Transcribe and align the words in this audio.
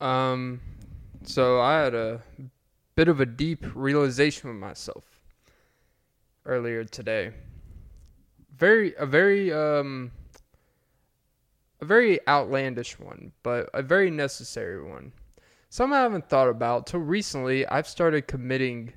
Um, 0.00 0.60
so 1.24 1.60
I 1.60 1.80
had 1.80 1.94
a 1.94 2.22
bit 2.94 3.08
of 3.08 3.20
a 3.20 3.26
deep 3.26 3.64
realization 3.74 4.50
with 4.50 4.58
myself 4.58 5.04
earlier 6.44 6.84
today. 6.84 7.32
Very, 8.56 8.94
a 8.96 9.06
very, 9.06 9.52
um, 9.52 10.12
a 11.80 11.84
very 11.84 12.18
outlandish 12.26 12.98
one, 12.98 13.32
but 13.42 13.68
a 13.74 13.82
very 13.82 14.10
necessary 14.10 14.82
one. 14.82 15.12
Some 15.68 15.92
I 15.92 16.00
haven't 16.00 16.28
thought 16.28 16.48
about 16.48 16.86
till 16.86 17.00
recently. 17.00 17.66
I've 17.66 17.88
started 17.88 18.26
committing 18.26 18.94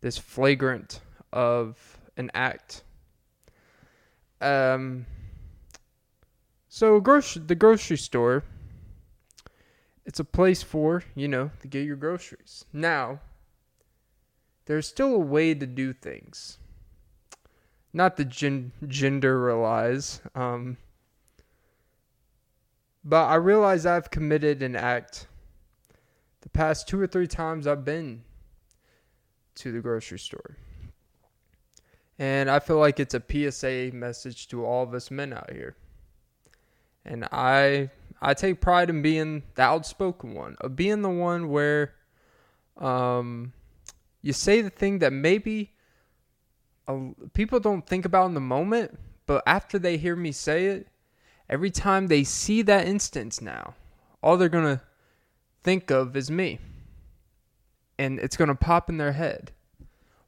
this 0.00 0.16
flagrant 0.16 1.00
of 1.32 2.00
an 2.16 2.30
act. 2.34 2.82
Um. 4.40 5.06
So, 6.70 7.00
grocery, 7.00 7.42
the 7.44 7.56
grocery 7.56 7.96
store 7.96 8.44
it's 10.08 10.18
a 10.18 10.24
place 10.24 10.62
for, 10.62 11.04
you 11.14 11.28
know, 11.28 11.50
to 11.60 11.68
get 11.68 11.84
your 11.84 11.94
groceries. 11.94 12.64
Now, 12.72 13.20
there's 14.64 14.88
still 14.88 15.14
a 15.14 15.18
way 15.18 15.52
to 15.52 15.66
do 15.66 15.92
things. 15.92 16.56
Not 17.92 18.16
to 18.16 18.24
gen- 18.24 18.72
generalize, 18.86 20.22
um, 20.34 20.78
but 23.04 23.26
I 23.26 23.34
realize 23.34 23.84
I've 23.84 24.10
committed 24.10 24.62
an 24.62 24.76
act 24.76 25.26
the 26.40 26.48
past 26.48 26.88
two 26.88 26.98
or 26.98 27.06
three 27.06 27.26
times 27.26 27.66
I've 27.66 27.84
been 27.84 28.22
to 29.56 29.70
the 29.70 29.80
grocery 29.80 30.18
store. 30.18 30.56
And 32.18 32.50
I 32.50 32.60
feel 32.60 32.78
like 32.78 32.98
it's 32.98 33.14
a 33.14 33.22
PSA 33.22 33.90
message 33.92 34.48
to 34.48 34.64
all 34.64 34.84
of 34.84 34.94
us 34.94 35.10
men 35.10 35.34
out 35.34 35.52
here. 35.52 35.76
And 37.04 37.26
I 37.30 37.90
I 38.20 38.34
take 38.34 38.60
pride 38.60 38.90
in 38.90 39.02
being 39.02 39.44
the 39.54 39.62
outspoken 39.62 40.34
one, 40.34 40.56
of 40.60 40.76
being 40.76 41.02
the 41.02 41.10
one 41.10 41.48
where 41.48 41.94
um, 42.76 43.52
you 44.22 44.32
say 44.32 44.60
the 44.60 44.70
thing 44.70 44.98
that 45.00 45.12
maybe 45.12 45.72
uh, 46.86 46.98
people 47.34 47.60
don't 47.60 47.86
think 47.86 48.04
about 48.04 48.26
in 48.26 48.34
the 48.34 48.40
moment, 48.40 48.98
but 49.26 49.42
after 49.46 49.78
they 49.78 49.96
hear 49.96 50.16
me 50.16 50.32
say 50.32 50.66
it, 50.66 50.88
every 51.48 51.70
time 51.70 52.06
they 52.06 52.24
see 52.24 52.62
that 52.62 52.86
instance 52.86 53.40
now, 53.40 53.74
all 54.22 54.36
they're 54.36 54.48
going 54.48 54.76
to 54.76 54.82
think 55.62 55.90
of 55.90 56.16
is 56.16 56.30
me. 56.30 56.58
And 57.98 58.18
it's 58.20 58.36
going 58.36 58.48
to 58.48 58.54
pop 58.54 58.88
in 58.88 58.96
their 58.96 59.12
head 59.12 59.52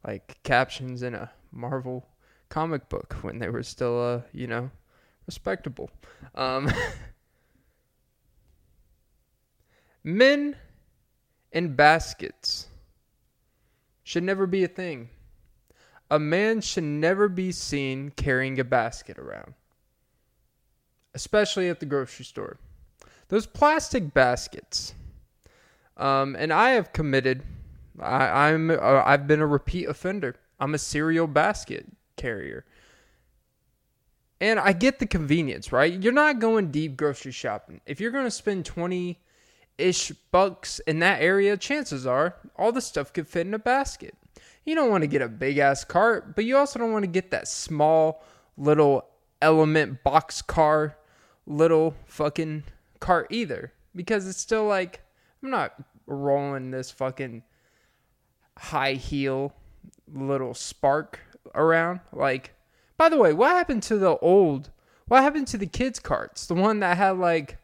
like 0.06 0.38
captions 0.42 1.02
in 1.02 1.14
a 1.14 1.30
Marvel 1.52 2.06
comic 2.48 2.88
book 2.88 3.14
when 3.22 3.38
they 3.38 3.48
were 3.48 3.62
still, 3.62 4.02
uh, 4.02 4.20
you 4.32 4.46
know, 4.46 4.70
respectable. 5.26 5.90
Um, 6.34 6.70
Men 10.02 10.56
in 11.52 11.74
baskets 11.74 12.68
should 14.02 14.22
never 14.22 14.46
be 14.46 14.64
a 14.64 14.68
thing. 14.68 15.10
A 16.10 16.18
man 16.18 16.60
should 16.60 16.84
never 16.84 17.28
be 17.28 17.52
seen 17.52 18.10
carrying 18.10 18.58
a 18.58 18.64
basket 18.64 19.18
around, 19.18 19.54
especially 21.14 21.68
at 21.68 21.78
the 21.80 21.86
grocery 21.86 22.24
store. 22.24 22.58
Those 23.28 23.46
plastic 23.46 24.12
baskets. 24.12 24.94
Um, 25.96 26.34
and 26.36 26.52
I 26.52 26.70
have 26.70 26.92
committed. 26.92 27.42
I, 28.00 28.48
I'm. 28.48 28.70
Uh, 28.70 29.02
I've 29.04 29.28
been 29.28 29.40
a 29.40 29.46
repeat 29.46 29.88
offender. 29.88 30.34
I'm 30.58 30.74
a 30.74 30.78
serial 30.78 31.28
basket 31.28 31.86
carrier. 32.16 32.64
And 34.40 34.58
I 34.58 34.72
get 34.72 34.98
the 34.98 35.06
convenience, 35.06 35.70
right? 35.70 35.92
You're 35.92 36.12
not 36.12 36.38
going 36.38 36.70
deep 36.70 36.96
grocery 36.96 37.32
shopping. 37.32 37.82
If 37.86 38.00
you're 38.00 38.10
going 38.10 38.24
to 38.24 38.30
spend 38.30 38.64
20 38.64 39.20
ish 39.80 40.12
bucks 40.30 40.78
in 40.80 40.98
that 41.00 41.22
area, 41.22 41.56
chances 41.56 42.06
are 42.06 42.36
all 42.56 42.72
the 42.72 42.80
stuff 42.80 43.12
could 43.12 43.28
fit 43.28 43.46
in 43.46 43.54
a 43.54 43.58
basket. 43.58 44.14
You 44.64 44.74
don't 44.74 44.90
want 44.90 45.02
to 45.02 45.08
get 45.08 45.22
a 45.22 45.28
big 45.28 45.58
ass 45.58 45.84
cart, 45.84 46.36
but 46.36 46.44
you 46.44 46.56
also 46.56 46.78
don't 46.78 46.92
want 46.92 47.04
to 47.04 47.10
get 47.10 47.30
that 47.30 47.48
small 47.48 48.22
little 48.56 49.06
element 49.42 50.02
box 50.04 50.42
car 50.42 50.96
little 51.46 51.94
fucking 52.04 52.62
cart 53.00 53.26
either 53.30 53.72
because 53.94 54.28
it's 54.28 54.38
still 54.38 54.66
like 54.66 55.00
I'm 55.42 55.50
not 55.50 55.74
rolling 56.06 56.70
this 56.70 56.90
fucking 56.90 57.42
high 58.58 58.94
heel 58.94 59.54
little 60.12 60.54
spark 60.54 61.18
around 61.54 62.00
like 62.12 62.52
by 62.96 63.08
the 63.08 63.16
way 63.16 63.32
what 63.32 63.56
happened 63.56 63.82
to 63.82 63.96
the 63.96 64.16
old 64.18 64.70
what 65.08 65.22
happened 65.22 65.46
to 65.48 65.58
the 65.58 65.66
kids 65.66 65.98
carts 65.98 66.46
the 66.46 66.54
one 66.54 66.80
that 66.80 66.96
had 66.96 67.16
like 67.16 67.58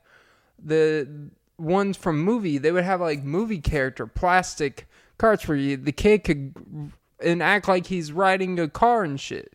the 0.62 1.30
ones 1.58 1.96
from 1.96 2.22
movie, 2.22 2.58
they 2.58 2.72
would 2.72 2.84
have 2.84 3.00
like 3.00 3.22
movie 3.24 3.60
character 3.60 4.06
plastic 4.06 4.88
carts 5.18 5.46
where 5.48 5.56
you, 5.56 5.76
the 5.76 5.92
kid 5.92 6.24
could 6.24 6.54
and 7.20 7.42
act 7.42 7.68
like 7.68 7.86
he's 7.86 8.12
riding 8.12 8.58
a 8.58 8.68
car 8.68 9.04
and 9.04 9.18
shit. 9.18 9.54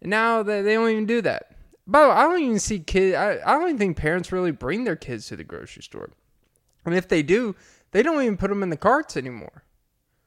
And 0.00 0.10
now 0.10 0.42
they, 0.42 0.62
they 0.62 0.74
don't 0.74 0.90
even 0.90 1.06
do 1.06 1.20
that. 1.22 1.56
By 1.86 2.02
the 2.02 2.08
way, 2.08 2.14
I 2.14 2.22
don't 2.22 2.42
even 2.42 2.58
see 2.58 2.80
kids. 2.80 3.16
I, 3.16 3.38
I 3.44 3.58
don't 3.58 3.68
even 3.68 3.78
think 3.78 3.96
parents 3.96 4.32
really 4.32 4.52
bring 4.52 4.84
their 4.84 4.96
kids 4.96 5.26
to 5.28 5.36
the 5.36 5.44
grocery 5.44 5.82
store. 5.82 6.10
And 6.86 6.94
if 6.94 7.08
they 7.08 7.22
do, 7.22 7.54
they 7.90 8.02
don't 8.02 8.22
even 8.22 8.36
put 8.36 8.48
them 8.48 8.62
in 8.62 8.70
the 8.70 8.76
carts 8.76 9.16
anymore. 9.16 9.64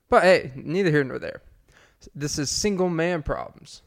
But 0.09 0.23
hey, 0.23 0.51
neither 0.56 0.91
here 0.91 1.03
nor 1.03 1.19
there. 1.19 1.41
This 2.13 2.38
is 2.38 2.50
single 2.50 2.89
man 2.89 3.23
problems. 3.23 3.81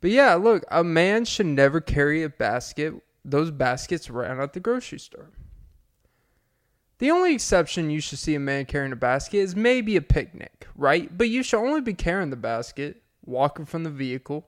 But 0.00 0.10
yeah, 0.10 0.34
look, 0.34 0.64
a 0.70 0.84
man 0.84 1.24
should 1.24 1.46
never 1.46 1.80
carry 1.80 2.22
a 2.22 2.28
basket, 2.28 2.94
those 3.24 3.50
baskets 3.50 4.08
around 4.08 4.40
at 4.40 4.52
the 4.52 4.60
grocery 4.60 4.98
store. 4.98 5.30
The 6.98 7.10
only 7.12 7.32
exception 7.32 7.90
you 7.90 8.00
should 8.00 8.18
see 8.18 8.34
a 8.34 8.40
man 8.40 8.64
carrying 8.64 8.92
a 8.92 8.96
basket 8.96 9.38
is 9.38 9.54
maybe 9.54 9.96
a 9.96 10.02
picnic, 10.02 10.66
right? 10.74 11.16
But 11.16 11.28
you 11.28 11.42
should 11.42 11.64
only 11.64 11.80
be 11.80 11.94
carrying 11.94 12.30
the 12.30 12.36
basket, 12.36 13.02
walking 13.24 13.66
from 13.66 13.84
the 13.84 13.90
vehicle 13.90 14.46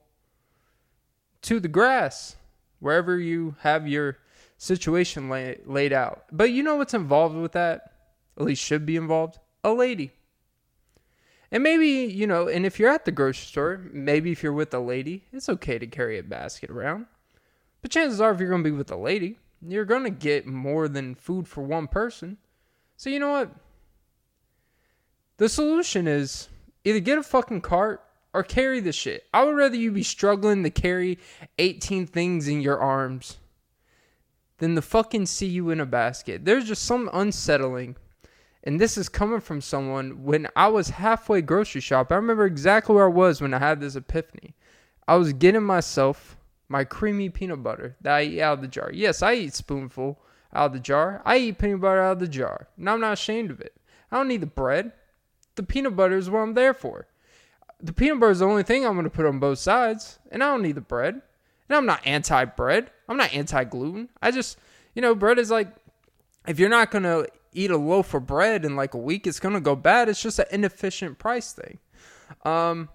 to 1.43 1.59
the 1.59 1.69
grass, 1.69 2.35
wherever 2.79 3.17
you 3.17 3.55
have 3.61 3.87
your 3.87 4.17
situation 4.57 5.29
lay, 5.29 5.59
laid 5.65 5.93
out. 5.93 6.25
But 6.31 6.51
you 6.51 6.61
know 6.61 6.75
what's 6.75 6.93
involved 6.93 7.35
with 7.35 7.53
that? 7.53 7.93
At 8.37 8.43
least 8.43 8.61
should 8.61 8.85
be 8.85 8.97
involved? 8.97 9.39
A 9.63 9.71
lady. 9.71 10.11
And 11.51 11.63
maybe, 11.63 11.87
you 11.87 12.27
know, 12.27 12.47
and 12.47 12.65
if 12.65 12.79
you're 12.79 12.89
at 12.89 13.05
the 13.05 13.11
grocery 13.11 13.45
store, 13.45 13.81
maybe 13.91 14.31
if 14.31 14.43
you're 14.43 14.53
with 14.53 14.73
a 14.73 14.79
lady, 14.79 15.25
it's 15.31 15.49
okay 15.49 15.79
to 15.79 15.87
carry 15.87 16.17
a 16.17 16.23
basket 16.23 16.69
around. 16.69 17.07
But 17.81 17.91
chances 17.91 18.21
are, 18.21 18.31
if 18.31 18.39
you're 18.39 18.49
going 18.49 18.63
to 18.63 18.69
be 18.69 18.75
with 18.75 18.91
a 18.91 18.95
lady, 18.95 19.39
you're 19.65 19.85
going 19.85 20.03
to 20.03 20.09
get 20.09 20.47
more 20.47 20.87
than 20.87 21.15
food 21.15 21.47
for 21.47 21.61
one 21.61 21.87
person. 21.87 22.37
So, 22.97 23.09
you 23.09 23.19
know 23.19 23.31
what? 23.31 23.51
The 25.37 25.49
solution 25.49 26.07
is 26.07 26.49
either 26.83 26.99
get 26.99 27.17
a 27.17 27.23
fucking 27.23 27.61
cart 27.61 28.03
or 28.33 28.43
carry 28.43 28.79
the 28.79 28.91
shit. 28.91 29.25
I 29.33 29.43
would 29.43 29.55
rather 29.55 29.75
you 29.75 29.91
be 29.91 30.03
struggling 30.03 30.63
to 30.63 30.69
carry 30.69 31.19
18 31.57 32.07
things 32.07 32.47
in 32.47 32.61
your 32.61 32.79
arms 32.79 33.37
than 34.59 34.75
to 34.75 34.81
fucking 34.81 35.25
see 35.25 35.47
you 35.47 35.69
in 35.71 35.79
a 35.79 35.85
basket. 35.85 36.45
There's 36.45 36.67
just 36.67 36.83
some 36.83 37.09
unsettling. 37.13 37.95
And 38.63 38.79
this 38.79 38.97
is 38.97 39.09
coming 39.09 39.39
from 39.39 39.59
someone 39.59 40.23
when 40.23 40.47
I 40.55 40.67
was 40.67 40.89
halfway 40.89 41.41
grocery 41.41 41.81
shop. 41.81 42.11
I 42.11 42.15
remember 42.15 42.45
exactly 42.45 42.93
where 42.95 43.05
I 43.05 43.09
was 43.09 43.41
when 43.41 43.55
I 43.55 43.59
had 43.59 43.81
this 43.81 43.95
epiphany. 43.95 44.53
I 45.07 45.15
was 45.15 45.33
getting 45.33 45.63
myself 45.63 46.37
my 46.71 46.85
creamy 46.85 47.29
peanut 47.29 47.61
butter 47.61 47.97
that 47.99 48.13
I 48.13 48.23
eat 48.23 48.41
out 48.41 48.53
of 48.53 48.61
the 48.61 48.67
jar. 48.67 48.89
Yes, 48.93 49.21
I 49.21 49.33
eat 49.33 49.53
spoonful 49.53 50.17
out 50.53 50.67
of 50.67 50.73
the 50.73 50.79
jar. 50.79 51.21
I 51.25 51.37
eat 51.37 51.57
peanut 51.57 51.81
butter 51.81 52.01
out 52.01 52.13
of 52.13 52.19
the 52.19 52.29
jar. 52.29 52.69
And 52.77 52.89
I'm 52.89 53.01
not 53.01 53.13
ashamed 53.13 53.51
of 53.51 53.59
it. 53.59 53.75
I 54.09 54.15
don't 54.15 54.29
need 54.29 54.41
the 54.41 54.47
bread. 54.47 54.93
The 55.55 55.63
peanut 55.63 55.97
butter 55.97 56.17
is 56.17 56.29
what 56.29 56.39
I'm 56.39 56.53
there 56.53 56.73
for. 56.73 57.07
The 57.81 57.91
peanut 57.91 58.21
butter 58.21 58.31
is 58.31 58.39
the 58.39 58.45
only 58.45 58.63
thing 58.63 58.85
I'm 58.85 58.93
going 58.93 59.03
to 59.03 59.09
put 59.09 59.25
on 59.25 59.39
both 59.39 59.59
sides. 59.59 60.19
And 60.31 60.41
I 60.41 60.47
don't 60.47 60.61
need 60.61 60.75
the 60.75 60.81
bread. 60.81 61.15
And 61.67 61.75
I'm 61.75 61.85
not 61.85 62.07
anti 62.07 62.45
bread. 62.45 62.89
I'm 63.09 63.17
not 63.17 63.33
anti 63.33 63.65
gluten. 63.65 64.07
I 64.21 64.31
just, 64.31 64.57
you 64.95 65.01
know, 65.01 65.13
bread 65.13 65.39
is 65.39 65.51
like, 65.51 65.67
if 66.47 66.57
you're 66.57 66.69
not 66.69 66.89
going 66.89 67.03
to 67.03 67.27
eat 67.51 67.69
a 67.69 67.77
loaf 67.77 68.13
of 68.13 68.25
bread 68.25 68.63
in 68.63 68.77
like 68.77 68.93
a 68.93 68.97
week, 68.97 69.27
it's 69.27 69.41
going 69.41 69.55
to 69.55 69.61
go 69.61 69.75
bad. 69.75 70.07
It's 70.07 70.21
just 70.21 70.39
an 70.39 70.45
inefficient 70.51 71.19
price 71.19 71.51
thing. 71.51 71.79
Um, 72.45 72.87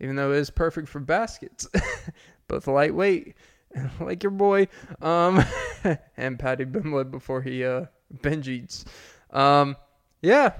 even 0.00 0.16
though 0.16 0.32
it 0.32 0.38
is 0.38 0.50
perfect 0.50 0.88
for 0.88 1.00
baskets. 1.00 1.68
Both 2.48 2.66
lightweight, 2.66 3.34
like 4.00 4.22
your 4.22 4.30
boy, 4.30 4.68
um, 5.00 5.44
and 6.16 6.38
Patty 6.38 6.64
Bimlet 6.64 7.10
before 7.10 7.42
he 7.42 7.64
uh, 7.64 7.86
binge 8.22 8.48
eats. 8.48 8.84
Um, 9.30 9.76
yeah. 10.22 10.52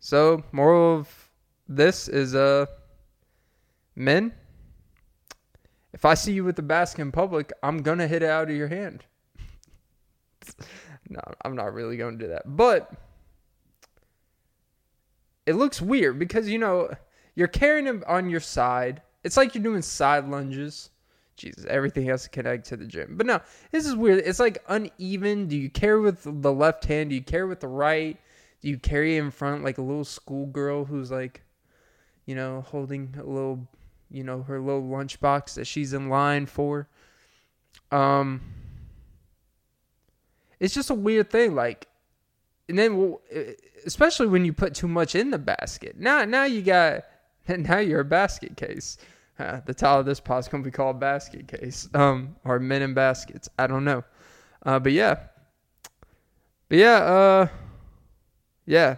So, 0.00 0.44
moral 0.52 0.96
of 0.96 1.30
this 1.68 2.08
is 2.08 2.34
uh, 2.34 2.66
men, 3.94 4.32
if 5.92 6.04
I 6.04 6.14
see 6.14 6.32
you 6.32 6.44
with 6.44 6.56
the 6.56 6.62
basket 6.62 7.02
in 7.02 7.12
public, 7.12 7.52
I'm 7.62 7.82
going 7.82 7.98
to 7.98 8.06
hit 8.06 8.22
it 8.22 8.30
out 8.30 8.48
of 8.48 8.56
your 8.56 8.68
hand. 8.68 9.04
no, 11.08 11.20
I'm 11.44 11.56
not 11.56 11.74
really 11.74 11.96
going 11.96 12.18
to 12.18 12.24
do 12.24 12.30
that. 12.30 12.56
But 12.56 12.90
it 15.46 15.54
looks 15.54 15.80
weird 15.80 16.18
because, 16.18 16.48
you 16.48 16.58
know, 16.58 16.94
you're 17.38 17.48
carrying 17.48 17.86
him 17.86 18.02
on 18.06 18.28
your 18.28 18.40
side. 18.40 19.00
It's 19.24 19.36
like 19.36 19.54
you're 19.54 19.64
doing 19.64 19.82
side 19.82 20.28
lunges 20.28 20.90
Jesus, 21.38 21.64
everything 21.68 22.04
has 22.06 22.24
to 22.24 22.28
connect 22.28 22.66
to 22.66 22.76
the 22.76 22.84
gym. 22.84 23.14
But 23.16 23.26
no, 23.26 23.40
this 23.70 23.86
is 23.86 23.94
weird. 23.94 24.24
It's 24.26 24.40
like 24.40 24.58
uneven. 24.68 25.46
Do 25.46 25.56
you 25.56 25.70
carry 25.70 26.00
with 26.00 26.24
the 26.24 26.52
left 26.52 26.84
hand? 26.84 27.10
Do 27.10 27.14
you 27.14 27.22
carry 27.22 27.46
with 27.46 27.60
the 27.60 27.68
right? 27.68 28.18
Do 28.60 28.68
you 28.68 28.76
carry 28.76 29.16
in 29.16 29.30
front 29.30 29.62
like 29.62 29.78
a 29.78 29.82
little 29.82 30.04
schoolgirl 30.04 30.84
who's 30.84 31.12
like, 31.12 31.42
you 32.26 32.34
know, 32.34 32.62
holding 32.62 33.14
a 33.16 33.22
little, 33.22 33.68
you 34.10 34.24
know, 34.24 34.42
her 34.42 34.60
little 34.60 34.82
lunchbox 34.82 35.54
that 35.54 35.66
she's 35.66 35.92
in 35.92 36.08
line 36.08 36.44
for? 36.44 36.88
Um, 37.92 38.40
it's 40.58 40.74
just 40.74 40.90
a 40.90 40.94
weird 40.94 41.30
thing. 41.30 41.54
Like, 41.54 41.86
and 42.68 42.76
then 42.76 43.14
especially 43.86 44.26
when 44.26 44.44
you 44.44 44.52
put 44.52 44.74
too 44.74 44.88
much 44.88 45.14
in 45.14 45.30
the 45.30 45.38
basket. 45.38 46.00
Now, 46.00 46.24
now 46.24 46.44
you 46.44 46.62
got, 46.62 47.04
now 47.58 47.78
you're 47.78 48.00
a 48.00 48.04
basket 48.04 48.56
case. 48.56 48.98
Uh, 49.38 49.60
the 49.66 49.74
title 49.74 50.00
of 50.00 50.06
this 50.06 50.20
pod 50.20 50.40
is 50.40 50.48
going 50.48 50.62
to 50.62 50.68
be 50.68 50.72
called 50.72 50.98
Basket 50.98 51.46
Case, 51.46 51.88
um, 51.94 52.34
or 52.44 52.58
Men 52.58 52.82
in 52.82 52.92
Baskets. 52.92 53.48
I 53.56 53.68
don't 53.68 53.84
know, 53.84 54.02
uh, 54.66 54.80
but 54.80 54.92
yeah, 54.92 55.16
but 56.68 56.78
yeah, 56.78 56.96
uh, 56.96 57.48
yeah. 58.66 58.96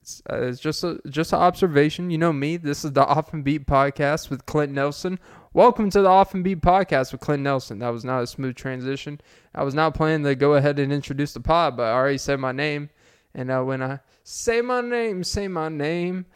It's, 0.00 0.22
uh, 0.30 0.42
it's 0.42 0.60
just 0.60 0.84
a 0.84 1.00
just 1.08 1.32
an 1.32 1.40
observation. 1.40 2.08
You 2.08 2.18
know 2.18 2.32
me. 2.32 2.56
This 2.56 2.84
is 2.84 2.92
the 2.92 3.04
Off 3.04 3.34
and 3.34 3.42
Beat 3.42 3.66
podcast 3.66 4.30
with 4.30 4.46
Clint 4.46 4.72
Nelson. 4.72 5.18
Welcome 5.52 5.90
to 5.90 6.02
the 6.02 6.08
Off 6.08 6.34
and 6.34 6.44
Beat 6.44 6.60
podcast 6.60 7.10
with 7.10 7.20
Clint 7.20 7.42
Nelson. 7.42 7.80
That 7.80 7.90
was 7.90 8.04
not 8.04 8.22
a 8.22 8.26
smooth 8.28 8.54
transition. 8.54 9.20
I 9.56 9.64
was 9.64 9.74
not 9.74 9.94
planning 9.94 10.22
to 10.24 10.36
go 10.36 10.54
ahead 10.54 10.78
and 10.78 10.92
introduce 10.92 11.32
the 11.34 11.40
pod, 11.40 11.76
but 11.76 11.82
I 11.82 11.92
already 11.92 12.18
said 12.18 12.38
my 12.38 12.52
name, 12.52 12.90
and 13.34 13.50
uh, 13.50 13.62
when 13.62 13.82
I 13.82 13.98
say 14.22 14.62
my 14.62 14.80
name, 14.80 15.24
say 15.24 15.48
my 15.48 15.68
name. 15.68 16.26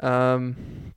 Um, 0.00 0.94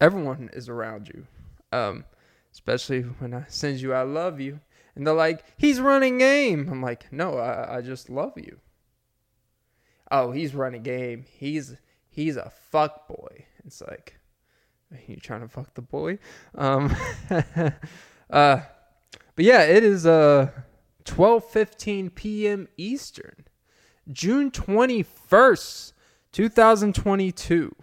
everyone 0.00 0.50
is 0.52 0.68
around 0.68 1.08
you. 1.08 1.26
Um, 1.72 2.04
especially 2.52 3.02
when 3.02 3.34
I 3.34 3.44
send 3.48 3.80
you 3.80 3.92
I 3.92 4.02
love 4.02 4.40
you. 4.40 4.60
And 4.94 5.06
they're 5.06 5.14
like, 5.14 5.44
he's 5.58 5.78
running 5.78 6.18
game. 6.18 6.68
I'm 6.70 6.80
like, 6.80 7.12
no, 7.12 7.36
I, 7.36 7.76
I 7.76 7.80
just 7.82 8.08
love 8.08 8.32
you. 8.36 8.58
Oh, 10.10 10.30
he's 10.30 10.54
running 10.54 10.82
game. 10.82 11.24
He's 11.28 11.76
he's 12.08 12.36
a 12.36 12.50
fuck 12.70 13.08
boy. 13.08 13.44
It's 13.64 13.82
like, 13.82 14.18
you 15.06 15.16
trying 15.16 15.42
to 15.42 15.48
fuck 15.48 15.74
the 15.74 15.82
boy? 15.82 16.18
Um, 16.54 16.96
uh, 17.30 17.72
but 18.30 19.44
yeah, 19.44 19.62
it 19.62 19.84
is 19.84 20.06
uh 20.06 20.50
12:15 21.04 22.14
p.m. 22.14 22.68
Eastern, 22.76 23.46
June 24.10 24.50
21st, 24.50 25.92
2022. 26.32 27.74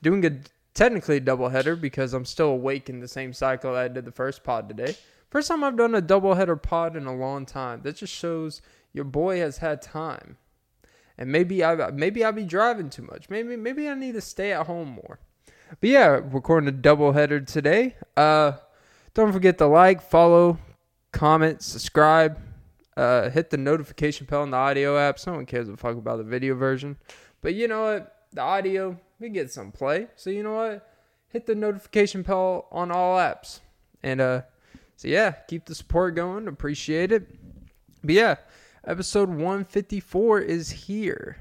Doing 0.00 0.24
a 0.24 0.30
technically 0.78 1.16
a 1.16 1.20
doubleheader 1.20 1.78
because 1.78 2.14
I'm 2.14 2.24
still 2.24 2.50
awake 2.50 2.88
in 2.88 3.00
the 3.00 3.08
same 3.08 3.32
cycle 3.32 3.74
I 3.74 3.88
did 3.88 4.04
the 4.04 4.12
first 4.12 4.44
pod 4.44 4.68
today. 4.68 4.96
First 5.28 5.48
time 5.48 5.64
I've 5.64 5.76
done 5.76 5.96
a 5.96 6.00
doubleheader 6.00 6.62
pod 6.62 6.96
in 6.96 7.06
a 7.06 7.14
long 7.14 7.46
time. 7.46 7.82
That 7.82 7.96
just 7.96 8.14
shows 8.14 8.62
your 8.92 9.04
boy 9.04 9.40
has 9.40 9.58
had 9.58 9.82
time. 9.82 10.36
And 11.18 11.32
maybe 11.32 11.64
I 11.64 11.90
maybe 11.90 12.24
I'll 12.24 12.30
be 12.30 12.44
driving 12.44 12.90
too 12.90 13.02
much. 13.02 13.28
Maybe 13.28 13.56
maybe 13.56 13.88
I 13.88 13.94
need 13.94 14.12
to 14.12 14.20
stay 14.20 14.52
at 14.52 14.66
home 14.66 15.00
more. 15.04 15.18
But 15.80 15.90
yeah, 15.90 16.20
recording 16.22 16.68
a 16.68 16.72
doubleheader 16.72 17.44
today. 17.44 17.96
Uh 18.16 18.52
don't 19.14 19.32
forget 19.32 19.58
to 19.58 19.66
like, 19.66 20.00
follow, 20.00 20.58
comment, 21.12 21.60
subscribe, 21.60 22.38
uh, 22.96 23.30
hit 23.30 23.50
the 23.50 23.56
notification 23.56 24.26
bell 24.26 24.44
in 24.44 24.52
the 24.52 24.56
audio 24.56 24.96
app. 24.96 25.18
Someone 25.18 25.44
cares 25.44 25.68
a 25.68 25.76
fuck 25.76 25.96
about 25.96 26.18
the 26.18 26.24
video 26.24 26.54
version. 26.54 26.98
But 27.40 27.54
you 27.54 27.66
know 27.66 27.82
what? 27.82 28.17
The 28.32 28.42
audio, 28.42 28.98
we 29.18 29.30
get 29.30 29.50
some 29.50 29.72
play. 29.72 30.08
So 30.16 30.30
you 30.30 30.42
know 30.42 30.54
what? 30.54 30.94
Hit 31.28 31.46
the 31.46 31.54
notification 31.54 32.22
bell 32.22 32.66
on 32.70 32.90
all 32.90 33.16
apps. 33.16 33.60
And 34.02 34.20
uh 34.20 34.42
so 34.96 35.08
yeah, 35.08 35.30
keep 35.30 35.64
the 35.64 35.74
support 35.74 36.14
going. 36.14 36.48
Appreciate 36.48 37.12
it. 37.12 37.28
But 38.02 38.14
yeah, 38.14 38.34
episode 38.84 39.28
154 39.28 40.40
is 40.40 40.70
here. 40.70 41.36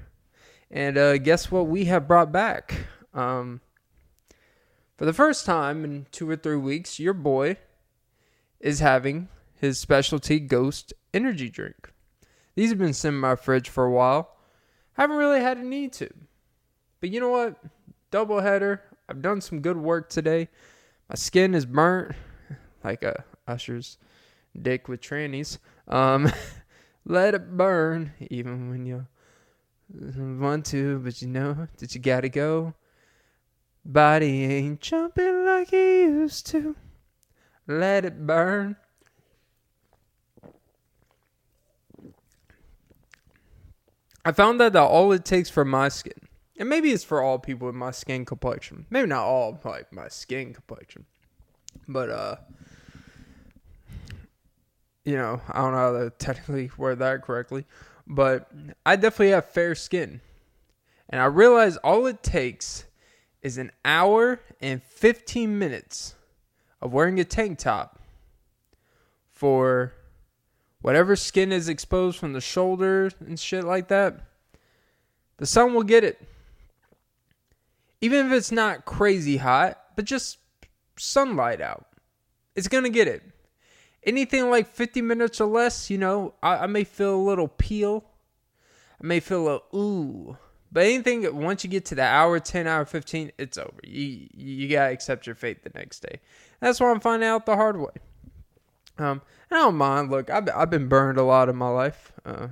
And 0.72 0.98
uh 0.98 1.18
guess 1.18 1.51
what 1.51 1.68
we 1.68 1.86
have 1.86 2.07
brought 2.07 2.31
back? 2.31 2.88
Um 3.13 3.62
for 4.98 5.06
the 5.06 5.13
first 5.13 5.45
time 5.45 5.83
in 5.83 6.07
2 6.12 6.28
or 6.30 6.36
3 6.36 6.57
weeks, 6.57 7.00
your 7.00 7.13
boy 7.13 7.57
is 8.60 8.80
having 8.80 9.28
his 9.54 9.78
specialty 9.80 10.40
ghost 10.40 10.94
energy 11.13 11.50
drink. 11.50 11.92
These 12.56 12.69
have 12.69 12.80
been 12.80 12.94
sitting 12.94 13.18
in 13.18 13.22
my 13.22 13.36
fridge 13.36 13.69
for 13.69 13.86
a 13.86 13.92
while. 13.92 14.36
Haven't 14.94 15.18
really 15.18 15.42
had 15.42 15.57
a 15.57 15.63
need 15.63 15.94
to. 15.94 16.10
But 17.00 17.10
you 17.10 17.20
know 17.20 17.30
what? 17.30 17.56
Doubleheader. 18.12 18.80
I've 19.10 19.22
done 19.22 19.42
some 19.42 19.62
good 19.62 19.78
work 19.78 20.10
today. 20.10 20.50
My 21.10 21.16
skin 21.16 21.54
is 21.54 21.66
burnt 21.66 22.16
like 22.84 23.04
a 23.04 23.24
Usher's 23.48 23.98
dick 24.60 24.88
with 24.88 25.02
trannies. 25.02 25.60
Um, 25.88 26.32
let 27.06 27.34
it 27.34 27.56
burn, 27.56 28.14
even 28.30 28.70
when 28.70 28.86
you 28.86 29.08
want 29.90 30.66
to, 30.68 31.00
but 31.00 31.22
you 31.22 31.28
know 31.28 31.68
that 31.78 31.96
you 31.96 32.02
gotta 32.02 32.30
go. 32.30 32.74
Body 33.86 34.44
ain't 34.44 34.82
jumping 34.82 35.46
like 35.46 35.70
he 35.70 36.02
used 36.02 36.46
to. 36.48 36.76
Let 37.68 38.04
it 38.04 38.26
burn. 38.26 38.76
I 44.26 44.34
found 44.34 44.60
that, 44.60 44.74
that 44.74 44.82
all 44.84 45.14
it 45.14 45.24
takes 45.24 45.50
for 45.50 45.64
my 45.64 45.88
skin 45.88 46.27
and 46.57 46.69
maybe 46.69 46.92
it's 46.92 47.04
for 47.04 47.21
all 47.21 47.39
people 47.39 47.68
with 47.68 47.75
my 47.75 47.92
skin 47.92 48.25
complexion. 48.25 48.86
Maybe 48.89 49.07
not 49.07 49.24
all 49.24 49.59
like 49.63 49.94
my 49.94 50.07
skin 50.07 50.54
complexion, 50.54 51.06
but 51.88 52.09
uh, 52.09 52.36
you 55.04 55.15
know, 55.15 55.42
I 55.51 55.62
don't 55.62 55.71
know 55.71 55.77
how 55.77 55.92
to 56.04 56.09
technically 56.09 56.71
word 56.77 57.00
that 57.00 57.21
correctly, 57.21 57.65
but 58.07 58.51
I 58.86 58.95
definitely 58.95 59.31
have 59.31 59.45
fair 59.45 59.75
skin, 59.75 60.21
and 61.09 61.21
I 61.21 61.25
realize 61.25 61.77
all 61.77 62.07
it 62.07 62.24
takes 62.24 62.86
is 63.42 63.57
an 63.57 63.71
hour 63.86 64.39
and 64.59 64.81
fifteen 64.81 65.59
minutes 65.59 66.15
of 66.81 66.94
wearing 66.94 67.19
a 67.19 67.25
tank 67.25 67.59
top 67.59 68.00
for 69.31 69.94
whatever 70.81 71.15
skin 71.15 71.51
is 71.51 71.69
exposed 71.69 72.18
from 72.18 72.33
the 72.33 72.42
shoulder 72.42 73.12
and 73.19 73.39
shit 73.39 73.63
like 73.63 73.88
that. 73.89 74.21
The 75.38 75.45
sun 75.45 75.75
will 75.75 75.83
get 75.83 76.04
it 76.04 76.19
even 78.02 78.28
if 78.28 78.32
it's 78.32 78.52
not 78.52 78.86
crazy 78.86 79.38
hot, 79.38 79.78
but 79.96 80.06
just 80.06 80.38
sunlight 80.98 81.62
out. 81.62 81.86
It's 82.56 82.68
gonna 82.68 82.90
get 82.90 83.08
it. 83.08 83.24
Anything 84.04 84.50
like 84.50 84.68
50 84.68 85.02
minutes 85.02 85.42
or 85.42 85.48
less, 85.48 85.90
you 85.90 85.98
know, 85.98 86.34
I, 86.42 86.58
I 86.60 86.68
may 86.68 86.84
feel 86.84 87.16
a 87.16 87.22
little 87.22 87.48
peel. 87.48 88.06
I 89.02 89.06
may 89.06 89.19
feel 89.19 89.48
a 89.48 89.76
ooh. 89.76 90.38
But 90.71 90.86
anything 90.86 91.36
once 91.36 91.64
you 91.64 91.69
get 91.69 91.86
to 91.86 91.95
the 91.95 92.04
hour 92.04 92.40
10, 92.40 92.68
hour 92.68 92.86
15, 92.86 93.31
it's 93.38 93.57
over. 93.57 93.80
You 93.83 94.28
you 94.33 94.68
gotta 94.69 94.92
accept 94.92 95.26
your 95.26 95.36
fate 95.36 95.64
the 95.64 95.71
next 95.76 96.02
day. 96.02 96.19
That's 96.60 96.80
why 96.80 96.92
I'm 96.92 97.00
finding 97.00 97.28
out 97.30 97.45
the 97.45 97.56
hard 97.56 97.80
way. 97.80 97.94
Um, 98.98 99.21
I 99.52 99.56
don't 99.56 99.76
mind. 99.76 100.12
Look, 100.12 100.30
I've 100.30 100.50
I've 100.54 100.69
been 100.69 100.88
burned 100.88 101.18
a 101.18 101.24
lot 101.24 101.50
in 101.50 101.56
my 101.56 101.69
life, 101.69 102.12
uh, 102.26 102.48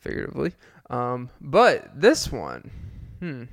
figuratively. 0.00 0.54
Um, 0.90 1.30
but 1.40 1.88
this 1.98 2.32
one, 2.32 2.70
hmm. 3.20 3.44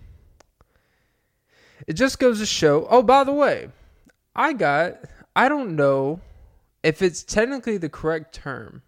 It 1.87 1.93
just 1.93 2.19
goes 2.19 2.39
to 2.39 2.45
show. 2.45 2.87
Oh, 2.89 3.01
by 3.01 3.23
the 3.23 3.33
way, 3.33 3.69
I 4.35 4.53
got, 4.53 4.97
I 5.35 5.49
don't 5.49 5.75
know 5.75 6.21
if 6.83 7.01
it's 7.01 7.23
technically 7.23 7.77
the 7.77 7.89
correct 7.89 8.33
term, 8.33 8.81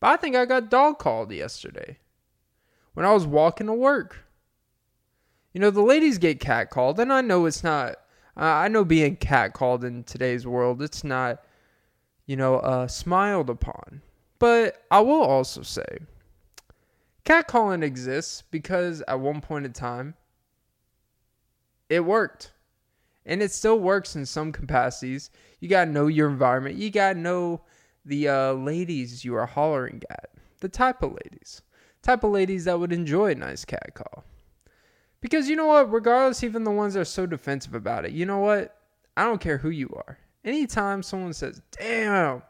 but 0.00 0.08
I 0.08 0.16
think 0.16 0.36
I 0.36 0.44
got 0.44 0.70
dog 0.70 0.98
called 0.98 1.32
yesterday 1.32 1.98
when 2.94 3.06
I 3.06 3.12
was 3.12 3.26
walking 3.26 3.66
to 3.66 3.72
work. 3.72 4.24
You 5.52 5.60
know, 5.60 5.70
the 5.70 5.82
ladies 5.82 6.18
get 6.18 6.40
cat 6.40 6.70
called, 6.70 7.00
and 7.00 7.12
I 7.12 7.22
know 7.22 7.46
it's 7.46 7.64
not, 7.64 7.92
uh, 8.36 8.44
I 8.44 8.68
know 8.68 8.84
being 8.84 9.16
cat 9.16 9.54
called 9.54 9.84
in 9.84 10.04
today's 10.04 10.46
world, 10.46 10.82
it's 10.82 11.02
not, 11.02 11.42
you 12.26 12.36
know, 12.36 12.56
uh, 12.56 12.86
smiled 12.86 13.48
upon. 13.48 14.02
But 14.38 14.82
I 14.90 15.00
will 15.00 15.22
also 15.22 15.62
say, 15.62 15.98
catcalling 17.24 17.82
exists 17.82 18.42
because 18.50 19.02
at 19.08 19.18
one 19.18 19.40
point 19.40 19.64
in 19.64 19.72
time, 19.72 20.14
it 21.88 22.00
worked. 22.00 22.52
And 23.24 23.42
it 23.42 23.50
still 23.50 23.80
works 23.80 24.14
in 24.14 24.24
some 24.24 24.52
capacities. 24.52 25.30
You 25.60 25.68
got 25.68 25.86
to 25.86 25.90
know 25.90 26.06
your 26.06 26.28
environment. 26.30 26.76
You 26.76 26.90
got 26.90 27.14
to 27.14 27.18
know 27.18 27.62
the 28.04 28.28
uh, 28.28 28.52
ladies 28.52 29.24
you 29.24 29.34
are 29.34 29.46
hollering 29.46 30.02
at. 30.10 30.30
The 30.60 30.68
type 30.68 31.02
of 31.02 31.12
ladies. 31.12 31.62
Type 32.02 32.22
of 32.22 32.30
ladies 32.30 32.66
that 32.66 32.78
would 32.78 32.92
enjoy 32.92 33.32
a 33.32 33.34
nice 33.34 33.64
cat 33.64 33.94
call. 33.94 34.24
Because 35.20 35.48
you 35.48 35.56
know 35.56 35.66
what? 35.66 35.92
Regardless, 35.92 36.44
even 36.44 36.62
the 36.62 36.70
ones 36.70 36.94
that 36.94 37.00
are 37.00 37.04
so 37.04 37.26
defensive 37.26 37.74
about 37.74 38.04
it, 38.04 38.12
you 38.12 38.26
know 38.26 38.38
what? 38.38 38.76
I 39.16 39.24
don't 39.24 39.40
care 39.40 39.58
who 39.58 39.70
you 39.70 39.92
are. 40.06 40.18
Anytime 40.44 41.02
someone 41.02 41.32
says, 41.32 41.60
damn, 41.72 42.42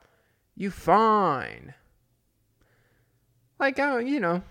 you 0.57 0.71
fine. 0.71 1.73
Like, 3.59 3.79
I, 3.79 4.01
you 4.01 4.21
know, 4.21 4.43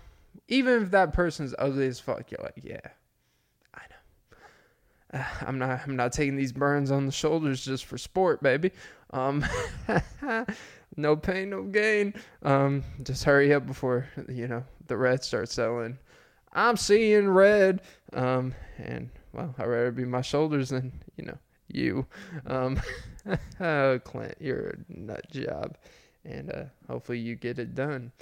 even 0.48 0.82
if 0.82 0.90
that 0.90 1.12
person's 1.12 1.54
ugly 1.58 1.86
as 1.86 2.00
fuck, 2.00 2.30
you're 2.30 2.42
like, 2.42 2.60
yeah, 2.64 2.80
I'm 5.46 5.58
not 5.58 5.80
I'm 5.86 5.96
not 5.96 6.12
taking 6.12 6.36
these 6.36 6.52
burns 6.52 6.90
on 6.90 7.06
the 7.06 7.12
shoulders 7.12 7.64
just 7.64 7.84
for 7.84 7.98
sport, 7.98 8.42
baby. 8.42 8.72
Um, 9.10 9.44
no 10.96 11.16
pain, 11.16 11.50
no 11.50 11.62
gain. 11.62 12.14
Um, 12.42 12.84
just 13.02 13.24
hurry 13.24 13.52
up 13.52 13.66
before 13.66 14.08
you 14.28 14.48
know 14.48 14.64
the 14.86 14.96
red 14.96 15.22
starts 15.22 15.54
selling. 15.54 15.98
I'm 16.52 16.76
seeing 16.76 17.28
red. 17.28 17.82
Um, 18.12 18.54
and 18.78 19.10
well, 19.32 19.54
I'd 19.58 19.66
rather 19.66 19.92
be 19.92 20.04
my 20.04 20.22
shoulders 20.22 20.70
than 20.70 20.92
you 21.16 21.26
know 21.26 21.38
you. 21.68 22.06
Um, 22.46 22.80
oh, 23.60 23.98
Clint, 24.04 24.34
you're 24.40 24.68
a 24.68 24.76
nut 24.88 25.30
job, 25.30 25.76
and 26.24 26.50
uh, 26.50 26.64
hopefully 26.88 27.18
you 27.18 27.36
get 27.36 27.58
it 27.58 27.74
done. 27.74 28.12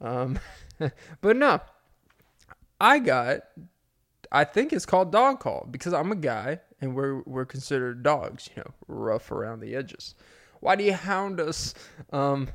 Um, 0.00 0.38
but 1.20 1.36
no, 1.36 1.60
I 2.80 2.98
got. 2.98 3.42
I 4.34 4.42
think 4.42 4.72
it's 4.72 4.84
called 4.84 5.12
dog 5.12 5.38
call 5.38 5.68
because 5.70 5.92
I'm 5.92 6.10
a 6.10 6.16
guy 6.16 6.58
and 6.80 6.94
we're 6.94 7.22
we're 7.22 7.44
considered 7.44 8.02
dogs, 8.02 8.50
you 8.54 8.62
know, 8.62 8.72
rough 8.88 9.30
around 9.30 9.60
the 9.60 9.76
edges. 9.76 10.16
Why 10.60 10.74
do 10.74 10.82
you 10.82 10.92
hound 10.92 11.40
us? 11.40 11.72
Um, 12.12 12.48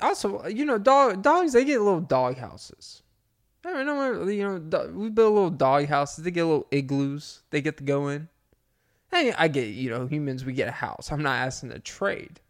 also, 0.00 0.46
you 0.46 0.64
know, 0.64 0.78
dog 0.78 1.20
dogs 1.20 1.52
they 1.52 1.64
get 1.64 1.80
little 1.80 2.00
dog 2.00 2.36
houses. 2.36 3.02
I 3.64 3.84
mean, 3.84 3.86
you 4.32 4.42
know, 4.42 4.90
we 4.94 5.10
build 5.10 5.34
little 5.34 5.50
dog 5.50 5.86
houses. 5.86 6.24
They 6.24 6.30
get 6.30 6.44
little 6.44 6.66
igloos. 6.70 7.42
They 7.50 7.60
get 7.60 7.76
to 7.78 7.84
go 7.84 8.08
in. 8.08 8.28
Hey, 9.10 9.32
I 9.36 9.48
get, 9.48 9.68
you 9.68 9.90
know, 9.90 10.06
humans 10.06 10.44
we 10.44 10.52
get 10.52 10.68
a 10.68 10.72
house. 10.72 11.10
I'm 11.12 11.22
not 11.22 11.36
asking 11.38 11.70
to 11.70 11.78
trade. 11.78 12.40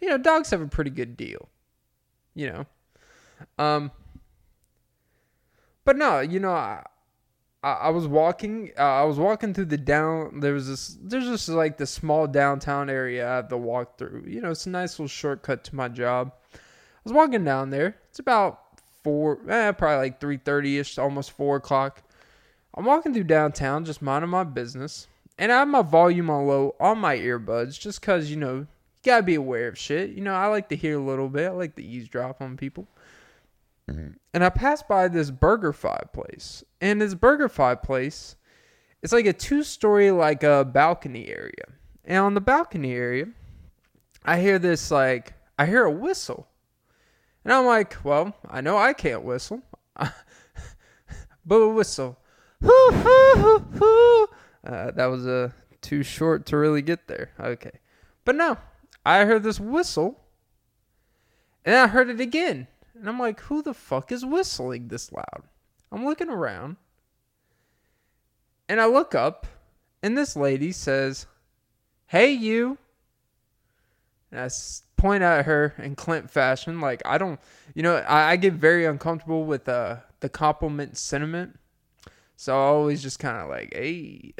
You 0.00 0.08
know, 0.08 0.18
dogs 0.18 0.50
have 0.50 0.60
a 0.60 0.68
pretty 0.68 0.90
good 0.90 1.16
deal. 1.16 1.48
You 2.34 2.50
know, 2.50 2.66
um, 3.58 3.90
but 5.88 5.96
no, 5.96 6.20
you 6.20 6.38
know, 6.38 6.52
I, 6.52 6.82
I, 7.62 7.88
was 7.88 8.06
walking. 8.06 8.72
Uh, 8.78 8.82
I 8.82 9.04
was 9.04 9.18
walking 9.18 9.54
through 9.54 9.64
the 9.64 9.78
down. 9.78 10.40
There 10.40 10.52
was 10.52 10.68
this. 10.68 10.98
There's 11.00 11.24
just 11.24 11.48
like 11.48 11.78
the 11.78 11.86
small 11.86 12.26
downtown 12.26 12.90
area 12.90 13.26
I 13.26 13.36
had 13.36 13.48
to 13.48 13.56
walk 13.56 13.96
through. 13.96 14.24
You 14.26 14.42
know, 14.42 14.50
it's 14.50 14.66
a 14.66 14.68
nice 14.68 14.98
little 14.98 15.08
shortcut 15.08 15.64
to 15.64 15.74
my 15.74 15.88
job. 15.88 16.32
I 16.54 16.58
was 17.04 17.14
walking 17.14 17.42
down 17.42 17.70
there. 17.70 17.96
It's 18.10 18.18
about 18.18 18.60
four, 19.02 19.38
eh, 19.48 19.72
probably 19.72 19.96
like 19.96 20.20
three 20.20 20.36
thirty 20.36 20.76
ish, 20.76 20.98
almost 20.98 21.30
four 21.30 21.56
o'clock. 21.56 22.02
I'm 22.74 22.84
walking 22.84 23.14
through 23.14 23.24
downtown, 23.24 23.86
just 23.86 24.02
minding 24.02 24.28
my 24.28 24.44
business, 24.44 25.06
and 25.38 25.50
I 25.50 25.60
have 25.60 25.68
my 25.68 25.80
volume 25.80 26.28
on 26.28 26.46
low 26.46 26.74
on 26.78 26.98
my 26.98 27.16
earbuds, 27.16 27.80
just 27.80 28.02
cause 28.02 28.28
you 28.28 28.36
know 28.36 28.56
you 28.56 28.66
gotta 29.02 29.22
be 29.22 29.36
aware 29.36 29.68
of 29.68 29.78
shit. 29.78 30.10
You 30.10 30.20
know, 30.20 30.34
I 30.34 30.48
like 30.48 30.68
to 30.68 30.76
hear 30.76 30.98
a 30.98 31.02
little 31.02 31.30
bit. 31.30 31.46
I 31.46 31.52
like 31.52 31.76
to 31.76 31.82
eavesdrop 31.82 32.42
on 32.42 32.58
people. 32.58 32.86
Mm-hmm. 33.88 34.08
And 34.34 34.44
I 34.44 34.50
passed 34.50 34.86
by 34.86 35.08
this 35.08 35.30
BurgerFi 35.30 36.12
place. 36.12 36.62
And 36.80 37.00
this 37.00 37.14
BurgerFi 37.14 37.82
place, 37.82 38.36
it's 39.02 39.12
like 39.12 39.26
a 39.26 39.32
two 39.32 39.62
story, 39.62 40.10
like 40.10 40.42
a 40.42 40.64
balcony 40.64 41.28
area. 41.28 41.64
And 42.04 42.18
on 42.18 42.34
the 42.34 42.40
balcony 42.40 42.92
area, 42.92 43.26
I 44.24 44.40
hear 44.40 44.58
this, 44.58 44.90
like, 44.90 45.34
I 45.58 45.66
hear 45.66 45.84
a 45.84 45.90
whistle. 45.90 46.48
And 47.44 47.52
I'm 47.52 47.66
like, 47.66 47.96
well, 48.04 48.34
I 48.48 48.60
know 48.60 48.76
I 48.76 48.92
can't 48.92 49.22
whistle. 49.22 49.62
but 49.96 51.56
a 51.56 51.68
whistle. 51.68 52.18
Uh, 54.66 54.90
that 54.90 55.06
was 55.06 55.26
uh, 55.26 55.48
too 55.80 56.02
short 56.02 56.44
to 56.44 56.56
really 56.56 56.82
get 56.82 57.06
there. 57.06 57.30
Okay. 57.40 57.70
But 58.26 58.34
no, 58.34 58.58
I 59.06 59.24
heard 59.24 59.42
this 59.42 59.58
whistle. 59.58 60.20
And 61.64 61.74
I 61.74 61.86
heard 61.86 62.10
it 62.10 62.20
again. 62.20 62.66
And 62.98 63.08
I'm 63.08 63.18
like, 63.18 63.40
who 63.40 63.62
the 63.62 63.74
fuck 63.74 64.10
is 64.10 64.24
whistling 64.24 64.88
this 64.88 65.12
loud? 65.12 65.44
I'm 65.92 66.04
looking 66.04 66.28
around. 66.28 66.76
And 68.68 68.80
I 68.80 68.86
look 68.86 69.14
up, 69.14 69.46
and 70.02 70.18
this 70.18 70.36
lady 70.36 70.72
says, 70.72 71.26
Hey, 72.06 72.32
you. 72.32 72.76
And 74.30 74.40
I 74.40 74.48
point 74.96 75.22
at 75.22 75.46
her 75.46 75.74
in 75.78 75.94
Clint 75.94 76.30
fashion. 76.30 76.80
Like, 76.80 77.02
I 77.06 77.16
don't, 77.18 77.40
you 77.74 77.82
know, 77.82 77.96
I, 77.96 78.32
I 78.32 78.36
get 78.36 78.54
very 78.54 78.84
uncomfortable 78.84 79.44
with 79.44 79.68
uh, 79.68 79.98
the 80.20 80.28
compliment 80.28 80.98
sentiment. 80.98 81.58
So 82.36 82.54
I 82.54 82.66
always 82.66 83.02
just 83.02 83.18
kind 83.18 83.38
of 83.38 83.48
like, 83.48 83.72
hey, 83.72 84.34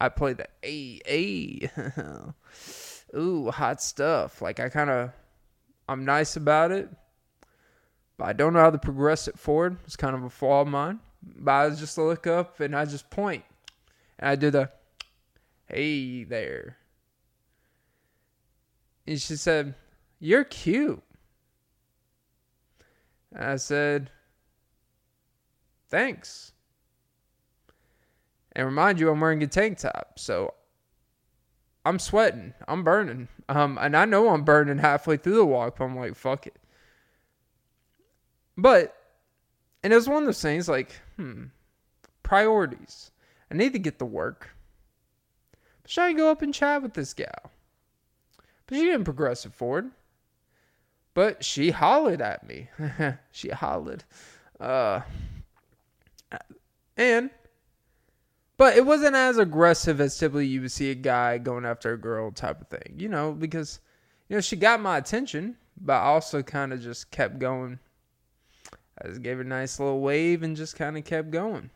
I 0.00 0.08
play 0.10 0.34
the 0.34 0.46
hey, 0.62 1.00
hey. 1.06 1.70
Ooh, 3.16 3.50
hot 3.50 3.82
stuff. 3.82 4.40
Like, 4.40 4.60
I 4.60 4.68
kind 4.68 4.90
of, 4.90 5.10
I'm 5.88 6.04
nice 6.04 6.36
about 6.36 6.70
it 6.70 6.88
but 8.16 8.28
I 8.28 8.32
don't 8.32 8.52
know 8.52 8.60
how 8.60 8.70
to 8.70 8.78
progress 8.78 9.28
it 9.28 9.38
forward. 9.38 9.76
It's 9.84 9.96
kind 9.96 10.14
of 10.14 10.22
a 10.24 10.30
flaw 10.30 10.62
of 10.62 10.68
mine. 10.68 11.00
But 11.22 11.52
I 11.52 11.70
just 11.70 11.96
look 11.98 12.26
up 12.26 12.60
and 12.60 12.74
I 12.74 12.84
just 12.84 13.08
point. 13.10 13.44
And 14.18 14.28
I 14.28 14.36
do 14.36 14.50
the, 14.50 14.70
hey 15.66 16.24
there. 16.24 16.76
And 19.06 19.20
she 19.20 19.36
said, 19.36 19.74
You're 20.20 20.44
cute. 20.44 21.02
And 23.32 23.44
I 23.44 23.56
said, 23.56 24.10
Thanks. 25.88 26.52
And 28.52 28.66
remind 28.66 29.00
you, 29.00 29.10
I'm 29.10 29.20
wearing 29.20 29.42
a 29.42 29.46
tank 29.46 29.78
top. 29.78 30.18
So 30.18 30.54
I'm 31.84 31.98
sweating. 31.98 32.54
I'm 32.68 32.84
burning. 32.84 33.28
Um, 33.48 33.78
and 33.80 33.96
I 33.96 34.04
know 34.04 34.28
I'm 34.28 34.44
burning 34.44 34.78
halfway 34.78 35.16
through 35.16 35.36
the 35.36 35.44
walk, 35.44 35.78
but 35.78 35.84
I'm 35.84 35.96
like, 35.96 36.14
fuck 36.14 36.46
it. 36.46 36.56
But, 38.56 38.94
and 39.82 39.92
it 39.92 39.96
was 39.96 40.08
one 40.08 40.22
of 40.22 40.26
those 40.26 40.42
things 40.42 40.68
like, 40.68 40.92
hmm, 41.16 41.44
priorities. 42.22 43.10
I 43.50 43.54
need 43.54 43.72
to 43.72 43.78
get 43.78 43.98
to 43.98 44.04
work. 44.04 44.50
But 45.82 45.90
should 45.90 46.02
I 46.04 46.12
go 46.12 46.30
up 46.30 46.42
and 46.42 46.54
chat 46.54 46.82
with 46.82 46.94
this 46.94 47.12
gal? 47.14 47.50
But 48.66 48.76
she 48.76 48.84
didn't 48.84 49.04
progress 49.04 49.44
it 49.44 49.54
forward. 49.54 49.90
But 51.14 51.44
she 51.44 51.70
hollered 51.70 52.22
at 52.22 52.46
me. 52.46 52.68
she 53.32 53.50
hollered. 53.50 54.04
Uh, 54.58 55.00
and, 56.96 57.30
but 58.56 58.76
it 58.76 58.86
wasn't 58.86 59.16
as 59.16 59.38
aggressive 59.38 60.00
as 60.00 60.16
typically 60.16 60.46
you 60.46 60.62
would 60.62 60.72
see 60.72 60.90
a 60.90 60.94
guy 60.94 61.38
going 61.38 61.66
after 61.66 61.92
a 61.92 61.98
girl 61.98 62.30
type 62.30 62.60
of 62.60 62.68
thing, 62.68 62.94
you 62.96 63.08
know, 63.08 63.32
because, 63.32 63.80
you 64.28 64.36
know, 64.36 64.40
she 64.40 64.56
got 64.56 64.80
my 64.80 64.96
attention, 64.98 65.56
but 65.78 65.94
I 65.94 66.04
also 66.04 66.42
kind 66.42 66.72
of 66.72 66.80
just 66.80 67.10
kept 67.10 67.38
going 67.38 67.78
I 69.00 69.08
just 69.08 69.22
gave 69.22 69.36
her 69.36 69.42
a 69.42 69.46
nice 69.46 69.78
little 69.78 70.00
wave 70.00 70.42
and 70.42 70.56
just 70.56 70.76
kind 70.76 70.96
of 70.96 71.04
kept 71.04 71.30
going. 71.30 71.70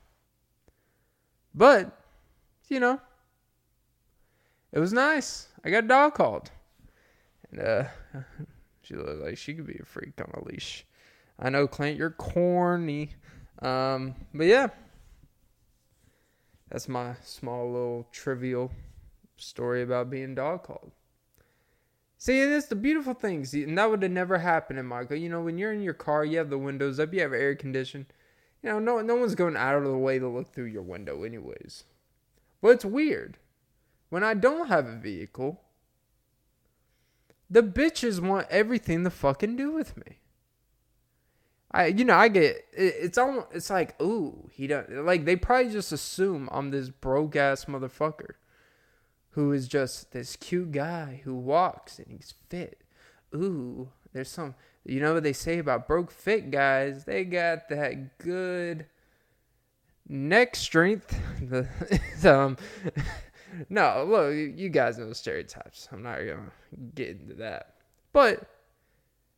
But, 1.55 1.99
you 2.69 2.81
know, 2.81 3.01
it 4.73 4.79
was 4.79 4.93
nice. 4.93 5.49
I 5.65 5.71
got 5.71 5.85
a 5.85 5.89
dog 5.89 6.15
called. 6.15 6.51
And 7.51 7.61
uh 7.61 7.85
she 8.83 8.95
looked 8.95 9.23
like 9.23 9.39
she 9.39 9.55
could 9.55 9.67
be 9.67 9.79
a 9.81 9.87
freak 9.87 10.21
on 10.21 10.31
a 10.35 10.45
leash. 10.45 10.85
I 11.39 11.51
know, 11.51 11.67
Clint, 11.67 11.99
you're 11.99 12.11
corny. 12.11 13.11
Um, 13.61 14.15
but 14.35 14.47
yeah. 14.47 14.69
That's 16.71 16.89
my 16.89 17.15
small 17.23 17.71
little 17.71 18.09
trivial 18.11 18.73
story 19.37 19.83
about 19.83 20.11
being 20.11 20.35
dog 20.35 20.65
called. 20.65 20.93
See, 22.19 22.41
it's 22.41 22.67
the 22.67 22.77
beautiful 22.77 23.15
things, 23.15 23.53
and 23.53 23.77
that 23.77 23.91
would 23.91 24.03
have 24.03 24.11
never 24.11 24.39
happened 24.39 24.79
in 24.79 24.87
Michael. 24.87 25.17
You 25.17 25.29
know, 25.29 25.43
when 25.43 25.59
you're 25.59 25.73
in 25.73 25.83
your 25.83 25.95
car, 25.95 26.25
you 26.25 26.39
have 26.39 26.49
the 26.49 26.59
windows 26.59 26.99
up, 26.99 27.13
you 27.13 27.21
have 27.21 27.33
air 27.33 27.55
conditioning. 27.55 28.07
You 28.63 28.71
know, 28.71 28.79
no, 28.79 29.01
no 29.03 29.17
one's 29.17 29.35
going 29.35 29.57
out 29.57 29.77
of 29.77 29.85
the 29.85 29.99
way 29.99 30.19
to 30.19 30.29
look 30.29 30.53
through 30.53 30.65
your 30.65 30.83
window, 30.83 31.25
anyways. 31.25 31.85
But 32.63 32.69
it's 32.69 32.85
weird. 32.85 33.37
When 34.09 34.25
I 34.25 34.35
don't 34.35 34.69
have 34.69 34.87
a 34.87 34.97
vehicle, 34.97 35.61
the 37.51 37.63
bitches 37.63 38.21
want 38.21 38.47
everything 38.51 39.05
to 39.05 39.11
fucking 39.11 39.57
do 39.57 39.73
with 39.73 39.97
me. 39.97 40.21
I, 41.71 41.87
you 41.87 42.05
know, 42.05 42.17
I 42.17 42.29
get 42.29 42.65
it's 42.73 43.19
almost 43.19 43.49
it's 43.53 43.69
like, 43.69 44.01
ooh, 44.01 44.49
he 44.53 44.67
don't 44.67 45.05
like 45.05 45.27
they 45.27 45.37
probably 45.37 45.71
just 45.71 45.93
assume 45.93 46.49
I'm 46.51 46.71
this 46.71 46.89
broke 46.89 47.37
ass 47.37 47.67
motherfucker 47.67 48.35
who 49.37 49.53
is 49.53 49.69
just 49.69 50.13
this 50.13 50.35
cute 50.35 50.73
guy 50.73 51.21
who 51.25 51.35
walks 51.35 51.99
and 51.99 52.07
he's 52.09 52.33
fit. 52.49 52.81
Ooh, 53.35 53.91
there's 54.15 54.31
some, 54.31 54.55
you 54.83 54.99
know 54.99 55.13
what 55.13 55.25
they 55.25 55.35
say 55.35 55.59
about 55.59 55.87
broke 55.87 56.11
fit 56.11 56.51
guys? 56.51 57.05
They 57.05 57.25
got 57.25 57.69
that 57.69 58.17
good 58.17 58.87
neck 60.09 60.57
strength. 60.57 61.21
um, 62.25 62.57
no, 63.69 64.07
look, 64.09 64.59
you 64.59 64.71
guys 64.71 64.97
know 64.97 65.13
stereotypes. 65.13 65.87
I'm 65.93 66.03
not 66.03 66.21
gonna 66.21 66.51
get 66.95 67.21
into 67.21 67.35
that, 67.35 67.75
but. 68.13 68.51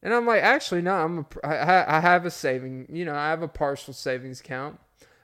And 0.00 0.14
I'm 0.14 0.26
like, 0.26 0.45
actually, 0.45 0.81
no. 0.81 0.95
I'm 0.95 1.19
a, 1.19 1.45
I, 1.45 1.97
I 1.97 2.00
have 2.00 2.25
a 2.25 2.31
saving. 2.31 2.87
You 2.88 3.05
know, 3.05 3.17
I 3.17 3.31
have 3.31 3.43
a 3.43 3.49
partial 3.49 3.93
savings 3.93 4.38
account. 4.38 4.78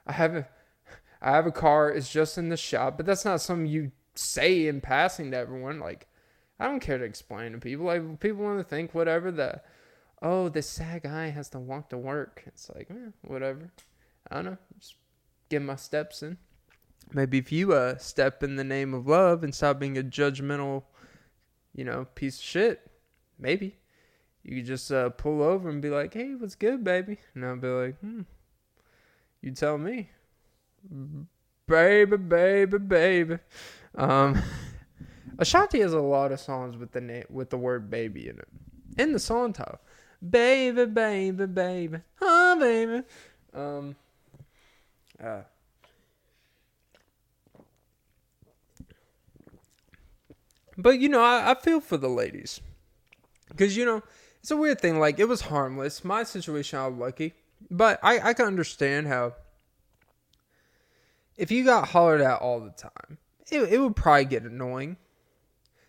I 0.04 0.10
have 0.14 0.34
a, 0.34 0.48
I 1.22 1.30
have 1.30 1.46
a 1.46 1.52
car. 1.52 1.92
It's 1.92 2.10
just 2.10 2.38
in 2.38 2.48
the 2.48 2.56
shop, 2.56 2.96
but 2.96 3.06
that's 3.06 3.24
not 3.24 3.40
something 3.40 3.66
you 3.66 3.92
say 4.14 4.66
in 4.66 4.80
passing 4.80 5.30
to 5.32 5.36
everyone. 5.36 5.80
Like, 5.80 6.06
I 6.60 6.66
don't 6.66 6.80
care 6.80 6.98
to 6.98 7.04
explain 7.04 7.52
to 7.52 7.58
people. 7.58 7.86
Like, 7.86 8.20
people 8.20 8.44
want 8.44 8.58
to 8.58 8.64
think 8.64 8.94
whatever 8.94 9.30
the, 9.30 9.60
oh, 10.22 10.48
this 10.48 10.68
sad 10.68 11.02
guy 11.02 11.28
has 11.30 11.48
to 11.50 11.58
walk 11.58 11.90
to 11.90 11.98
work. 11.98 12.42
It's 12.46 12.70
like, 12.74 12.88
eh, 12.90 13.10
whatever. 13.22 13.72
I 14.30 14.36
don't 14.36 14.44
know. 14.46 14.58
Just 14.78 14.94
get 15.48 15.62
my 15.62 15.76
steps 15.76 16.22
in. 16.22 16.38
maybe 17.12 17.38
if 17.38 17.52
you 17.52 17.72
uh 17.74 17.96
step 17.98 18.42
in 18.42 18.56
the 18.56 18.64
name 18.64 18.94
of 18.94 19.06
love 19.06 19.44
and 19.44 19.54
stop 19.54 19.78
being 19.78 19.98
a 19.98 20.02
judgmental, 20.02 20.84
you 21.74 21.84
know, 21.84 22.06
piece 22.14 22.38
of 22.38 22.44
shit, 22.44 22.90
maybe 23.38 23.76
you 24.42 24.56
could 24.56 24.66
just 24.66 24.90
uh, 24.92 25.10
pull 25.10 25.42
over 25.42 25.68
and 25.68 25.82
be 25.82 25.90
like, 25.90 26.14
"Hey, 26.14 26.34
what's 26.34 26.54
good, 26.54 26.84
baby?" 26.84 27.18
And 27.34 27.44
I'll 27.44 27.56
be 27.56 27.68
like, 27.68 27.98
"Hmm, 28.00 28.22
you 29.42 29.52
tell 29.52 29.78
me, 29.78 30.10
baby, 31.66 32.16
baby, 32.16 32.78
baby." 32.78 33.38
Um, 33.96 34.42
Ashanti 35.38 35.80
has 35.80 35.92
a 35.92 36.00
lot 36.00 36.32
of 36.32 36.40
songs 36.40 36.76
with 36.76 36.92
the 36.92 37.00
name 37.00 37.24
with 37.30 37.50
the 37.50 37.56
word 37.56 37.90
"baby" 37.90 38.28
in 38.28 38.38
it, 38.38 38.48
in 38.98 39.12
the 39.12 39.18
song 39.18 39.52
title, 39.52 39.80
"Baby, 40.28 40.86
baby, 40.86 41.46
baby, 41.46 41.98
oh 42.20 42.58
baby." 42.58 43.02
Um, 43.52 43.96
uh, 45.22 45.42
but 50.76 50.98
you 50.98 51.08
know, 51.08 51.22
I, 51.22 51.52
I 51.52 51.54
feel 51.54 51.80
for 51.80 51.96
the 51.96 52.08
ladies 52.08 52.60
because 53.48 53.76
you 53.76 53.84
know 53.84 54.02
it's 54.40 54.50
a 54.50 54.56
weird 54.56 54.80
thing. 54.80 54.98
Like 54.98 55.18
it 55.18 55.28
was 55.28 55.42
harmless. 55.42 56.04
My 56.04 56.22
situation, 56.22 56.78
I 56.78 56.88
was 56.88 56.98
lucky, 56.98 57.34
but 57.70 57.98
I 58.02 58.30
I 58.30 58.34
can 58.34 58.46
understand 58.46 59.06
how 59.08 59.34
if 61.36 61.50
you 61.50 61.64
got 61.64 61.88
hollered 61.88 62.20
at 62.20 62.40
all 62.40 62.60
the 62.60 62.70
time, 62.70 63.18
it 63.50 63.60
it 63.72 63.78
would 63.78 63.96
probably 63.96 64.24
get 64.24 64.44
annoying, 64.44 64.96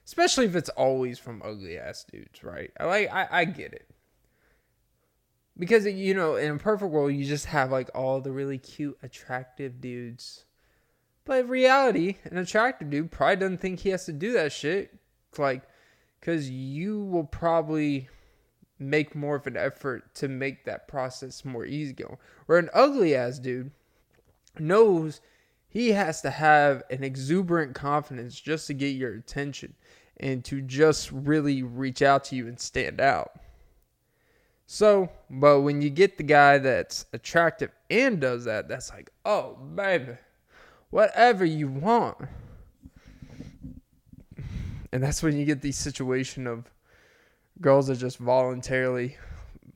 especially 0.06 0.46
if 0.46 0.56
it's 0.56 0.70
always 0.70 1.20
from 1.20 1.42
ugly 1.44 1.78
ass 1.78 2.04
dudes, 2.04 2.44
right? 2.44 2.72
I 2.80 2.86
like 2.86 3.14
I 3.14 3.28
I 3.32 3.46
get 3.46 3.74
it. 3.74 3.90
Because 5.58 5.86
you 5.86 6.14
know, 6.14 6.36
in 6.36 6.52
a 6.52 6.58
perfect 6.58 6.92
world, 6.92 7.14
you 7.14 7.26
just 7.26 7.48
have 7.48 7.72
like 7.72 7.90
all 7.96 8.20
the 8.20 8.32
really 8.32 8.58
cute, 8.58 8.98
attractive 9.02 9.80
dudes. 9.80 10.46
But 11.24 11.40
in 11.40 11.48
reality, 11.48 12.18
an 12.26 12.38
attractive 12.38 12.90
dude 12.90 13.12
probably 13.12 13.38
doesn't 13.38 13.58
think 13.58 13.80
he 13.80 13.90
has 13.90 14.06
to 14.06 14.14
do 14.14 14.34
that 14.34 14.52
shit. 14.52 14.94
Like, 15.38 15.64
because 16.20 16.50
you 16.50 17.04
will 17.04 17.24
probably 17.24 18.10
make 18.78 19.16
more 19.16 19.36
of 19.36 19.48
an 19.48 19.58
effort 19.58 20.14
to 20.16 20.28
make 20.28 20.66
that 20.66 20.88
process 20.88 21.46
more 21.46 21.66
easy 21.66 21.94
going. 21.94 22.18
Where 22.46 22.58
an 22.58 22.70
ugly 22.74 23.16
ass 23.16 23.40
dude 23.40 23.72
knows 24.60 25.22
he 25.76 25.92
has 25.92 26.22
to 26.22 26.30
have 26.30 26.84
an 26.90 27.04
exuberant 27.04 27.76
confidence 27.76 28.40
just 28.40 28.66
to 28.68 28.74
get 28.74 28.96
your 28.96 29.14
attention 29.16 29.74
and 30.16 30.42
to 30.46 30.62
just 30.62 31.12
really 31.12 31.64
reach 31.64 32.02
out 32.02 32.24
to 32.24 32.38
you 32.38 32.48
and 32.48 32.58
stand 32.58 33.02
out. 33.02 33.34
So, 34.68 35.10
but 35.30 35.64
when 35.64 35.82
you 35.82 35.90
get 35.90 36.16
the 36.16 36.24
guy 36.24 36.60
that's 36.60 37.08
attractive 37.12 37.72
and 37.90 38.22
does 38.22 38.46
that, 38.46 38.70
that's 38.70 38.90
like, 38.90 39.10
oh, 39.26 39.58
baby, 39.76 40.14
whatever 40.92 41.44
you 41.44 41.68
want. 41.68 42.20
And 44.94 45.04
that's 45.04 45.22
when 45.22 45.38
you 45.38 45.44
get 45.44 45.62
the 45.62 45.74
situation 45.74 46.48
of 46.48 46.72
girls 47.60 47.88
that 47.88 47.98
just 47.98 48.18
voluntarily 48.18 49.18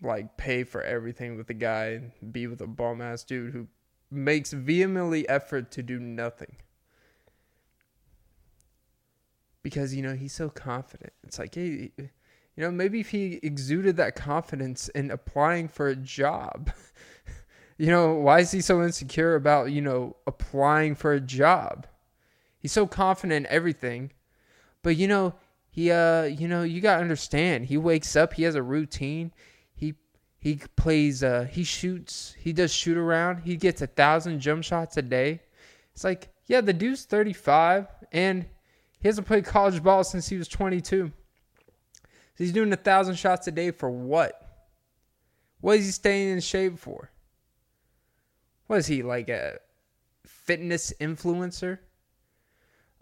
like 0.01 0.38
pay 0.38 0.63
for 0.63 0.82
everything 0.82 1.36
with 1.36 1.48
the 1.48 1.53
guy 1.53 2.00
and 2.22 2.32
be 2.32 2.48
with 2.48 2.62
a 2.62 2.68
bum 2.68 3.01
ass 3.01 3.25
dude 3.25 3.51
who 3.51 3.68
makes 4.12 4.51
vehemently 4.51 5.28
effort 5.30 5.72
to 5.72 5.84
do 5.84 6.00
nothing. 6.00 6.56
Because, 9.62 9.94
you 9.94 10.01
know, 10.01 10.16
he's 10.16 10.34
so 10.34 10.50
confident. 10.50 11.13
It's 11.24 11.38
like, 11.38 11.56
hey, 11.56 11.92
you 11.98 12.10
know, 12.58 12.72
maybe 12.72 13.00
if 13.00 13.10
he 13.10 13.39
exuded 13.44 13.98
that 13.98 14.16
confidence 14.16 14.89
in 14.89 15.12
applying 15.12 15.68
for 15.68 15.88
a 15.88 15.96
job, 15.96 16.72
you 17.78 17.88
know, 17.88 18.16
why 18.16 18.39
is 18.39 18.51
he 18.51 18.62
so 18.62 18.84
insecure 18.84 19.36
about, 19.36 19.72
you 19.72 19.82
know, 19.82 20.16
applying 20.28 20.96
for 20.96 21.13
a 21.13 21.22
job? 21.22 21.88
He's 22.58 22.72
so 22.72 22.88
confident 22.88 23.46
in 23.46 23.51
everything. 23.51 24.12
But, 24.82 24.96
you 24.96 25.08
know, 25.08 25.36
he, 25.70 25.92
uh, 25.92 26.24
you 26.24 26.48
know, 26.48 26.63
you 26.63 26.82
got 26.82 26.98
to 26.98 27.01
understand, 27.01 27.66
he 27.66 27.78
wakes 27.78 28.16
up, 28.16 28.34
he 28.34 28.44
has 28.44 28.56
a 28.56 28.63
routine. 28.63 29.32
He, 30.39 30.62
plays, 30.75 31.24
uh, 31.24 31.48
he 31.51 31.63
shoots, 31.63 32.34
he 32.39 32.53
does 32.53 32.74
shoot 32.74 32.98
around. 32.98 33.41
He 33.41 33.58
gets 33.58 33.82
a 33.82 33.88
thousand 33.88 34.39
jump 34.39 34.63
shots 34.63 34.95
a 34.97 35.02
day. 35.02 35.41
It's 35.93 36.04
like, 36.04 36.30
yeah, 36.47 36.62
the 36.62 36.73
dude's 36.73 37.06
35 37.06 37.88
and 38.12 38.45
he 38.99 39.08
hasn't 39.08 39.28
played 39.28 39.45
college 39.45 39.82
ball 39.84 40.04
since 40.04 40.28
he 40.28 40.38
was 40.38 40.47
22. 40.47 41.12
So 42.39 42.43
He's 42.43 42.54
doing 42.54 42.71
a 42.71 42.78
thousand 42.78 43.15
shots 43.15 43.47
a 43.47 43.52
day 43.52 43.71
for 43.71 43.89
what? 43.89 44.49
What 45.62 45.78
is 45.78 45.86
he 45.86 45.91
staying 45.91 46.30
in 46.30 46.39
shape 46.39 46.80
for? 46.80 47.12
What 48.67 48.80
is 48.80 48.88
he 48.88 49.04
like 49.04 49.30
a 49.30 49.60
fitness 50.25 50.93
influencer? 51.02 51.80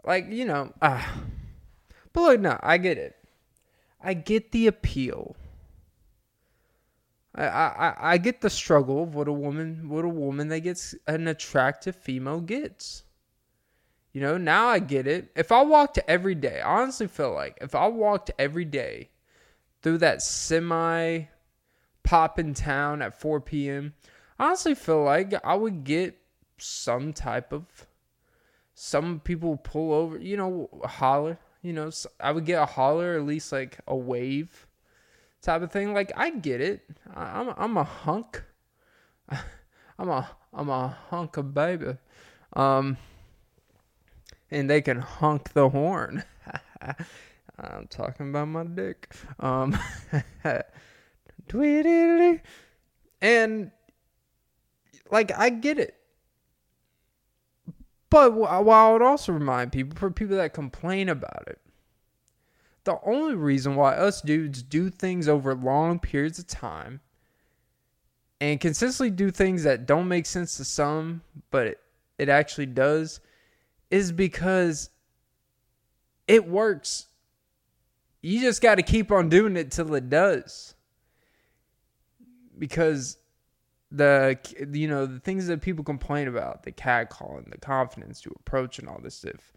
Like 0.04 0.26
you 0.30 0.44
know. 0.44 0.72
Uh, 0.80 1.04
but 2.12 2.20
look, 2.20 2.40
no, 2.40 2.58
I 2.62 2.78
get 2.78 2.98
it. 2.98 3.16
I 4.02 4.14
get 4.14 4.50
the 4.50 4.66
appeal. 4.66 5.36
I, 7.38 7.44
I 7.44 7.94
I 8.12 8.18
get 8.18 8.40
the 8.40 8.50
struggle 8.50 9.04
of 9.04 9.14
what 9.14 9.28
a 9.28 9.32
woman 9.32 9.88
what 9.88 10.04
a 10.04 10.08
woman 10.08 10.48
that 10.48 10.60
gets 10.60 10.94
an 11.06 11.28
attractive 11.28 11.94
female 11.94 12.40
gets. 12.40 13.04
You 14.12 14.22
know, 14.22 14.38
now 14.38 14.66
I 14.66 14.80
get 14.80 15.06
it. 15.06 15.30
If 15.36 15.52
I 15.52 15.62
walked 15.62 15.98
every 16.08 16.34
day, 16.34 16.60
I 16.60 16.80
honestly 16.80 17.06
feel 17.06 17.32
like 17.32 17.58
if 17.60 17.74
I 17.74 17.86
walked 17.86 18.30
every 18.38 18.64
day 18.64 19.10
through 19.82 19.98
that 19.98 20.22
semi 20.22 21.24
pop 22.02 22.38
in 22.38 22.54
town 22.54 23.02
at 23.02 23.20
4 23.20 23.40
p.m., 23.40 23.94
I 24.38 24.46
honestly 24.46 24.74
feel 24.74 25.04
like 25.04 25.34
I 25.44 25.54
would 25.54 25.84
get 25.84 26.18
some 26.56 27.12
type 27.12 27.52
of 27.52 27.86
some 28.74 29.20
people 29.20 29.56
pull 29.56 29.92
over, 29.92 30.18
you 30.18 30.36
know, 30.36 30.68
holler, 30.84 31.38
you 31.62 31.72
know, 31.72 31.90
I 32.20 32.32
would 32.32 32.44
get 32.44 32.62
a 32.62 32.66
holler, 32.66 33.16
at 33.16 33.26
least 33.26 33.52
like 33.52 33.78
a 33.86 33.96
wave 33.96 34.67
type 35.42 35.62
of 35.62 35.72
thing. 35.72 35.94
Like 35.94 36.12
I 36.16 36.30
get 36.30 36.60
it. 36.60 36.82
I, 37.14 37.40
am 37.40 37.54
I'm 37.56 37.76
a 37.76 37.84
hunk. 37.84 38.42
I'm 39.98 40.08
a 40.08 40.28
I'm 40.52 40.68
a 40.68 40.88
hunk 41.10 41.36
of 41.36 41.54
baby. 41.54 41.96
Um, 42.54 42.96
and 44.50 44.68
they 44.68 44.80
can 44.80 45.00
hunk 45.00 45.52
the 45.52 45.68
horn. 45.68 46.24
I'm 47.58 47.86
talking 47.88 48.30
about 48.30 48.48
my 48.48 48.64
dick. 48.64 49.14
Um, 49.40 49.78
and 53.20 53.70
like 55.10 55.32
I 55.36 55.50
get 55.50 55.78
it, 55.78 55.94
but 58.10 58.32
while 58.32 58.70
I 58.70 58.92
would 58.92 59.02
also 59.02 59.32
remind 59.32 59.72
people 59.72 59.98
for 59.98 60.10
people 60.10 60.36
that 60.36 60.54
complain 60.54 61.08
about 61.08 61.48
it, 61.48 61.60
the 62.88 62.98
only 63.04 63.34
reason 63.34 63.76
why 63.76 63.94
us 63.94 64.22
dudes 64.22 64.62
do 64.62 64.88
things 64.90 65.28
over 65.28 65.54
long 65.54 65.98
periods 65.98 66.38
of 66.38 66.46
time 66.46 67.00
and 68.40 68.60
consistently 68.60 69.10
do 69.10 69.30
things 69.30 69.64
that 69.64 69.86
don't 69.86 70.08
make 70.08 70.24
sense 70.26 70.56
to 70.56 70.64
some, 70.64 71.22
but 71.50 71.66
it, 71.66 71.80
it 72.18 72.28
actually 72.28 72.66
does, 72.66 73.20
is 73.90 74.10
because 74.12 74.90
it 76.26 76.48
works 76.48 77.08
you 78.20 78.40
just 78.40 78.60
got 78.60 78.76
to 78.76 78.82
keep 78.82 79.12
on 79.12 79.28
doing 79.28 79.56
it 79.56 79.70
till 79.70 79.94
it 79.94 80.10
does. 80.10 80.74
Because 82.58 83.18
the 83.90 84.38
you 84.72 84.88
know 84.88 85.06
the 85.06 85.20
things 85.20 85.46
that 85.46 85.62
people 85.62 85.84
complain 85.84 86.28
about, 86.28 86.64
the 86.64 86.72
cat 86.72 87.10
calling, 87.10 87.46
the 87.50 87.58
confidence 87.58 88.20
to 88.22 88.34
approach, 88.40 88.78
and 88.78 88.88
all 88.88 89.00
this 89.00 89.14
stuff. 89.14 89.52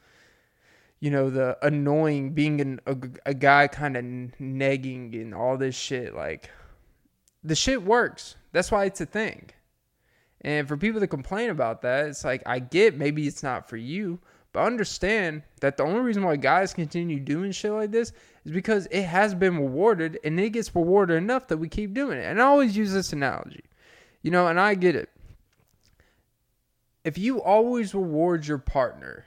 You 1.02 1.12
know 1.12 1.30
the 1.30 1.58
annoying 1.62 2.32
being 2.32 2.62
an, 2.62 2.80
a, 2.86 2.96
a 3.26 3.34
guy 3.34 3.68
kind 3.68 3.98
of 3.98 4.04
negging 4.04 5.14
and 5.20 5.36
all 5.36 5.58
this 5.58 5.76
shit. 5.76 6.16
Like 6.16 6.50
the 7.44 7.56
shit 7.56 7.84
works. 7.84 8.36
That's 8.54 8.72
why 8.72 8.86
it's 8.86 9.02
a 9.02 9.06
thing. 9.06 9.50
And 10.42 10.68
for 10.68 10.78
people 10.78 11.00
to 11.00 11.08
complain 11.08 11.50
about 11.50 11.82
that, 11.82 12.08
it's 12.08 12.24
like 12.24 12.44
I 12.46 12.60
get 12.60 12.98
maybe 12.98 13.28
it's 13.28 13.44
not 13.44 13.70
for 13.70 13.78
you, 13.78 14.20
but 14.54 14.66
understand 14.66 15.44
that 15.62 15.78
the 15.78 15.84
only 15.84 16.02
reason 16.02 16.24
why 16.24 16.36
guys 16.36 16.74
continue 16.74 17.20
doing 17.20 17.52
shit 17.52 17.72
like 17.72 17.92
this 17.92 18.12
is 18.44 18.52
because 18.52 18.88
it 18.92 19.04
has 19.04 19.36
been 19.36 19.58
rewarded 19.58 20.20
and 20.24 20.40
it 20.40 20.50
gets 20.50 20.76
rewarded 20.76 21.18
enough 21.18 21.48
that 21.48 21.58
we 21.58 21.70
keep 21.70 21.94
doing 21.94 22.18
it. 22.18 22.26
And 22.26 22.42
I 22.42 22.46
always 22.46 22.76
use 22.76 22.92
this 22.92 23.14
analogy, 23.14 23.64
you 24.24 24.32
know, 24.32 24.48
and 24.48 24.60
I 24.60 24.76
get 24.76 24.96
it. 24.96 25.10
If 27.04 27.18
you 27.18 27.42
always 27.42 27.94
reward 27.94 28.46
your 28.46 28.60
partner 28.60 29.26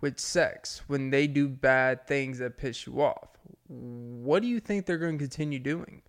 with 0.00 0.18
sex 0.18 0.82
when 0.86 1.10
they 1.10 1.26
do 1.26 1.48
bad 1.48 2.06
things 2.06 2.38
that 2.38 2.58
piss 2.58 2.86
you 2.86 3.00
off, 3.00 3.28
what 3.68 4.42
do 4.42 4.48
you 4.48 4.60
think 4.60 4.86
they're 4.86 4.98
going 4.98 5.18
to 5.18 5.24
continue 5.24 5.58
doing? 5.58 6.02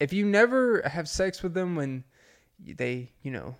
If 0.00 0.12
you 0.12 0.26
never 0.26 0.82
have 0.82 1.08
sex 1.08 1.42
with 1.42 1.54
them 1.54 1.74
when 1.74 2.04
they, 2.58 3.10
you 3.22 3.30
know, 3.30 3.56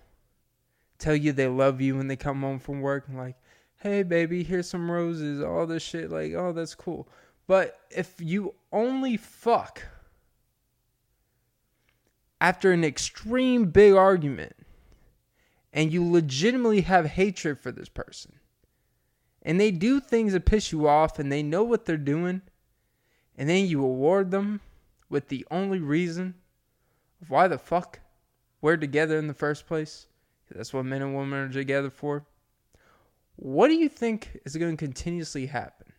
tell 0.97 1.15
you 1.15 1.31
they 1.31 1.47
love 1.47 1.81
you 1.81 1.95
when 1.95 2.07
they 2.07 2.15
come 2.15 2.41
home 2.41 2.59
from 2.59 2.81
work 2.81 3.07
and 3.07 3.17
like, 3.17 3.35
hey 3.77 4.03
baby, 4.03 4.43
here's 4.43 4.69
some 4.69 4.91
roses, 4.91 5.41
all 5.41 5.65
this 5.65 5.83
shit, 5.83 6.11
like, 6.11 6.33
oh 6.33 6.51
that's 6.51 6.75
cool. 6.75 7.07
But 7.47 7.79
if 7.89 8.15
you 8.19 8.53
only 8.71 9.17
fuck 9.17 9.83
after 12.39 12.71
an 12.71 12.83
extreme 12.83 13.65
big 13.65 13.93
argument 13.93 14.55
and 15.73 15.93
you 15.93 16.09
legitimately 16.09 16.81
have 16.81 17.05
hatred 17.05 17.59
for 17.59 17.71
this 17.71 17.89
person. 17.89 18.33
And 19.41 19.59
they 19.59 19.71
do 19.71 19.99
things 19.99 20.33
that 20.33 20.45
piss 20.45 20.71
you 20.71 20.87
off 20.87 21.19
and 21.19 21.31
they 21.31 21.43
know 21.43 21.63
what 21.63 21.85
they're 21.85 21.97
doing 21.97 22.41
and 23.37 23.49
then 23.49 23.67
you 23.67 23.83
award 23.83 24.31
them 24.31 24.59
with 25.09 25.29
the 25.29 25.47
only 25.49 25.79
reason 25.79 26.35
of 27.21 27.29
why 27.29 27.47
the 27.47 27.57
fuck 27.57 28.01
we're 28.61 28.75
together 28.75 29.17
in 29.17 29.27
the 29.27 29.33
first 29.33 29.65
place. 29.65 30.07
That's 30.51 30.73
what 30.73 30.85
men 30.85 31.01
and 31.01 31.15
women 31.15 31.39
are 31.39 31.53
together 31.53 31.89
for. 31.89 32.25
What 33.37 33.69
do 33.69 33.75
you 33.75 33.87
think 33.87 34.41
is 34.45 34.57
going 34.57 34.75
to 34.75 34.85
continuously 34.85 35.45
happen? 35.45 35.93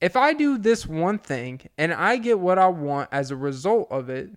If 0.00 0.16
i 0.16 0.34
do 0.34 0.58
this 0.58 0.86
one 0.86 1.18
thing 1.18 1.62
and 1.78 1.92
i 1.92 2.16
get 2.18 2.38
what 2.38 2.58
i 2.58 2.66
want 2.66 3.08
as 3.12 3.30
a 3.30 3.36
result 3.36 3.88
of 3.90 4.10
it 4.10 4.30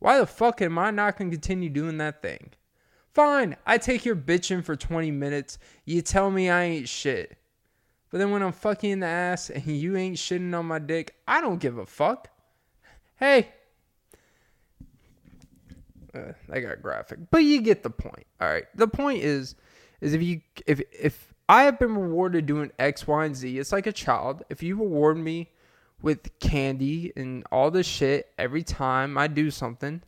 why 0.00 0.18
the 0.18 0.26
fuck 0.26 0.60
am 0.60 0.78
i 0.78 0.90
not 0.90 1.16
going 1.16 1.30
to 1.30 1.36
continue 1.36 1.70
doing 1.70 1.96
that 1.96 2.20
thing 2.20 2.50
Fine, 3.18 3.56
I 3.66 3.78
take 3.78 4.04
your 4.04 4.14
bitching 4.14 4.62
for 4.62 4.76
20 4.76 5.10
minutes. 5.10 5.58
You 5.84 6.02
tell 6.02 6.30
me 6.30 6.50
I 6.50 6.62
ain't 6.62 6.88
shit. 6.88 7.36
But 8.12 8.18
then 8.18 8.30
when 8.30 8.44
I'm 8.44 8.52
fucking 8.52 8.90
in 8.90 9.00
the 9.00 9.08
ass 9.08 9.50
and 9.50 9.66
you 9.66 9.96
ain't 9.96 10.18
shitting 10.18 10.56
on 10.56 10.66
my 10.66 10.78
dick, 10.78 11.16
I 11.26 11.40
don't 11.40 11.58
give 11.58 11.78
a 11.78 11.84
fuck. 11.84 12.28
Hey. 13.16 13.48
Uh, 16.14 16.30
I 16.48 16.60
got 16.60 16.80
graphic. 16.80 17.18
But 17.32 17.38
you 17.38 17.60
get 17.60 17.82
the 17.82 17.90
point. 17.90 18.24
All 18.40 18.48
right. 18.48 18.66
The 18.76 18.86
point 18.86 19.24
is 19.24 19.56
is 20.00 20.14
if 20.14 20.22
you 20.22 20.40
if 20.64 20.80
if 20.92 21.34
I 21.48 21.64
have 21.64 21.80
been 21.80 21.96
rewarded 21.96 22.46
doing 22.46 22.70
X, 22.78 23.04
Y, 23.08 23.24
and 23.24 23.34
Z, 23.34 23.58
it's 23.58 23.72
like 23.72 23.88
a 23.88 23.92
child. 23.92 24.44
If 24.48 24.62
you 24.62 24.76
reward 24.76 25.16
me 25.16 25.50
with 26.02 26.38
candy 26.38 27.12
and 27.16 27.42
all 27.50 27.72
this 27.72 27.84
shit 27.84 28.30
every 28.38 28.62
time 28.62 29.18
I 29.18 29.26
do 29.26 29.50
something, 29.50 30.02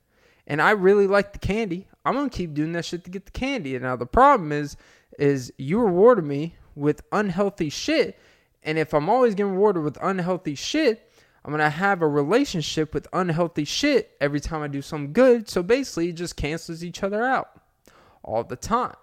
and 0.47 0.63
I 0.63 0.71
really 0.71 1.09
like 1.09 1.33
the 1.33 1.41
candy, 1.41 1.89
I'm 2.05 2.15
gonna 2.15 2.31
keep 2.31 2.55
doing 2.55 2.73
that 2.73 2.85
shit 2.85 3.05
to 3.05 3.11
get 3.11 3.27
the 3.27 3.33
candy. 3.33 3.75
And 3.75 3.85
now 3.85 3.97
the 3.97 4.07
problem 4.07 4.53
is, 4.53 4.77
is 5.19 5.53
you 5.59 5.81
rewarded 5.81 6.25
me 6.25 6.57
with 6.75 7.03
unhealthy 7.13 7.69
shit, 7.69 8.19
and 8.63 8.79
if 8.79 8.95
I'm 8.95 9.09
always 9.09 9.35
getting 9.35 9.53
rewarded 9.53 9.83
with 9.83 9.99
unhealthy 10.03 10.55
shit, 10.55 11.11
I'm 11.45 11.51
gonna 11.51 11.71
have 11.71 12.03
a 12.03 12.09
relationship 12.09 12.95
with 12.95 13.07
unhealthy 13.13 13.65
shit 13.65 14.17
every 14.21 14.41
time 14.41 14.63
I 14.63 14.69
do 14.69 14.83
something 14.83 15.13
good. 15.13 15.49
So 15.49 15.63
basically, 15.63 16.11
it 16.11 16.15
just 16.15 16.37
cancels 16.37 16.85
each 16.85 17.03
other 17.03 17.25
out 17.25 17.51
all 18.23 18.45
the 18.45 18.57
time. 18.57 18.97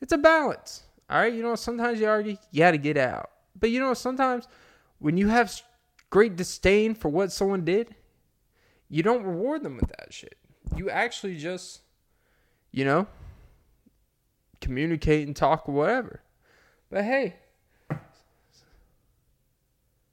It's 0.00 0.12
a 0.12 0.18
balance. 0.18 0.84
All 1.10 1.18
right, 1.18 1.32
you 1.32 1.42
know, 1.42 1.54
sometimes 1.54 2.00
you 2.00 2.06
argue, 2.06 2.36
you 2.50 2.58
got 2.58 2.72
to 2.72 2.78
get 2.78 2.96
out. 2.98 3.30
But 3.58 3.70
you 3.70 3.80
know, 3.80 3.94
sometimes 3.94 4.46
when 4.98 5.16
you 5.16 5.28
have 5.28 5.60
great 6.10 6.36
disdain 6.36 6.94
for 6.94 7.08
what 7.08 7.32
someone 7.32 7.64
did, 7.64 7.94
you 8.88 9.02
don't 9.02 9.24
reward 9.24 9.62
them 9.62 9.76
with 9.76 9.88
that 9.88 10.12
shit 10.12 10.37
you 10.76 10.90
actually 10.90 11.36
just, 11.36 11.80
you 12.70 12.84
know, 12.84 13.06
communicate 14.60 15.26
and 15.26 15.36
talk 15.36 15.68
or 15.68 15.72
whatever. 15.72 16.22
But 16.90 17.04
hey, 17.04 17.36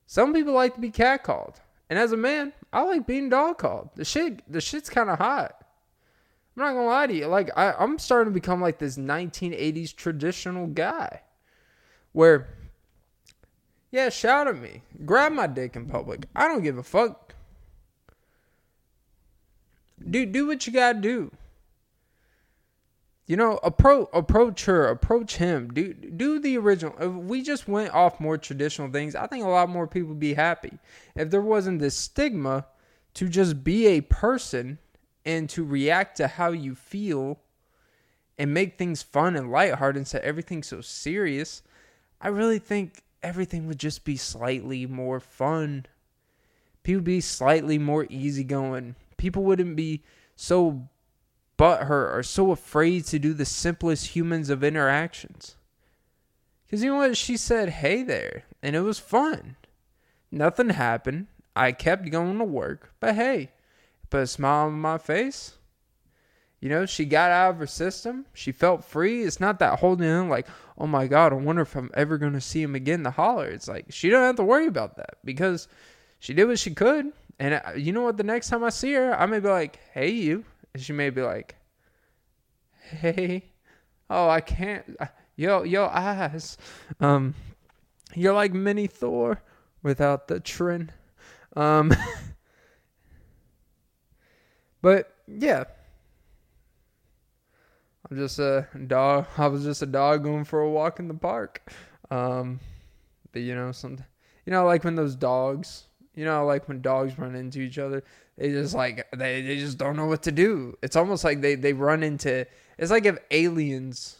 some 0.06 0.34
people 0.34 0.54
like 0.54 0.76
to 0.76 0.82
be 0.82 0.92
catcalled. 0.92 1.56
And 1.90 2.00
as 2.00 2.12
a 2.12 2.18
man, 2.18 2.54
I 2.74 2.82
like 2.82 3.06
being 3.06 3.30
dog 3.30 3.58
called. 3.58 3.90
The 3.96 4.06
shit 4.06 4.50
the 4.52 4.62
shit's 4.62 4.90
kinda 4.90 5.16
hot. 5.16 5.56
I'm 6.56 6.64
not 6.64 6.74
gonna 6.74 6.88
lie 6.88 7.08
to 7.08 7.14
you. 7.14 7.28
Like 7.28 7.52
I, 7.56 7.74
I'm 7.74 8.00
starting 8.00 8.34
to 8.34 8.40
become 8.40 8.62
like 8.62 8.80
this 8.80 8.98
1980s 8.98 9.96
traditional 9.96 10.68
guy. 10.68 11.22
Where 12.14 12.48
yeah, 13.92 14.10
shout 14.10 14.48
at 14.48 14.58
me. 14.58 14.82
Grab 15.06 15.32
my 15.32 15.48
dick 15.48 15.76
in 15.76 15.86
public. 15.86 16.28
I 16.36 16.48
don't 16.48 16.64
give 16.64 16.78
a 16.78 16.84
fuck. 16.84 17.35
Do 20.10 20.26
do 20.26 20.48
what 20.48 20.68
you 20.68 20.74
gotta 20.74 21.00
do. 21.00 21.32
You 23.28 23.38
know, 23.38 23.60
approach 23.64 24.10
approach 24.14 24.66
her, 24.66 24.88
approach 24.88 25.38
him. 25.38 25.74
Do 25.74 25.94
do 25.94 26.40
the 26.40 26.58
original. 26.58 26.96
If 27.00 27.12
we 27.12 27.42
just 27.42 27.68
went 27.68 27.94
off 27.94 28.20
more 28.20 28.38
traditional 28.38 28.92
things, 28.92 29.16
I 29.16 29.26
think 29.28 29.44
a 29.44 29.50
lot 29.50 29.70
more 29.70 29.88
people 29.88 30.10
would 30.10 30.20
be 30.20 30.36
happy. 30.36 30.78
If 31.16 31.32
there 31.32 31.42
wasn't 31.42 31.80
this 31.80 31.96
stigma 31.96 32.68
to 33.16 33.28
just 33.28 33.64
be 33.64 33.88
a 33.88 34.02
person 34.02 34.78
and 35.26 35.50
to 35.50 35.64
react 35.64 36.18
to 36.18 36.28
how 36.28 36.52
you 36.52 36.76
feel 36.76 37.40
and 38.38 38.54
make 38.54 38.78
things 38.78 39.02
fun 39.02 39.36
and 39.36 39.50
lighthearted 39.50 40.00
instead 40.00 40.22
of 40.22 40.28
everything 40.28 40.62
so 40.62 40.82
serious, 40.82 41.64
I 42.22 42.28
really 42.28 42.60
think 42.60 43.02
everything 43.24 43.66
would 43.66 43.80
just 43.80 44.04
be 44.04 44.18
slightly 44.18 44.86
more 44.86 45.20
fun. 45.20 45.88
People 46.84 47.02
be 47.02 47.22
slightly 47.22 47.80
more 47.80 48.06
easygoing 48.10 48.96
people 49.26 49.44
wouldn't 49.44 49.76
be 49.76 50.04
so 50.36 50.88
butthurt 51.58 52.14
or 52.16 52.22
so 52.22 52.52
afraid 52.52 53.06
to 53.06 53.18
do 53.18 53.34
the 53.34 53.44
simplest 53.44 54.16
humans 54.16 54.52
of 54.52 54.64
interactions. 54.64 55.56
Because 56.64 56.84
you 56.84 56.92
know 56.92 56.98
what? 56.98 57.18
She 57.18 57.36
said, 57.36 57.70
hey 57.70 58.04
there. 58.04 58.44
And 58.62 58.76
it 58.76 58.82
was 58.82 59.00
fun. 59.00 59.56
Nothing 60.30 60.70
happened. 60.70 61.26
I 61.56 61.72
kept 61.72 62.12
going 62.12 62.38
to 62.38 62.44
work. 62.44 62.92
But 63.00 63.16
hey, 63.16 63.50
put 64.12 64.22
a 64.22 64.28
smile 64.28 64.68
on 64.68 64.74
my 64.74 65.00
face. 65.00 65.58
You 66.60 66.70
know, 66.70 66.86
she 66.86 67.06
got 67.06 67.32
out 67.32 67.56
of 67.56 67.58
her 67.58 67.66
system. 67.66 68.28
She 68.32 68.52
felt 68.52 68.84
free. 68.84 69.24
It's 69.24 69.40
not 69.40 69.58
that 69.58 69.80
holding 69.80 70.08
in 70.08 70.30
like, 70.30 70.48
oh 70.78 70.86
my 70.86 71.08
God, 71.08 71.34
I 71.34 71.38
wonder 71.38 71.64
if 71.64 71.76
I'm 71.76 71.90
ever 71.96 72.20
going 72.20 72.34
to 72.34 72.42
see 72.42 72.62
him 72.62 72.76
again 72.76 73.04
to 73.06 73.10
holler. 73.10 73.48
It's 73.48 73.68
like, 73.68 73.88
she 73.90 74.12
don't 74.12 74.22
have 74.22 74.36
to 74.36 74.44
worry 74.44 74.68
about 74.68 74.98
that 74.98 75.18
because 75.24 75.68
she 76.20 76.36
did 76.36 76.46
what 76.46 76.60
she 76.60 76.76
could. 76.76 77.12
And 77.40 77.56
uh, 77.56 77.74
you 77.76 77.92
know 77.92 78.04
what? 78.04 78.18
The 78.18 78.24
next 78.24 78.50
time 78.50 78.64
I 78.64 78.70
see 78.70 78.94
her, 78.94 79.14
I 79.20 79.26
may 79.26 79.40
be 79.40 79.50
like, 79.50 79.80
"Hey, 79.94 80.10
you," 80.10 80.46
and 80.74 80.82
she 80.82 80.94
may 80.94 81.10
be 81.10 81.22
like, 81.22 81.56
"Hey, 82.90 83.52
oh, 84.10 84.30
I 84.30 84.42
can't, 84.42 84.86
uh, 85.00 85.08
yo, 85.36 85.64
yo, 85.64 85.86
eyes, 85.88 86.58
um, 87.00 87.36
you're 88.14 88.34
like 88.34 88.54
mini 88.54 88.88
Thor 88.88 89.42
without 89.84 90.28
the 90.28 90.40
trin." 90.40 90.92
Um, 91.58 91.92
but 94.82 95.14
yeah, 95.28 95.66
I'm 98.10 98.18
just 98.18 98.40
a 98.40 98.68
dog. 98.88 99.26
I 99.38 99.48
was 99.48 99.64
just 99.64 99.82
a 99.82 99.88
dog 99.88 100.24
going 100.24 100.46
for 100.46 100.62
a 100.62 100.70
walk 100.70 101.00
in 101.00 101.08
the 101.08 101.14
park. 101.14 101.72
Um, 102.12 102.60
but 103.32 103.42
you 103.42 103.56
know, 103.56 103.72
some, 103.72 103.98
you 104.46 104.52
know, 104.52 104.66
like 104.66 104.84
when 104.84 104.96
those 104.96 105.16
dogs 105.16 105.88
you 106.16 106.26
know, 106.26 106.46
like 106.46 106.68
when 106.68 106.82
dogs 106.82 107.18
run 107.20 107.36
into 107.36 107.60
each 107.60 107.78
other, 107.78 108.04
they 108.38 108.50
just 108.50 108.74
like 108.74 109.06
they, 109.16 109.42
they 109.42 109.58
just 109.58 109.78
don't 109.78 109.96
know 109.96 110.06
what 110.06 110.24
to 110.24 110.32
do. 110.32 110.78
It's 110.82 110.96
almost 110.96 111.24
like 111.24 111.42
they, 111.42 111.56
they 111.56 111.74
run 111.74 112.04
into 112.04 112.46
it's 112.78 112.92
like 112.92 113.06
if 113.06 113.18
aliens 113.32 114.18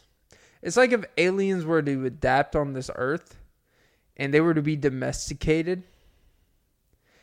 it's 0.62 0.76
like 0.76 0.92
if 0.92 1.04
aliens 1.16 1.64
were 1.64 1.82
to 1.82 2.04
adapt 2.06 2.56
on 2.56 2.72
this 2.72 2.90
earth 2.96 3.38
and 4.16 4.32
they 4.32 4.40
were 4.40 4.54
to 4.54 4.62
be 4.62 4.76
domesticated. 4.76 5.84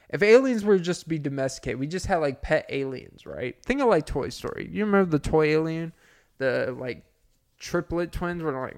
If 0.10 0.22
aliens 0.22 0.64
were 0.64 0.78
just 0.78 1.02
to 1.02 1.10
be 1.10 1.18
domesticated, 1.18 1.80
we 1.80 1.88
just 1.88 2.06
had 2.06 2.18
like 2.18 2.42
pet 2.42 2.66
aliens, 2.70 3.26
right? 3.26 3.56
Think 3.66 3.82
of 3.82 3.88
like 3.88 4.06
Toy 4.06 4.30
Story. 4.30 4.70
You 4.72 4.86
remember 4.86 5.10
the 5.10 5.20
toy 5.20 5.48
alien? 5.48 5.92
The 6.38 6.76
like 6.78 7.04
triplet 7.60 8.12
twins 8.12 8.44
were 8.44 8.52
like 8.52 8.78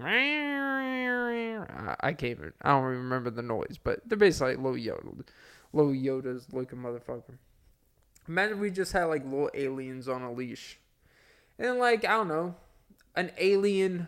I 1.99 2.13
can't 2.13 2.23
even 2.23 2.53
I 2.61 2.69
don't 2.71 2.83
even 2.91 3.03
remember 3.03 3.29
the 3.29 3.41
noise, 3.41 3.77
but 3.83 3.99
they're 4.05 4.17
basically 4.17 4.55
like 4.55 4.63
low 4.63 4.73
yodel 4.75 5.17
little 5.73 5.91
Yoda's 5.91 6.47
looking 6.51 6.79
motherfucker. 6.79 7.37
Imagine 8.27 8.59
we 8.59 8.71
just 8.71 8.91
had 8.93 9.05
like 9.05 9.23
little 9.23 9.51
aliens 9.53 10.07
on 10.07 10.21
a 10.21 10.31
leash. 10.31 10.79
And 11.59 11.77
like, 11.77 12.03
I 12.05 12.13
don't 12.13 12.27
know, 12.27 12.55
an 13.15 13.31
alien, 13.37 14.07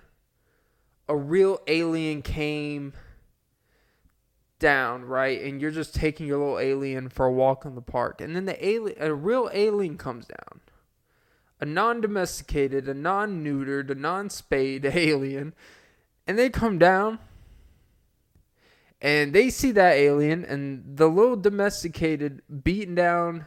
a 1.08 1.16
real 1.16 1.62
alien 1.68 2.22
came 2.22 2.94
down, 4.60 5.06
right? 5.06 5.42
And 5.42 5.62
you're 5.62 5.72
just 5.72 5.96
taking 5.96 6.28
your 6.28 6.40
little 6.40 6.60
alien 6.60 7.10
for 7.10 7.26
a 7.26 7.32
walk 7.32 7.64
in 7.66 7.76
the 7.76 7.82
park. 7.82 8.22
And 8.22 8.36
then 8.36 8.46
the 8.46 8.66
alien, 8.66 8.98
a 9.00 9.14
real 9.14 9.50
alien 9.54 9.98
comes 9.98 10.26
down. 10.26 10.62
A 11.60 11.66
non 11.66 12.02
domesticated, 12.02 12.88
a 12.88 12.94
non 12.94 13.44
neutered, 13.44 13.90
a 13.90 13.96
non 13.96 14.30
spayed 14.30 14.86
alien. 14.94 15.54
And 16.26 16.38
they 16.38 16.50
come 16.50 16.78
down 16.78 17.20
and 19.02 19.34
they 19.34 19.50
see 19.50 19.72
that 19.72 19.96
alien 19.96 20.44
and 20.44 20.98
the 20.98 21.08
little 21.08 21.36
domesticated 21.36 22.42
beaten 22.64 22.96
down 22.96 23.46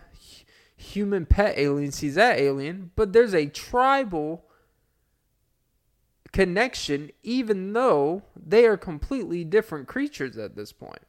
human 0.76 1.26
pet 1.26 1.58
alien 1.58 1.92
sees 1.92 2.14
that 2.14 2.38
alien 2.38 2.90
but 2.96 3.12
there's 3.12 3.34
a 3.34 3.46
tribal 3.46 4.44
connection 6.32 7.10
even 7.22 7.72
though 7.72 8.22
they 8.36 8.64
are 8.64 8.76
completely 8.76 9.44
different 9.44 9.88
creatures 9.88 10.38
at 10.38 10.56
this 10.56 10.72
point. 10.72 11.02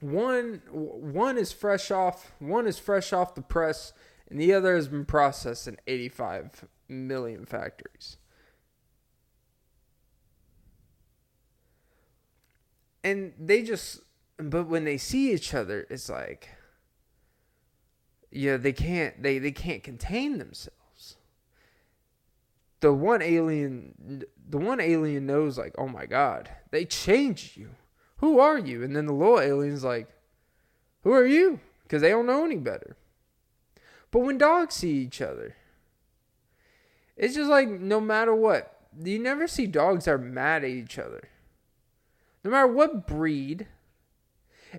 One 0.00 0.62
one 0.70 1.38
is 1.38 1.52
fresh 1.52 1.90
off 1.90 2.32
one 2.38 2.66
is 2.66 2.78
fresh 2.78 3.12
off 3.12 3.34
the 3.34 3.42
press 3.42 3.92
and 4.28 4.40
the 4.40 4.52
other 4.52 4.74
has 4.74 4.88
been 4.88 5.04
processed 5.04 5.68
in 5.68 5.76
85 5.86 6.66
million 6.88 7.46
factories 7.46 8.16
and 13.04 13.32
they 13.38 13.62
just 13.62 14.00
but 14.38 14.66
when 14.66 14.84
they 14.84 14.96
see 14.96 15.32
each 15.32 15.54
other 15.54 15.86
it's 15.90 16.08
like 16.08 16.48
yeah 18.30 18.56
they 18.56 18.72
can't 18.72 19.22
they 19.22 19.38
they 19.38 19.52
can't 19.52 19.82
contain 19.82 20.38
themselves 20.38 21.16
the 22.82 22.92
one 22.92 23.22
alien 23.22 24.24
the 24.50 24.58
one 24.58 24.80
alien 24.80 25.24
knows 25.24 25.56
like, 25.56 25.74
"Oh 25.78 25.88
my 25.88 26.04
god, 26.04 26.50
they 26.72 26.84
changed 26.84 27.56
you. 27.56 27.70
Who 28.16 28.38
are 28.40 28.58
you?" 28.58 28.82
And 28.82 28.94
then 28.94 29.06
the 29.06 29.14
little 29.14 29.40
alien's 29.40 29.84
like, 29.84 30.08
"Who 31.02 31.12
are 31.12 31.24
you?" 31.24 31.60
Cuz 31.88 32.02
they 32.02 32.10
don't 32.10 32.26
know 32.26 32.44
any 32.44 32.56
better. 32.56 32.96
But 34.10 34.20
when 34.20 34.36
dogs 34.36 34.74
see 34.74 34.94
each 34.94 35.22
other, 35.22 35.54
it's 37.16 37.34
just 37.34 37.48
like 37.48 37.68
no 37.68 38.00
matter 38.00 38.34
what, 38.34 38.88
you 39.00 39.18
never 39.18 39.46
see 39.46 39.66
dogs 39.66 40.08
are 40.08 40.18
mad 40.18 40.64
at 40.64 40.70
each 40.70 40.98
other. 40.98 41.28
No 42.44 42.50
matter 42.50 42.66
what 42.66 43.06
breed. 43.06 43.68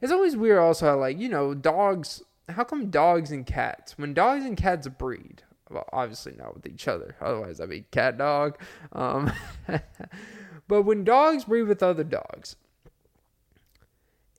It's 0.01 0.11
always 0.11 0.35
weird 0.35 0.59
also 0.59 0.87
how 0.87 0.99
like, 0.99 1.19
you 1.19 1.29
know, 1.29 1.53
dogs 1.53 2.23
how 2.49 2.63
come 2.63 2.89
dogs 2.89 3.31
and 3.31 3.45
cats 3.45 3.97
when 3.97 4.13
dogs 4.13 4.45
and 4.45 4.57
cats 4.57 4.87
breed 4.87 5.43
well 5.69 5.87
obviously 5.93 6.33
not 6.37 6.53
with 6.53 6.67
each 6.67 6.87
other 6.87 7.15
otherwise 7.21 7.59
I'd 7.59 7.69
be 7.69 7.81
cat 7.91 8.17
dog 8.17 8.57
um, 8.91 9.31
but 10.67 10.83
when 10.83 11.03
dogs 11.03 11.45
breed 11.45 11.63
with 11.63 11.81
other 11.81 12.03
dogs 12.03 12.55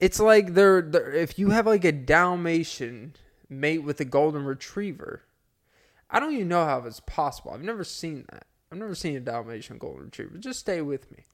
it's 0.00 0.20
like 0.20 0.54
they're, 0.54 0.82
they're 0.82 1.12
if 1.12 1.38
you 1.38 1.50
have 1.50 1.66
like 1.66 1.84
a 1.84 1.92
dalmatian 1.92 3.14
mate 3.48 3.82
with 3.82 4.00
a 4.00 4.04
golden 4.04 4.44
retriever 4.44 5.22
i 6.10 6.20
don't 6.20 6.32
even 6.34 6.48
know 6.48 6.64
how 6.64 6.80
it's 6.80 7.00
possible. 7.00 7.52
I've 7.52 7.62
never 7.62 7.84
seen 7.84 8.24
that. 8.30 8.46
I've 8.70 8.78
never 8.78 8.94
seen 8.94 9.16
a 9.16 9.20
dalmatian 9.20 9.78
golden 9.78 10.04
retriever. 10.04 10.36
Just 10.38 10.60
stay 10.60 10.80
with 10.80 11.10
me 11.10 11.24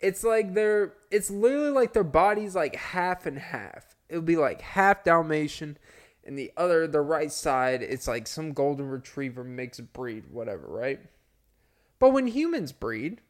it's 0.00 0.24
like 0.24 0.54
they're 0.54 0.94
it's 1.10 1.30
literally 1.30 1.70
like 1.70 1.92
their 1.92 2.04
body's 2.04 2.54
like 2.54 2.76
half 2.76 3.26
and 3.26 3.38
half 3.38 3.96
it'll 4.10 4.22
be 4.22 4.36
like 4.36 4.60
half 4.60 5.04
Dalmatian, 5.04 5.78
and 6.24 6.36
the 6.38 6.52
other, 6.56 6.86
the 6.86 7.00
right 7.00 7.32
side, 7.32 7.82
it's 7.82 8.06
like 8.06 8.26
some 8.26 8.52
golden 8.52 8.88
retriever 8.88 9.44
mixed 9.44 9.92
breed, 9.92 10.24
whatever, 10.30 10.66
right? 10.66 11.00
But 11.98 12.10
when 12.10 12.26
humans 12.26 12.72
breed, 12.72 13.20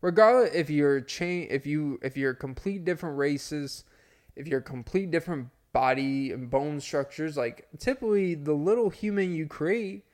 regardless 0.00 0.54
if 0.54 0.70
you're 0.70 1.00
chain, 1.00 1.48
if 1.50 1.66
you 1.66 1.98
if 2.02 2.16
you're 2.16 2.34
complete 2.34 2.84
different 2.84 3.18
races, 3.18 3.84
if 4.36 4.46
you're 4.46 4.60
complete 4.60 5.10
different 5.10 5.48
body 5.72 6.32
and 6.32 6.50
bone 6.50 6.80
structures, 6.80 7.36
like 7.36 7.68
typically 7.78 8.34
the 8.34 8.54
little 8.54 8.90
human 8.90 9.34
you 9.34 9.46
create 9.46 10.04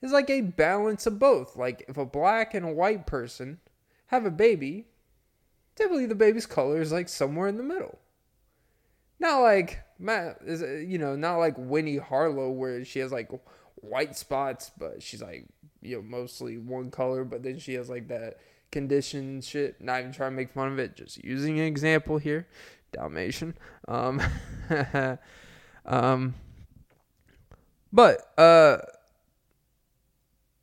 is 0.00 0.12
like 0.12 0.30
a 0.30 0.40
balance 0.40 1.06
of 1.06 1.18
both. 1.18 1.56
Like 1.56 1.84
if 1.88 1.96
a 1.96 2.04
black 2.04 2.54
and 2.54 2.66
a 2.66 2.72
white 2.72 3.06
person 3.06 3.60
have 4.12 4.26
a 4.26 4.30
baby, 4.30 4.86
typically 5.74 6.06
the 6.06 6.14
baby's 6.14 6.46
color 6.46 6.80
is 6.80 6.92
like 6.92 7.08
somewhere 7.08 7.48
in 7.48 7.56
the 7.56 7.62
middle. 7.62 7.98
Not 9.18 9.40
like 9.40 9.80
Matt 9.98 10.38
is 10.44 10.62
you 10.88 10.98
know 10.98 11.16
not 11.16 11.36
like 11.36 11.54
Winnie 11.56 11.96
Harlow 11.96 12.50
where 12.50 12.84
she 12.84 12.98
has 12.98 13.10
like 13.10 13.30
white 13.76 14.16
spots, 14.16 14.70
but 14.78 15.02
she's 15.02 15.22
like 15.22 15.48
you 15.80 15.96
know 15.96 16.02
mostly 16.02 16.58
one 16.58 16.90
color, 16.90 17.24
but 17.24 17.42
then 17.42 17.58
she 17.58 17.74
has 17.74 17.88
like 17.88 18.08
that 18.08 18.38
condition 18.70 19.40
shit. 19.40 19.80
Not 19.80 20.00
even 20.00 20.12
trying 20.12 20.32
to 20.32 20.36
make 20.36 20.52
fun 20.52 20.72
of 20.72 20.78
it, 20.78 20.94
just 20.94 21.24
using 21.24 21.58
an 21.58 21.66
example 21.66 22.18
here. 22.18 22.46
Dalmatian. 22.92 23.54
Um, 23.88 24.20
um, 25.86 26.34
but 27.90 28.38
uh, 28.38 28.78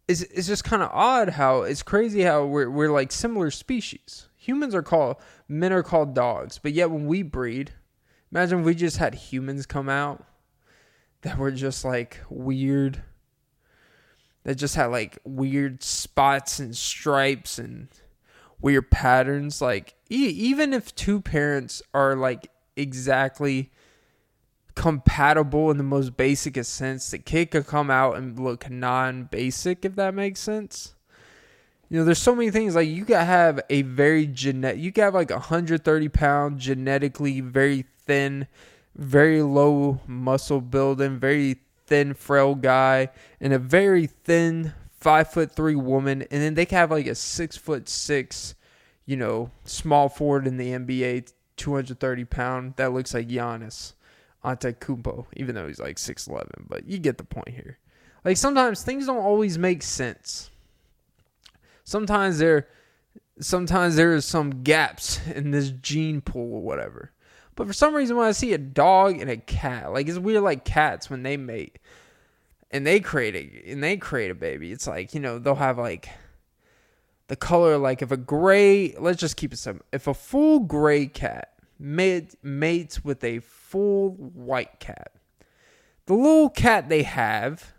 it's 0.10 0.22
it's 0.24 0.48
just 0.48 0.66
kind 0.66 0.84
of 0.84 0.90
odd 0.92 1.30
how 1.30 1.62
it's 1.62 1.84
crazy 1.84 2.24
how 2.24 2.46
we're 2.46 2.70
we're 2.70 2.92
like 2.92 3.12
similar 3.12 3.52
species. 3.52 4.28
Humans 4.36 4.76
are 4.76 4.84
called 4.84 5.18
men 5.48 5.72
are 5.72 5.84
called 5.84 6.14
dogs, 6.14 6.60
but 6.62 6.74
yet 6.74 6.92
when 6.92 7.06
we 7.06 7.22
breed, 7.22 7.72
Imagine 8.32 8.64
we 8.64 8.76
just 8.76 8.98
had 8.98 9.16
humans 9.16 9.66
come 9.66 9.90
out 9.90 10.24
that 11.22 11.38
were 11.38 11.52
just 11.52 11.84
like 11.84 12.20
weird. 12.30 13.02
That 14.44 14.56
just 14.56 14.76
had 14.76 14.88
like 14.88 15.18
weird 15.24 15.84
spots 15.84 16.60
and 16.60 16.76
stripes 16.76 17.58
and 17.58 17.90
weird 18.62 18.90
patterns. 18.92 19.62
Like, 19.62 19.96
e- 20.10 20.30
even 20.30 20.74
if 20.74 20.96
two 20.96 21.22
parents 21.22 21.82
are 21.94 22.16
like 22.16 22.52
exactly 22.76 23.72
compatible 24.76 25.72
in 25.72 25.78
the 25.78 25.84
most 25.84 26.16
basic 26.18 26.64
sense, 26.64 27.12
the 27.12 27.20
kid 27.20 27.52
could 27.52 27.68
come 27.68 27.90
out 27.92 28.18
and 28.18 28.40
look 28.40 28.70
non 28.70 29.24
basic, 29.26 29.86
if 29.86 29.96
that 29.96 30.14
makes 30.14 30.40
sense. 30.40 30.96
You 31.90 32.00
know, 32.00 32.06
there's 32.06 32.20
so 32.20 32.36
many 32.36 32.52
things 32.52 32.76
like 32.76 32.88
you 32.88 33.04
could 33.04 33.18
have 33.18 33.60
a 33.70 33.82
very 33.82 34.28
genetic, 34.28 34.80
you 34.80 34.92
could 34.92 35.04
have 35.04 35.16
like 35.16 35.32
a 35.32 35.36
130 35.36 36.10
pound 36.10 36.60
genetically 36.60 37.42
very 37.42 37.86
thin, 38.06 38.48
very 38.96 39.42
low 39.42 40.00
muscle 40.06 40.62
building, 40.62 41.20
very 41.20 41.58
thin, 41.88 42.14
frail 42.14 42.54
guy, 42.54 43.10
and 43.42 43.54
a 43.54 43.60
very 43.60 44.06
thin 44.06 44.74
five 44.92 45.32
foot 45.32 45.52
three 45.52 45.76
woman, 45.76 46.22
and 46.24 46.42
then 46.42 46.54
they 46.54 46.66
can 46.66 46.78
have 46.78 46.92
like 46.92 47.08
a 47.08 47.16
six 47.16 47.58
foot 47.58 47.90
six, 47.90 48.54
you 49.06 49.18
know, 49.18 49.50
small 49.64 50.10
forward 50.10 50.46
in 50.46 50.58
the 50.58 50.70
NBA, 50.70 51.32
230 51.58 52.26
pound 52.26 52.76
that 52.76 52.94
looks 52.94 53.14
like 53.14 53.28
Giannis 53.28 53.94
Antetokounmpo, 54.44 55.26
even 55.36 55.56
though 55.56 55.68
he's 55.68 55.80
like 55.80 55.98
6'11. 55.98 56.68
But 56.68 56.88
you 56.88 56.98
get 57.00 57.18
the 57.18 57.24
point 57.24 57.50
here. 57.50 57.78
Like 58.24 58.38
sometimes 58.38 58.84
things 58.84 59.06
don't 59.06 59.18
always 59.18 59.58
make 59.58 59.84
sense. 59.84 60.50
Sometimes 61.84 62.38
there, 62.38 62.68
sometimes 63.40 63.96
there 63.96 64.14
is 64.14 64.26
some 64.26 64.64
gaps 64.64 65.20
in 65.28 65.52
this 65.52 65.72
gene 65.72 66.22
pool 66.22 66.56
or 66.56 66.62
whatever. 66.62 67.12
But 67.56 67.68
for 67.68 67.74
some 67.74 67.94
reason, 67.94 68.16
when 68.16 68.28
I 68.28 68.32
see 68.32 68.54
a 68.54 68.58
dog 68.58 69.20
and 69.20 69.30
a 69.30 69.38
cat, 69.38 69.92
like 69.92 70.08
it's 70.08 70.18
weird, 70.18 70.44
like 70.44 70.64
cats 70.64 71.10
when 71.10 71.24
they 71.24 71.36
mate 71.36 71.78
and 72.72 72.86
they 72.86 73.00
create 73.00 73.36
a 73.36 73.72
and 73.72 73.84
they 73.84 73.98
create 73.98 74.32
a 74.32 74.36
baby, 74.36 74.72
it's 74.72 74.88
like 74.88 75.14
you 75.14 75.20
know 75.20 75.40
they'll 75.40 75.56
have 75.56 75.78
like 75.78 76.10
the 77.28 77.36
color 77.36 77.78
like 77.78 78.02
if 78.02 78.12
a 78.12 78.18
gray. 78.18 78.96
Let's 78.98 79.20
just 79.20 79.36
keep 79.36 79.52
it 79.52 79.58
simple. 79.58 79.86
If 79.92 80.08
a 80.08 80.14
full 80.14 80.62
gray 80.62 81.08
cat 81.08 81.54
mate, 81.78 82.36
mates 82.44 83.04
with 83.04 83.24
a 83.24 83.40
full 83.70 84.12
white 84.12 84.80
cat, 84.80 85.12
the 86.08 86.16
little 86.16 86.50
cat 86.50 86.90
they 86.90 87.04
have, 87.04 87.74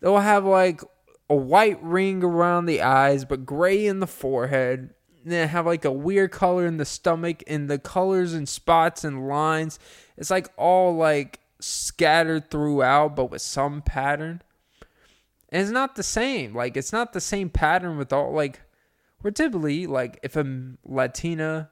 they'll 0.00 0.18
have 0.18 0.44
like 0.44 0.82
a 1.28 1.36
white 1.36 1.82
ring 1.82 2.24
around 2.24 2.66
the 2.66 2.82
eyes, 2.82 3.24
but 3.24 3.44
gray 3.44 3.86
in 3.86 4.00
the 4.00 4.06
forehead, 4.06 4.94
And 5.22 5.32
then 5.32 5.48
have 5.48 5.66
like 5.66 5.84
a 5.84 5.92
weird 5.92 6.32
color 6.32 6.66
in 6.66 6.78
the 6.78 6.84
stomach 6.86 7.42
and 7.46 7.68
the 7.68 7.78
colors 7.78 8.32
and 8.32 8.48
spots 8.48 9.04
and 9.04 9.28
lines 9.28 9.78
it's 10.16 10.30
like 10.30 10.50
all 10.56 10.96
like 10.96 11.40
scattered 11.60 12.50
throughout 12.50 13.16
but 13.16 13.30
with 13.30 13.42
some 13.42 13.82
pattern. 13.82 14.42
And 15.50 15.62
it's 15.62 15.70
not 15.70 15.96
the 15.96 16.02
same 16.02 16.54
like 16.54 16.76
it's 16.76 16.92
not 16.92 17.12
the 17.12 17.20
same 17.20 17.50
pattern 17.50 17.96
with 17.96 18.12
all 18.12 18.32
like 18.32 18.60
we're 19.22 19.30
typically 19.30 19.86
like 19.86 20.18
if 20.22 20.36
a 20.36 20.74
latina 20.84 21.70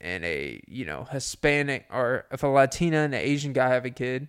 and 0.00 0.24
a 0.24 0.62
you 0.66 0.84
know 0.84 1.06
hispanic 1.10 1.86
or 1.90 2.24
if 2.30 2.42
a 2.42 2.46
latina 2.46 2.98
and 2.98 3.14
an 3.14 3.20
asian 3.20 3.52
guy 3.52 3.68
have 3.68 3.84
a 3.84 3.90
kid 3.90 4.28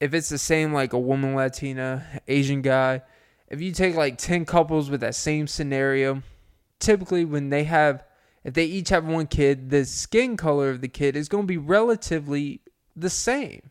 if 0.00 0.12
it's 0.12 0.28
the 0.28 0.38
same 0.38 0.72
like 0.72 0.92
a 0.92 0.98
woman 0.98 1.34
latina 1.34 2.04
asian 2.28 2.62
guy 2.62 3.02
if 3.48 3.60
you 3.60 3.72
take 3.72 3.94
like 3.94 4.18
10 4.18 4.44
couples 4.44 4.90
with 4.90 5.00
that 5.00 5.14
same 5.14 5.46
scenario 5.46 6.22
typically 6.80 7.24
when 7.24 7.50
they 7.50 7.64
have 7.64 8.04
if 8.44 8.52
they 8.52 8.66
each 8.66 8.90
have 8.90 9.06
one 9.06 9.26
kid, 9.26 9.70
the 9.70 9.86
skin 9.86 10.36
color 10.36 10.68
of 10.68 10.82
the 10.82 10.88
kid 10.88 11.16
is 11.16 11.30
going 11.30 11.44
to 11.44 11.48
be 11.48 11.56
relatively 11.56 12.60
the 12.94 13.10
same 13.10 13.70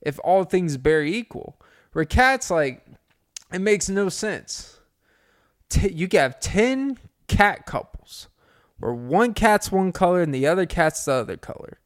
if 0.00 0.20
all 0.22 0.44
things 0.44 0.76
bear 0.76 1.02
equal. 1.02 1.60
Where 1.92 2.04
cats 2.04 2.50
like 2.50 2.86
it 3.52 3.60
makes 3.60 3.88
no 3.88 4.08
sense. 4.08 4.78
T- 5.68 5.92
you 5.92 6.06
can 6.06 6.20
have 6.20 6.40
10 6.40 6.98
cat 7.26 7.66
couples 7.66 7.95
where 8.78 8.92
one 8.92 9.34
cat's 9.34 9.72
one 9.72 9.92
color 9.92 10.20
and 10.22 10.34
the 10.34 10.46
other 10.46 10.66
cat's 10.66 11.04
the 11.04 11.12
other 11.12 11.36
color. 11.36 11.80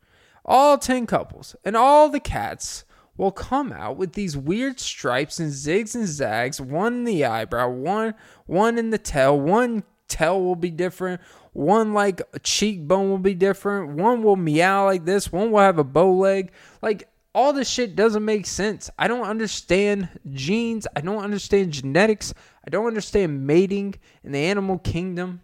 All 0.45 0.79
10 0.79 1.07
couples 1.07 1.55
and 1.65 1.77
all 1.77 2.09
the 2.09 2.21
cats 2.21 2.85
will 3.17 3.31
come 3.31 3.73
out 3.73 3.97
with 3.97 4.15
these 4.15 4.37
weird 4.37 4.81
stripes 4.81 5.39
and 5.39 5.53
zigs 5.53 5.95
and 5.95 6.09
zags, 6.09 6.61
one 6.61 6.95
in 6.95 7.05
the 7.05 7.25
eyebrow, 7.25 7.69
one 7.69 8.15
one 8.47 8.79
in 8.79 8.91
the 8.91 8.99
tail, 8.99 9.39
one 9.39 9.85
tail 10.09 10.43
will 10.43 10.57
be 10.57 10.71
different. 10.71 11.21
One 11.53 11.95
like 11.95 12.21
cheekbone 12.43 13.11
will 13.11 13.19
be 13.19 13.35
different. 13.35 13.97
One 13.97 14.23
will 14.23 14.37
meow 14.37 14.85
like 14.85 15.05
this. 15.05 15.33
One 15.33 15.51
will 15.51 15.61
have 15.61 15.79
a 15.79 15.85
bow 15.85 16.13
leg. 16.13 16.53
Like 16.83 17.09
all 17.35 17.53
this 17.53 17.69
shit 17.69 17.97
doesn't 17.97 18.25
make 18.25 18.47
sense. 18.47 18.91
I 18.99 19.09
don't 19.09 19.27
understand 19.27 20.09
genes. 20.33 20.87
I 20.95 21.01
don't 21.01 21.23
understand 21.23 21.73
genetics. 21.73 22.35
I 22.67 22.71
don't 22.71 22.87
understand 22.87 23.47
mating 23.47 23.95
in 24.23 24.33
the 24.33 24.39
animal 24.39 24.79
kingdom. 24.79 25.41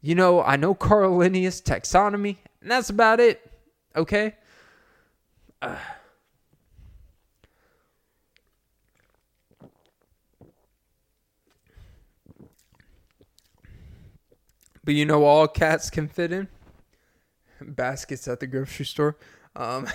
You 0.00 0.14
know, 0.14 0.42
I 0.42 0.56
know 0.56 0.74
Carl 0.74 1.16
Linnaeus 1.16 1.60
taxonomy, 1.60 2.36
and 2.60 2.70
that's 2.70 2.90
about 2.90 3.20
it. 3.20 3.50
Okay? 3.96 4.34
Uh. 5.60 5.76
But 14.84 14.94
you 14.94 15.04
know, 15.04 15.24
all 15.24 15.46
cats 15.46 15.90
can 15.90 16.08
fit 16.08 16.32
in 16.32 16.48
baskets 17.60 18.26
at 18.26 18.40
the 18.40 18.46
grocery 18.46 18.86
store. 18.86 19.18
Um, 19.54 19.86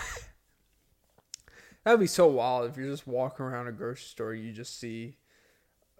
that'd 1.84 2.00
be 2.00 2.06
so 2.06 2.28
wild 2.28 2.70
if 2.70 2.78
you're 2.78 2.92
just 2.92 3.08
walking 3.08 3.44
around 3.44 3.68
a 3.68 3.72
grocery 3.72 4.04
store, 4.04 4.36
you 4.36 4.52
just 4.52 4.80
see 4.80 5.18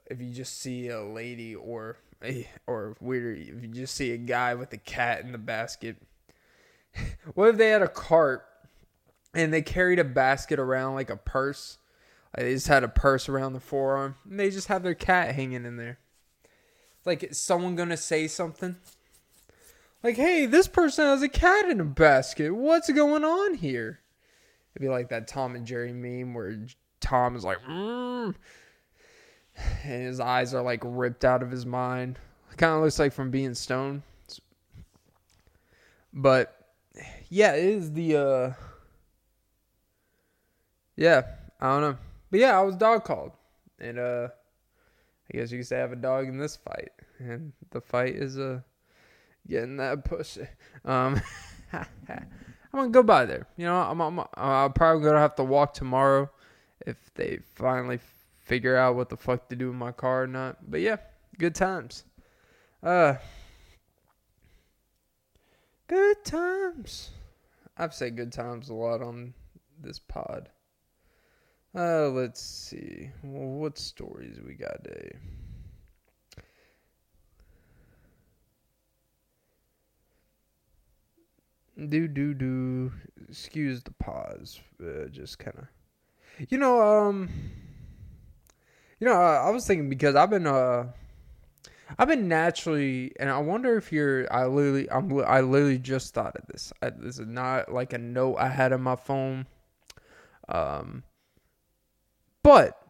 if 0.06 0.22
you 0.22 0.32
just 0.32 0.60
see 0.62 0.90
a 0.90 1.02
lady 1.02 1.56
or 1.56 1.98
or 2.68 2.96
weird 3.00 3.38
if 3.40 3.62
you 3.62 3.68
just 3.70 3.96
see 3.96 4.12
a 4.12 4.18
guy 4.18 4.56
with 4.56 4.74
a 4.74 4.78
cat 4.78 5.22
in 5.22 5.32
the 5.32 5.38
basket. 5.38 5.98
what 7.34 7.50
if 7.50 7.58
they 7.58 7.70
had 7.70 7.82
a 7.82 7.88
cart 7.88 8.46
and 9.34 9.54
they 9.54 9.62
carried 9.62 10.00
a 10.00 10.04
basket 10.04 10.60
around 10.60 10.96
like 10.96 11.10
a 11.10 11.18
purse? 11.18 11.78
Like 12.36 12.46
they 12.46 12.54
just 12.54 12.68
had 12.68 12.84
a 12.84 12.90
purse 12.90 13.30
around 13.30 13.54
the 13.54 13.60
forearm 13.60 14.16
and 14.30 14.40
they 14.40 14.50
just 14.50 14.68
have 14.68 14.84
their 14.84 14.96
cat 14.96 15.36
hanging 15.36 15.66
in 15.66 15.78
there. 15.78 16.00
Like 17.06 17.24
is 17.24 17.40
someone 17.40 17.76
gonna 17.76 17.98
say 17.98 18.28
something? 18.28 18.78
Like, 20.04 20.18
hey, 20.18 20.46
this 20.46 20.68
person 20.68 21.06
has 21.06 21.22
a 21.22 21.30
cat 21.30 21.70
in 21.70 21.80
a 21.80 21.86
basket. 21.86 22.52
What's 22.52 22.92
going 22.92 23.24
on 23.24 23.56
here? 23.56 24.02
It'd 24.76 24.82
be 24.82 24.90
like 24.90 25.10
that 25.10 25.30
Tom 25.30 25.56
and 25.56 25.66
Jerry 25.66 25.94
meme 25.94 26.34
where 26.34 26.66
Tom 27.00 27.38
is 27.38 27.46
like, 27.46 27.60
mm, 27.60 28.36
and 29.84 30.04
his 30.04 30.20
eyes 30.20 30.54
are 30.54 30.62
like 30.62 30.82
ripped 30.84 31.26
out 31.26 31.44
of 31.44 31.52
his 31.52 31.66
mind. 31.66 32.20
It 32.52 32.58
kind 32.58 32.76
of 32.76 32.82
looks 32.82 33.00
like 33.00 33.14
from 33.14 33.32
being 33.32 33.54
stoned. 33.54 34.02
But 36.14 36.56
yeah, 37.30 37.54
it 37.54 37.66
is 37.66 37.92
the 37.92 38.18
uh 38.18 38.54
yeah, 40.96 41.24
I 41.60 41.72
don't 41.72 41.82
know. 41.82 41.98
But 42.30 42.40
yeah, 42.40 42.58
I 42.58 42.62
was 42.62 42.76
dog 42.76 43.04
called. 43.04 43.32
And 43.80 44.00
uh 44.00 44.28
I 45.32 45.38
guess 45.38 45.52
you 45.52 45.60
could 45.60 45.68
say 45.68 45.78
I 45.78 45.82
have 45.82 45.92
a 45.92 45.98
dog 45.98 46.28
in 46.28 46.38
this 46.38 46.56
fight. 46.56 46.92
And 47.20 47.54
the 47.72 47.82
fight 47.82 48.16
is 48.16 48.38
uh 48.38 48.62
getting 49.48 49.78
that 49.78 50.06
pussy. 50.06 50.48
Um 50.86 51.22
I'm 51.74 51.88
gonna 52.80 52.90
go 52.90 53.04
by 53.04 53.26
there. 53.26 53.48
You 53.58 53.66
know, 53.66 53.76
I'm, 53.76 54.00
I'm 54.02 54.20
I'm 54.36 54.74
probably 54.74 55.04
gonna 55.04 55.20
have 55.20 55.36
to 55.36 55.44
walk 55.44 55.74
tomorrow 55.74 56.30
if 56.86 56.98
they 57.16 57.40
finally 57.56 58.00
figure 58.44 58.76
out 58.76 58.96
what 58.96 59.10
the 59.10 59.18
fuck 59.18 59.50
to 59.50 59.56
do 59.56 59.68
with 59.68 59.76
my 59.76 59.92
car 59.92 60.24
or 60.24 60.28
not. 60.28 60.70
But 60.70 60.82
yeah, 60.82 60.98
good 61.38 61.56
times. 61.56 62.04
Uh, 62.82 63.16
good 65.88 66.24
times. 66.24 67.12
I've 67.78 67.94
said 67.94 68.16
good 68.16 68.32
times 68.32 68.70
a 68.70 68.74
lot 68.74 69.02
on 69.02 69.34
this 69.82 70.00
pod. 70.00 70.50
Uh, 71.76 72.10
let's 72.10 72.42
see. 72.42 73.10
What 73.24 73.80
stories 73.80 74.40
we 74.46 74.54
got 74.54 74.84
today? 74.84 75.16
Do 81.90 82.08
do 82.08 82.36
do. 82.36 82.92
Excuse 83.28 83.82
the 83.82 83.92
pause. 83.92 84.60
Uh, 84.80 85.08
just 85.10 85.40
kind 85.40 85.58
of 85.58 85.68
you 86.50 86.58
know, 86.58 86.82
um, 86.82 87.30
you 89.04 89.10
know, 89.10 89.16
I, 89.16 89.50
was 89.50 89.68
thinking 89.68 89.90
because 89.90 90.16
I've 90.16 90.30
been, 90.30 90.48
uh, 90.48 90.86
I've 92.00 92.08
been 92.08 92.30
naturally, 92.30 93.12
and 93.20 93.30
I 93.30 93.38
wonder 93.40 93.76
if 93.76 93.92
you're. 93.92 94.34
I 94.34 94.46
literally, 94.46 94.90
I'm. 94.90 95.12
I 95.26 95.42
literally 95.42 95.78
just 95.78 96.14
thought 96.14 96.38
of 96.38 96.48
this. 96.48 96.72
I, 96.82 96.92
this 96.92 97.20
is 97.20 97.28
not 97.28 97.70
like 97.70 97.92
a 97.92 97.98
note 97.98 98.38
I 98.38 98.48
had 98.48 98.72
on 98.72 98.82
my 98.82 98.96
phone. 98.96 99.46
Um, 100.48 101.04
but 102.44 102.82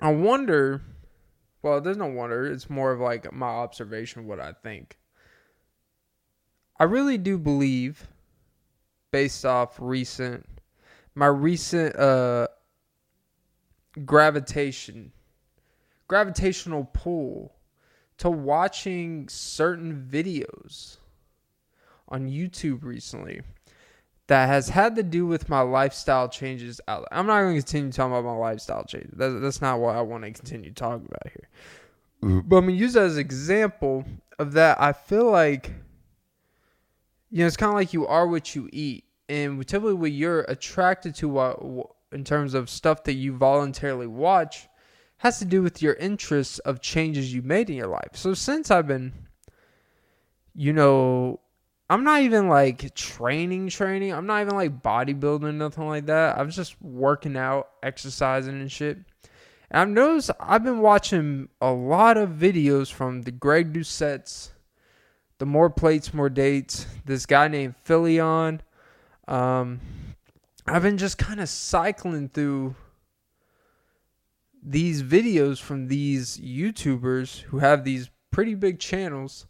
I 0.00 0.12
wonder. 0.12 0.82
Well, 1.60 1.80
there's 1.80 1.96
no 1.96 2.06
wonder. 2.06 2.46
It's 2.46 2.70
more 2.70 2.92
of 2.92 3.00
like 3.00 3.32
my 3.32 3.48
observation, 3.48 4.28
what 4.28 4.38
I 4.38 4.52
think. 4.52 4.98
I 6.78 6.84
really 6.84 7.18
do 7.18 7.38
believe, 7.38 8.06
based 9.10 9.44
off 9.44 9.78
recent 9.80 10.46
my 11.16 11.26
recent 11.26 11.96
uh 11.96 12.46
gravitation 14.04 15.12
gravitational 16.10 16.90
pull 16.92 17.52
to 18.18 18.28
watching 18.28 19.28
certain 19.28 20.08
videos 20.10 20.96
on 22.08 22.28
YouTube 22.28 22.82
recently 22.82 23.40
that 24.26 24.46
has 24.46 24.68
had 24.68 24.96
to 24.96 25.04
do 25.04 25.24
with 25.24 25.48
my 25.48 25.60
lifestyle 25.60 26.28
changes. 26.28 26.80
I'm 26.88 27.26
not 27.28 27.42
going 27.42 27.54
to 27.54 27.62
continue 27.62 27.92
talking 27.92 28.12
about 28.12 28.24
my 28.24 28.36
lifestyle 28.36 28.84
changes. 28.84 29.12
That's, 29.16 29.34
that's 29.40 29.62
not 29.62 29.78
what 29.78 29.94
I 29.94 30.00
want 30.00 30.24
to 30.24 30.32
continue 30.32 30.72
talking 30.72 31.06
about 31.06 31.32
here. 31.32 31.48
Mm-hmm. 32.24 32.48
But 32.48 32.56
I'm 32.56 32.64
going 32.64 32.76
to 32.76 32.80
use 32.80 32.94
that 32.94 33.04
as 33.04 33.14
an 33.14 33.20
example 33.20 34.04
of 34.40 34.52
that. 34.54 34.80
I 34.80 34.92
feel 34.92 35.30
like, 35.30 35.72
you 37.30 37.38
know, 37.38 37.46
it's 37.46 37.56
kind 37.56 37.70
of 37.70 37.76
like 37.76 37.92
you 37.92 38.08
are 38.08 38.26
what 38.26 38.56
you 38.56 38.68
eat 38.72 39.04
and 39.28 39.64
typically 39.64 39.94
what 39.94 40.10
you're 40.10 40.40
attracted 40.48 41.14
to 41.16 41.28
what 41.28 41.94
in 42.12 42.24
terms 42.24 42.54
of 42.54 42.68
stuff 42.68 43.04
that 43.04 43.14
you 43.14 43.36
voluntarily 43.36 44.06
watch 44.06 44.68
has 45.18 45.38
to 45.38 45.44
do 45.44 45.62
with 45.62 45.82
your 45.82 45.94
interests 45.94 46.58
of 46.60 46.80
changes 46.80 47.32
you 47.32 47.42
made 47.42 47.68
in 47.68 47.76
your 47.76 47.86
life. 47.86 48.10
So 48.14 48.34
since 48.34 48.70
I've 48.70 48.86
been 48.86 49.12
you 50.54 50.72
know 50.72 51.40
I'm 51.90 52.04
not 52.04 52.22
even 52.22 52.48
like 52.48 52.94
training 52.94 53.68
training. 53.68 54.12
I'm 54.12 54.24
not 54.24 54.42
even 54.42 54.54
like 54.54 54.80
bodybuilding 54.80 55.54
nothing 55.56 55.88
like 55.88 56.06
that. 56.06 56.38
I'm 56.38 56.48
just 56.48 56.80
working 56.80 57.36
out, 57.36 57.68
exercising 57.82 58.60
and 58.60 58.70
shit. 58.70 58.98
And 59.72 59.80
I've 59.80 59.88
noticed 59.88 60.30
I've 60.38 60.62
been 60.62 60.78
watching 60.78 61.48
a 61.60 61.72
lot 61.72 62.16
of 62.16 62.30
videos 62.30 62.92
from 62.92 63.22
the 63.22 63.32
Greg 63.32 63.72
Doucette's, 63.72 64.52
the 65.38 65.46
More 65.46 65.68
Plates, 65.68 66.14
More 66.14 66.30
Dates, 66.30 66.86
this 67.06 67.26
guy 67.26 67.48
named 67.48 67.74
Philion, 67.84 68.60
um, 69.26 69.80
I've 70.66 70.82
been 70.82 70.98
just 70.98 71.18
kind 71.18 71.40
of 71.40 71.48
cycling 71.48 72.28
through 72.28 72.74
these 74.62 75.02
videos 75.02 75.60
from 75.60 75.88
these 75.88 76.38
YouTubers 76.38 77.40
who 77.40 77.58
have 77.58 77.84
these 77.84 78.10
pretty 78.30 78.54
big 78.54 78.78
channels 78.78 79.46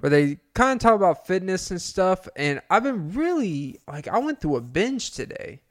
where 0.00 0.10
they 0.10 0.38
kind 0.54 0.76
of 0.76 0.82
talk 0.82 0.94
about 0.94 1.26
fitness 1.26 1.70
and 1.70 1.80
stuff. 1.80 2.26
And 2.34 2.60
I've 2.70 2.82
been 2.82 3.12
really 3.12 3.78
like, 3.86 4.08
I 4.08 4.18
went 4.18 4.40
through 4.40 4.56
a 4.56 4.60
binge 4.60 5.12
today 5.12 5.62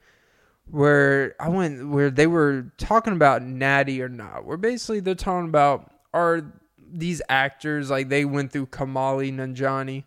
where 0.70 1.36
I 1.40 1.50
went 1.50 1.90
where 1.90 2.10
they 2.10 2.28
were 2.28 2.72
talking 2.78 3.14
about 3.14 3.42
natty 3.42 4.02
or 4.02 4.10
not. 4.10 4.46
Where 4.46 4.58
basically 4.58 5.02
they're 5.02 5.16
talking 5.16 5.50
about 5.50 5.92
are 6.14 6.54
these 6.94 7.22
actors 7.30 7.90
like 7.90 8.10
they 8.10 8.26
went 8.26 8.52
through 8.52 8.68
Kumail 8.68 9.34
Nanjiani 9.34 10.06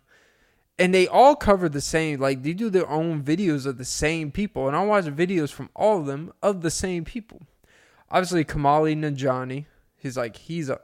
and 0.77 0.93
they 0.93 1.07
all 1.07 1.35
cover 1.35 1.69
the 1.69 1.81
same 1.81 2.19
like 2.19 2.43
they 2.43 2.53
do 2.53 2.69
their 2.69 2.89
own 2.89 3.23
videos 3.23 3.65
of 3.65 3.77
the 3.77 3.85
same 3.85 4.31
people 4.31 4.67
and 4.67 4.75
i 4.75 4.83
watch 4.83 5.05
videos 5.05 5.51
from 5.51 5.69
all 5.75 5.99
of 5.99 6.05
them 6.05 6.33
of 6.41 6.61
the 6.61 6.71
same 6.71 7.05
people. 7.05 7.41
Obviously 8.11 8.45
kumail 8.45 8.95
nanjiani 8.95 9.65
he's 10.05 10.17
like 10.17 10.35
he's 10.35 10.69
a, 10.69 10.79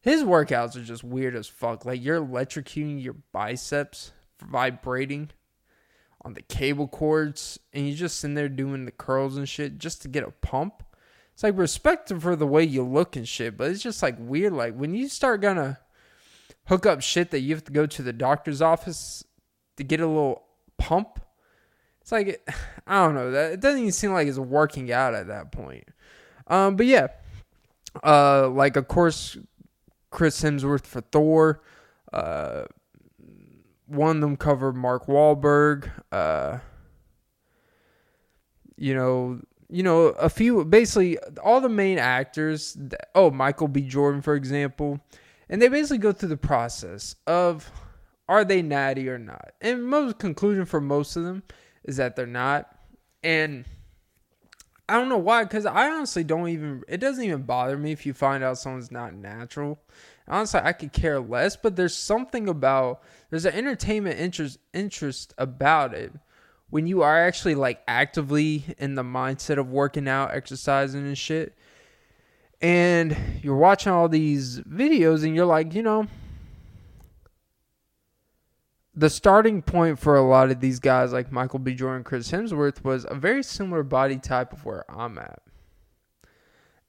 his 0.00 0.22
workouts 0.22 0.76
are 0.76 0.82
just 0.82 1.04
weird 1.04 1.34
as 1.34 1.46
fuck. 1.46 1.84
Like 1.84 2.02
you're 2.02 2.20
electrocuting 2.20 3.02
your 3.02 3.16
biceps 3.32 4.12
vibrating 4.40 5.30
on 6.22 6.34
the 6.34 6.42
cable 6.42 6.88
cords 6.88 7.58
and 7.72 7.88
you 7.88 7.94
just 7.94 8.18
sitting 8.18 8.34
there 8.34 8.48
doing 8.48 8.84
the 8.84 8.90
curls 8.90 9.36
and 9.36 9.48
shit 9.48 9.78
just 9.78 10.02
to 10.02 10.08
get 10.08 10.24
a 10.24 10.30
pump. 10.30 10.82
It's 11.32 11.42
like 11.42 11.56
respect 11.56 12.12
for 12.20 12.36
the 12.36 12.46
way 12.46 12.64
you 12.64 12.82
look 12.82 13.16
and 13.16 13.26
shit 13.26 13.56
but 13.56 13.70
it's 13.70 13.82
just 13.82 14.02
like 14.02 14.16
weird. 14.18 14.52
Like 14.52 14.74
when 14.74 14.94
you 14.94 15.08
start 15.08 15.40
gonna 15.40 15.78
hook 16.66 16.86
up 16.86 17.02
shit 17.02 17.30
that 17.30 17.40
you 17.40 17.54
have 17.54 17.64
to 17.64 17.72
go 17.72 17.86
to 17.86 18.02
the 18.02 18.12
doctor's 18.12 18.62
office 18.62 19.24
to 19.76 19.84
get 19.84 20.00
a 20.00 20.06
little 20.06 20.44
pump. 20.78 21.20
It's 22.00 22.12
like 22.12 22.48
I 22.86 23.04
don't 23.04 23.14
know 23.14 23.30
that 23.30 23.52
it 23.52 23.60
doesn't 23.60 23.80
even 23.80 23.92
seem 23.92 24.12
like 24.12 24.28
it's 24.28 24.38
working 24.38 24.92
out 24.92 25.14
at 25.14 25.28
that 25.28 25.52
point. 25.52 25.84
Um, 26.46 26.76
but 26.76 26.86
yeah, 26.86 27.08
uh, 28.04 28.48
like 28.48 28.76
of 28.76 28.88
course, 28.88 29.36
Chris 30.10 30.40
Hemsworth 30.42 30.86
for 30.86 31.00
Thor. 31.00 31.62
Uh, 32.12 32.64
one 33.86 34.16
of 34.16 34.20
them 34.20 34.36
covered 34.36 34.74
Mark 34.74 35.06
Wahlberg. 35.06 35.90
Uh, 36.10 36.58
you 38.76 38.94
know, 38.94 39.40
you 39.68 39.82
know, 39.82 40.06
a 40.08 40.28
few 40.28 40.64
basically 40.64 41.18
all 41.42 41.60
the 41.60 41.68
main 41.68 41.98
actors. 41.98 42.76
Oh, 43.14 43.30
Michael 43.30 43.68
B. 43.68 43.82
Jordan, 43.82 44.22
for 44.22 44.34
example. 44.34 45.00
And 45.48 45.60
they 45.60 45.68
basically 45.68 45.98
go 45.98 46.12
through 46.12 46.30
the 46.30 46.36
process 46.36 47.16
of 47.26 47.70
are 48.28 48.44
they 48.44 48.62
natty 48.62 49.08
or 49.08 49.18
not? 49.18 49.52
And 49.60 49.84
most 49.84 50.18
conclusion 50.18 50.64
for 50.64 50.80
most 50.80 51.16
of 51.16 51.24
them 51.24 51.42
is 51.84 51.96
that 51.96 52.16
they're 52.16 52.26
not. 52.26 52.74
And 53.22 53.64
I 54.88 54.96
don't 54.96 55.08
know 55.08 55.18
why, 55.18 55.44
because 55.44 55.66
I 55.66 55.90
honestly 55.90 56.24
don't 56.24 56.48
even 56.48 56.82
it 56.88 56.98
doesn't 56.98 57.24
even 57.24 57.42
bother 57.42 57.76
me 57.76 57.92
if 57.92 58.04
you 58.06 58.12
find 58.12 58.42
out 58.42 58.58
someone's 58.58 58.90
not 58.90 59.14
natural. 59.14 59.78
Honestly, 60.28 60.60
I 60.62 60.72
could 60.72 60.92
care 60.92 61.20
less, 61.20 61.56
but 61.56 61.76
there's 61.76 61.96
something 61.96 62.48
about 62.48 63.02
there's 63.30 63.44
an 63.44 63.54
entertainment 63.54 64.18
interest 64.18 64.58
interest 64.72 65.34
about 65.38 65.94
it 65.94 66.12
when 66.70 66.86
you 66.86 67.02
are 67.02 67.18
actually 67.26 67.54
like 67.54 67.82
actively 67.86 68.64
in 68.78 68.94
the 68.94 69.02
mindset 69.02 69.58
of 69.58 69.70
working 69.70 70.08
out, 70.08 70.34
exercising 70.34 71.06
and 71.06 71.18
shit 71.18 71.56
and 72.62 73.16
you're 73.42 73.56
watching 73.56 73.92
all 73.92 74.08
these 74.08 74.60
videos 74.60 75.24
and 75.24 75.34
you're 75.34 75.44
like, 75.44 75.74
you 75.74 75.82
know, 75.82 76.06
the 78.94 79.10
starting 79.10 79.62
point 79.62 79.98
for 79.98 80.16
a 80.16 80.22
lot 80.22 80.50
of 80.50 80.60
these 80.60 80.78
guys 80.78 81.12
like 81.12 81.32
Michael 81.32 81.58
B. 81.58 81.74
Jordan, 81.74 82.04
Chris 82.04 82.30
Hemsworth 82.30 82.84
was 82.84 83.04
a 83.08 83.14
very 83.14 83.42
similar 83.42 83.82
body 83.82 84.18
type 84.18 84.52
of 84.52 84.64
where 84.64 84.84
I'm 84.88 85.18
at. 85.18 85.42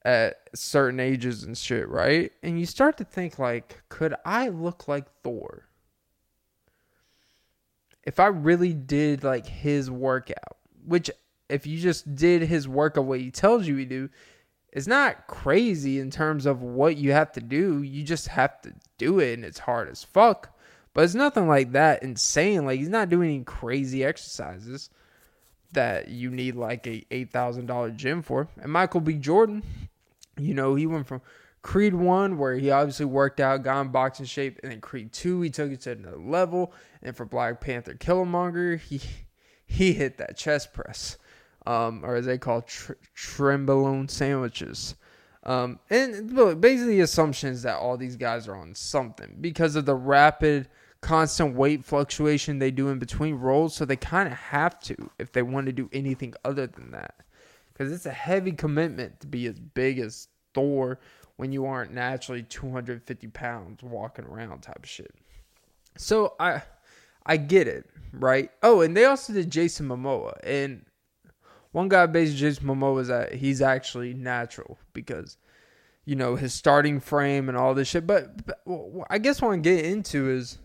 at 0.06 0.50
certain 0.54 1.00
ages 1.00 1.44
and 1.44 1.58
shit, 1.58 1.88
right? 1.88 2.32
And 2.44 2.60
you 2.60 2.66
start 2.66 2.98
to 2.98 3.04
think 3.04 3.40
like, 3.40 3.82
could 3.90 4.14
I 4.26 4.50
look 4.50 4.88
like 4.88 5.06
Thor? 5.24 5.66
If 8.04 8.20
I 8.20 8.28
really 8.28 8.74
did 8.74 9.24
like 9.24 9.48
his 9.48 9.90
workout, 9.90 10.58
which 10.86 11.10
if 11.50 11.66
you 11.66 11.80
just 11.80 12.16
did 12.16 12.42
his 12.42 12.68
workout 12.68 13.06
what 13.06 13.22
he 13.22 13.32
tells 13.32 13.66
you 13.66 13.78
to 13.78 13.86
do, 13.86 14.10
it's 14.74 14.88
not 14.88 15.28
crazy 15.28 16.00
in 16.00 16.10
terms 16.10 16.48
of 16.48 16.64
what 16.64 16.98
you 16.98 17.12
have 17.12 17.32
to 17.34 17.42
do. 17.42 17.84
You 17.84 18.04
just 18.04 18.28
have 18.30 18.60
to 18.64 18.74
do 18.98 19.20
it 19.20 19.36
and 19.36 19.46
it's 19.46 19.60
hard 19.60 19.88
as 19.88 20.04
fuck. 20.04 20.50
But 20.94 21.04
it's 21.04 21.14
nothing 21.14 21.48
like 21.48 21.72
that 21.74 22.02
insane. 22.02 22.66
Like 22.66 22.80
he's 22.80 22.90
not 22.90 23.10
doing 23.10 23.30
any 23.30 23.44
crazy 23.44 24.04
exercises 24.04 24.90
that 25.74 26.08
you 26.08 26.32
need 26.32 26.56
like 26.56 26.88
a 26.88 27.06
eight 27.12 27.32
thousand 27.32 27.68
dollar 27.68 27.92
gym 27.92 28.24
for. 28.24 28.48
And 28.60 28.72
Michael 28.72 29.00
B. 29.02 29.14
Jordan, 29.14 29.64
you 30.38 30.56
know, 30.56 30.74
he 30.74 30.88
went 30.88 31.06
from 31.06 31.22
Creed 31.62 31.94
one, 31.94 32.38
where 32.38 32.56
he 32.56 32.72
obviously 32.72 33.06
worked 33.06 33.40
out, 33.40 33.64
got 33.64 33.82
in 33.82 33.88
boxing 33.90 34.26
shape, 34.26 34.60
and 34.64 34.72
then 34.72 34.82
Creed 34.82 35.14
two, 35.14 35.42
he 35.42 35.50
took 35.50 35.72
it 35.72 35.82
to 35.82 35.92
another 35.92 36.18
level. 36.18 36.74
And 37.02 37.16
for 37.16 37.26
Black 37.26 37.62
Panther 37.62 37.94
Killmonger, 37.94 38.80
he 38.80 39.02
he 39.66 39.94
hit 39.94 40.18
that 40.18 40.36
chest 40.36 40.74
press, 40.74 41.18
um, 41.66 42.02
or 42.04 42.16
as 42.16 42.26
they 42.26 42.38
call 42.38 42.62
tr- 42.62 42.94
trenbolone 43.16 44.10
sandwiches. 44.10 44.96
Um, 45.44 45.80
and 45.90 46.34
basically, 46.62 46.96
the 46.96 47.02
assumption 47.02 47.50
is 47.50 47.64
that 47.64 47.78
all 47.78 47.98
these 47.98 48.16
guys 48.16 48.48
are 48.48 48.56
on 48.56 48.76
something 48.76 49.38
because 49.42 49.76
of 49.76 49.86
the 49.86 49.96
rapid 49.96 50.70
constant 51.02 51.56
weight 51.56 51.84
fluctuation 51.84 52.60
they 52.60 52.72
do 52.72 52.88
in 52.90 52.98
between 52.98 53.36
rolls, 53.36 53.76
so 53.76 53.84
they 53.84 53.98
kind 53.98 54.28
of 54.28 54.38
have 54.38 54.80
to 54.80 54.96
if 55.20 55.34
they 55.34 55.42
want 55.42 55.66
to 55.66 55.74
do 55.74 55.90
anything 55.92 56.34
other 56.46 56.66
than 56.66 56.92
that. 56.92 57.16
Because 57.72 57.92
it's 57.92 58.06
a 58.06 58.12
heavy 58.12 58.54
commitment 58.54 59.20
to 59.20 59.28
be 59.28 59.48
as 59.48 59.60
big 59.60 60.00
as 60.00 60.28
Thor 60.54 61.00
when 61.36 61.52
you 61.52 61.66
aren't 61.66 61.92
naturally 61.92 62.44
250 62.44 63.28
pounds 63.30 63.84
walking 63.84 64.26
around 64.26 64.62
type 64.62 64.84
of 64.84 64.90
shit. 64.90 65.14
So 65.98 66.36
I 66.40 66.62
I 67.26 67.38
get 67.38 67.68
it, 67.68 67.90
right? 68.14 68.50
Oh, 68.62 68.82
and 68.82 68.96
they 68.96 69.06
also 69.06 69.34
did 69.34 69.52
Jason 69.52 69.88
Momoa, 69.88 70.38
and 70.44 70.86
one 71.74 71.90
guy 71.90 72.06
based 72.06 72.38
Jason 72.38 72.68
Momoa 72.68 73.02
is 73.02 73.08
that 73.10 73.34
he's 73.34 73.62
actually 73.62 74.14
natural 74.14 74.78
because 74.94 75.38
you 76.06 76.16
know 76.16 76.36
his 76.36 76.54
starting 76.54 77.00
frame 77.00 77.50
and 77.50 77.58
all 77.58 77.74
this 77.74 77.90
shit. 77.90 78.08
But, 78.08 78.46
but 78.46 78.62
well, 78.66 79.06
I 79.10 79.18
guess 79.18 79.42
what 79.42 79.52
I'm 79.52 79.62
getting 79.62 79.92
into 79.92 80.30
is 80.30 80.60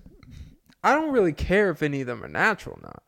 I 0.85 0.95
don't 0.95 1.11
really 1.11 1.33
care 1.33 1.71
if 1.71 1.83
any 1.83 2.03
of 2.03 2.07
them 2.07 2.23
are 2.23 2.29
natural 2.29 2.79
or 2.81 2.83
not. 2.83 3.03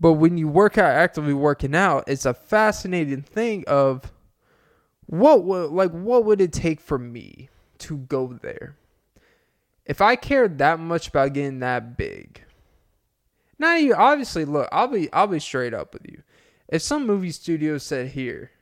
But 0.00 0.14
when 0.14 0.36
you 0.36 0.48
work 0.48 0.76
out 0.76 0.90
actively 0.90 1.32
working 1.32 1.74
out, 1.74 2.04
it's 2.08 2.26
a 2.26 2.34
fascinating 2.34 3.22
thing 3.22 3.64
of 3.68 4.12
what 5.06 5.44
would 5.44 5.70
like 5.70 5.92
what 5.92 6.24
would 6.24 6.40
it 6.40 6.52
take 6.52 6.80
for 6.80 6.98
me 6.98 7.48
to 7.78 7.98
go 7.98 8.32
there? 8.32 8.76
If 9.86 10.00
I 10.00 10.16
cared 10.16 10.58
that 10.58 10.80
much 10.80 11.08
about 11.08 11.32
getting 11.32 11.60
that 11.60 11.96
big. 11.96 12.42
Now 13.58 13.76
you 13.76 13.94
obviously 13.94 14.44
look, 14.44 14.68
I'll 14.72 14.88
be 14.88 15.12
I'll 15.12 15.28
be 15.28 15.38
straight 15.38 15.74
up 15.74 15.92
with 15.92 16.06
you. 16.10 16.22
If 16.70 16.80
some 16.80 17.06
movie 17.06 17.32
studio 17.32 17.76
said 17.76 18.08
here, 18.12 18.52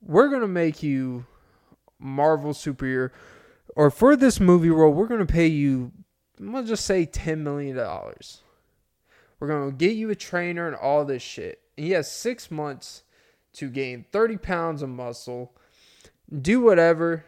we're 0.00 0.28
gonna 0.28 0.48
make 0.48 0.82
you 0.82 1.26
Marvel 2.00 2.52
superhero 2.52 3.12
or 3.76 3.90
for 3.90 4.16
this 4.16 4.40
movie 4.40 4.70
role, 4.70 4.92
we're 4.92 5.06
to 5.26 5.32
pay 5.32 5.46
you, 5.46 5.92
let's 6.38 6.68
just 6.68 6.84
say 6.84 7.06
$10 7.06 7.38
million. 7.38 7.76
We're 7.76 9.48
going 9.48 9.70
to 9.70 9.76
get 9.76 9.96
you 9.96 10.10
a 10.10 10.14
trainer 10.14 10.66
and 10.66 10.76
all 10.76 11.04
this 11.04 11.22
shit. 11.22 11.60
And 11.76 11.86
he 11.86 11.92
has 11.92 12.10
six 12.10 12.50
months 12.50 13.02
to 13.54 13.68
gain 13.68 14.04
30 14.12 14.36
pounds 14.38 14.82
of 14.82 14.88
muscle, 14.88 15.52
do 16.40 16.60
whatever. 16.60 17.24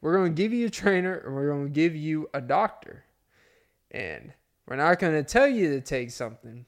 We're 0.00 0.16
to 0.34 0.42
give 0.42 0.52
you 0.52 0.66
a 0.66 0.70
trainer 0.70 1.14
and 1.14 1.34
we're 1.34 1.48
to 1.66 1.72
give 1.72 1.96
you 1.96 2.28
a 2.32 2.40
doctor. 2.40 3.04
And 3.90 4.32
we're 4.66 4.76
not 4.76 5.00
to 5.14 5.24
tell 5.24 5.48
you 5.48 5.70
to 5.70 5.80
take 5.80 6.10
something, 6.10 6.66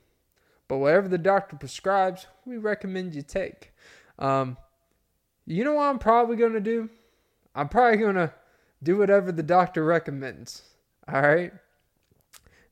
but 0.71 0.79
whatever 0.79 1.09
the 1.09 1.19
doctor 1.19 1.57
prescribes, 1.57 2.29
we 2.47 2.57
recommend 2.57 3.13
you 3.13 3.23
take. 3.23 3.73
Um, 4.21 4.57
you 5.45 5.65
know 5.65 5.75
what 5.75 5.87
I'm 5.87 5.99
probably 5.99 6.37
going 6.37 6.53
to 6.53 6.61
do? 6.61 6.89
I'm 7.57 7.69
probably 7.69 7.97
going 7.97 8.15
to 8.15 8.33
do 8.81 8.97
whatever 8.97 9.33
the 9.33 9.43
doctor 9.43 9.85
recommends. 9.85 10.63
All 11.13 11.23
right. 11.23 11.53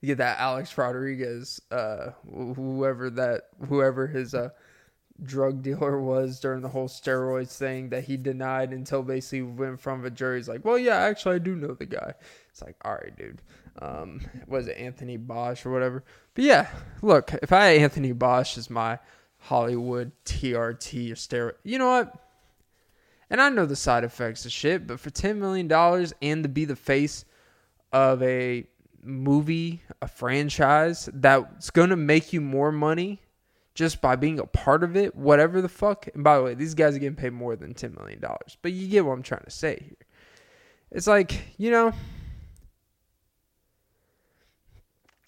You 0.00 0.06
get 0.06 0.18
that 0.18 0.38
Alex 0.38 0.78
Rodriguez, 0.78 1.60
uh, 1.72 2.10
whoever 2.32 3.10
that, 3.10 3.48
whoever 3.68 4.06
his 4.06 4.32
uh, 4.32 4.50
drug 5.22 5.62
dealer 5.62 6.00
was 6.02 6.40
during 6.40 6.62
the 6.62 6.68
whole 6.68 6.88
steroids 6.88 7.56
thing 7.56 7.90
that 7.90 8.04
he 8.04 8.16
denied 8.16 8.72
until 8.72 9.02
basically 9.02 9.42
went 9.42 9.80
from 9.80 10.04
a 10.04 10.10
jury. 10.10 10.38
He's 10.38 10.48
like, 10.48 10.64
well, 10.64 10.78
yeah, 10.78 10.96
actually, 10.96 11.36
I 11.36 11.38
do 11.38 11.56
know 11.56 11.74
the 11.74 11.86
guy. 11.86 12.14
It's 12.50 12.62
like, 12.62 12.76
all 12.84 12.94
right, 12.94 13.16
dude. 13.16 13.42
Um, 13.80 14.20
was 14.46 14.66
it 14.66 14.76
Anthony 14.76 15.16
Bosch 15.16 15.64
or 15.64 15.70
whatever? 15.70 16.02
But 16.34 16.44
yeah, 16.44 16.68
look, 17.02 17.32
if 17.42 17.52
I 17.52 17.66
had 17.66 17.82
Anthony 17.82 18.12
Bosch 18.12 18.58
as 18.58 18.70
my 18.70 18.98
Hollywood 19.38 20.12
TRT 20.24 21.10
or 21.10 21.14
steroid, 21.14 21.54
you 21.62 21.78
know 21.78 21.88
what? 21.88 22.14
And 23.30 23.40
I 23.40 23.50
know 23.50 23.66
the 23.66 23.76
side 23.76 24.04
effects 24.04 24.46
of 24.46 24.52
shit, 24.52 24.86
but 24.86 24.98
for 24.98 25.10
$10 25.10 25.36
million 25.36 25.70
and 26.22 26.42
to 26.42 26.48
be 26.48 26.64
the 26.64 26.76
face 26.76 27.24
of 27.92 28.22
a 28.22 28.66
movie, 29.02 29.82
a 30.00 30.08
franchise 30.08 31.08
that's 31.12 31.70
going 31.70 31.90
to 31.90 31.96
make 31.96 32.32
you 32.32 32.40
more 32.40 32.72
money 32.72 33.20
just 33.78 34.00
by 34.00 34.16
being 34.16 34.40
a 34.40 34.44
part 34.44 34.82
of 34.82 34.96
it, 34.96 35.14
whatever 35.14 35.62
the 35.62 35.68
fuck. 35.68 36.08
And 36.12 36.24
by 36.24 36.36
the 36.36 36.42
way, 36.42 36.54
these 36.54 36.74
guys 36.74 36.96
are 36.96 36.98
getting 36.98 37.14
paid 37.14 37.32
more 37.32 37.54
than 37.54 37.74
$10 37.74 37.96
million. 37.96 38.20
But 38.60 38.72
you 38.72 38.88
get 38.88 39.06
what 39.06 39.12
I'm 39.12 39.22
trying 39.22 39.44
to 39.44 39.52
say 39.52 39.78
here. 39.80 39.96
It's 40.90 41.06
like, 41.06 41.40
you 41.58 41.70
know, 41.70 41.92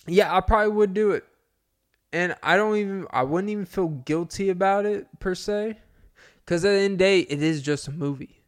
yeah, 0.09 0.37
I 0.37 0.41
probably 0.41 0.73
would 0.73 0.95
do 0.95 1.13
it. 1.13 1.25
And 2.13 2.35
I 2.43 2.57
don't 2.57 2.77
even, 2.77 3.07
I 3.13 3.23
wouldn't 3.23 3.51
even 3.51 3.67
feel 3.67 3.87
guilty 3.87 4.51
about 4.51 4.85
it 4.85 5.07
per 5.21 5.37
se 5.37 5.79
because 6.45 6.65
at 6.65 6.71
the 6.71 6.79
end 6.79 6.95
of 6.95 6.99
the 6.99 7.05
day, 7.05 7.21
it 7.21 7.41
is 7.41 7.63
just 7.63 7.87
a 7.87 7.93
movie. 7.93 8.43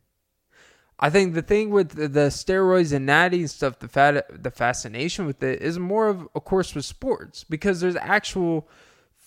I 0.99 1.11
think 1.11 1.35
the 1.35 1.43
thing 1.43 1.71
with 1.71 1.91
the, 1.91 2.27
steroids 2.31 2.93
and 2.93 3.07
natty 3.07 3.39
and 3.39 3.51
stuff, 3.51 3.79
the 3.79 3.87
fat, 3.87 4.43
the 4.43 4.51
fascination 4.51 5.27
with 5.27 5.45
it 5.45 5.63
is 5.63 5.79
more 5.79 6.09
of, 6.09 6.29
of 6.35 6.45
course, 6.45 6.75
with 6.75 6.85
sports 6.85 7.45
because 7.45 7.81
there's 7.81 7.95
actual 7.95 8.69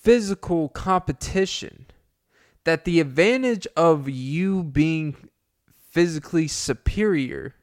physical 0.06 0.70
competition. 0.70 1.88
That 2.64 2.86
the 2.86 2.99
advantage 2.99 3.68
of 3.76 4.10
you 4.10 4.64
being 4.64 5.16
physically 5.91 6.47
superior 6.47 7.56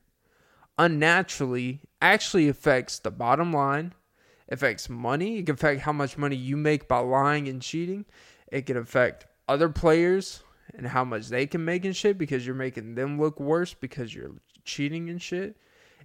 unnaturally 0.78 1.80
actually 2.00 2.48
affects 2.48 2.98
the 2.98 3.10
bottom 3.10 3.52
line, 3.52 3.94
affects 4.48 4.88
money. 4.88 5.38
It 5.38 5.46
can 5.46 5.54
affect 5.54 5.80
how 5.82 5.92
much 5.92 6.18
money 6.18 6.36
you 6.36 6.56
make 6.56 6.88
by 6.88 6.98
lying 6.98 7.48
and 7.48 7.62
cheating. 7.62 8.04
It 8.50 8.66
can 8.66 8.76
affect 8.76 9.26
other 9.48 9.68
players 9.68 10.42
and 10.74 10.86
how 10.86 11.04
much 11.04 11.28
they 11.28 11.46
can 11.46 11.64
make 11.64 11.84
and 11.84 11.96
shit 11.96 12.16
because 12.16 12.46
you're 12.46 12.54
making 12.54 12.94
them 12.94 13.20
look 13.20 13.40
worse 13.40 13.74
because 13.74 14.14
you're 14.14 14.32
cheating 14.64 15.10
and 15.10 15.20
shit. 15.20 15.56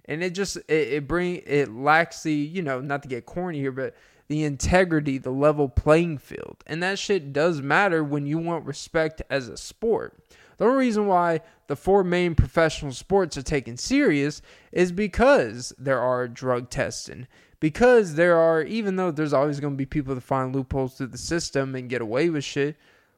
And 0.06 0.24
it 0.24 0.34
just 0.34 0.56
it, 0.56 0.88
it 0.92 1.08
bring 1.08 1.42
it 1.46 1.72
lacks 1.72 2.22
the, 2.22 2.32
you 2.32 2.62
know, 2.62 2.80
not 2.80 3.02
to 3.02 3.08
get 3.08 3.26
corny 3.26 3.58
here, 3.58 3.72
but 3.72 3.94
the 4.28 4.44
integrity, 4.44 5.18
the 5.18 5.30
level 5.30 5.68
playing 5.68 6.18
field. 6.18 6.62
And 6.66 6.82
that 6.82 6.98
shit 6.98 7.32
does 7.32 7.60
matter 7.60 8.04
when 8.04 8.26
you 8.26 8.38
want 8.38 8.66
respect 8.66 9.22
as 9.28 9.48
a 9.48 9.56
sport. 9.56 10.18
The 10.58 10.64
only 10.64 10.78
reason 10.78 11.06
why 11.06 11.40
the 11.66 11.76
four 11.76 12.04
main 12.04 12.34
professional 12.34 12.92
sports 12.92 13.36
are 13.36 13.42
taken 13.42 13.76
serious 13.76 14.42
is 14.70 14.92
because 14.92 15.72
there 15.78 16.00
are 16.00 16.28
drug 16.28 16.68
testing. 16.68 17.26
Because 17.60 18.14
there 18.14 18.36
are, 18.36 18.62
even 18.62 18.96
though 18.96 19.10
there's 19.10 19.32
always 19.32 19.60
going 19.60 19.74
to 19.74 19.78
be 19.78 19.86
people 19.86 20.14
that 20.14 20.20
find 20.20 20.54
loopholes 20.54 20.94
through 20.94 21.08
the 21.08 21.18
system 21.18 21.74
and 21.74 21.88
get 21.88 22.00
away 22.00 22.30
with 22.30 22.44
shit, 22.44 22.76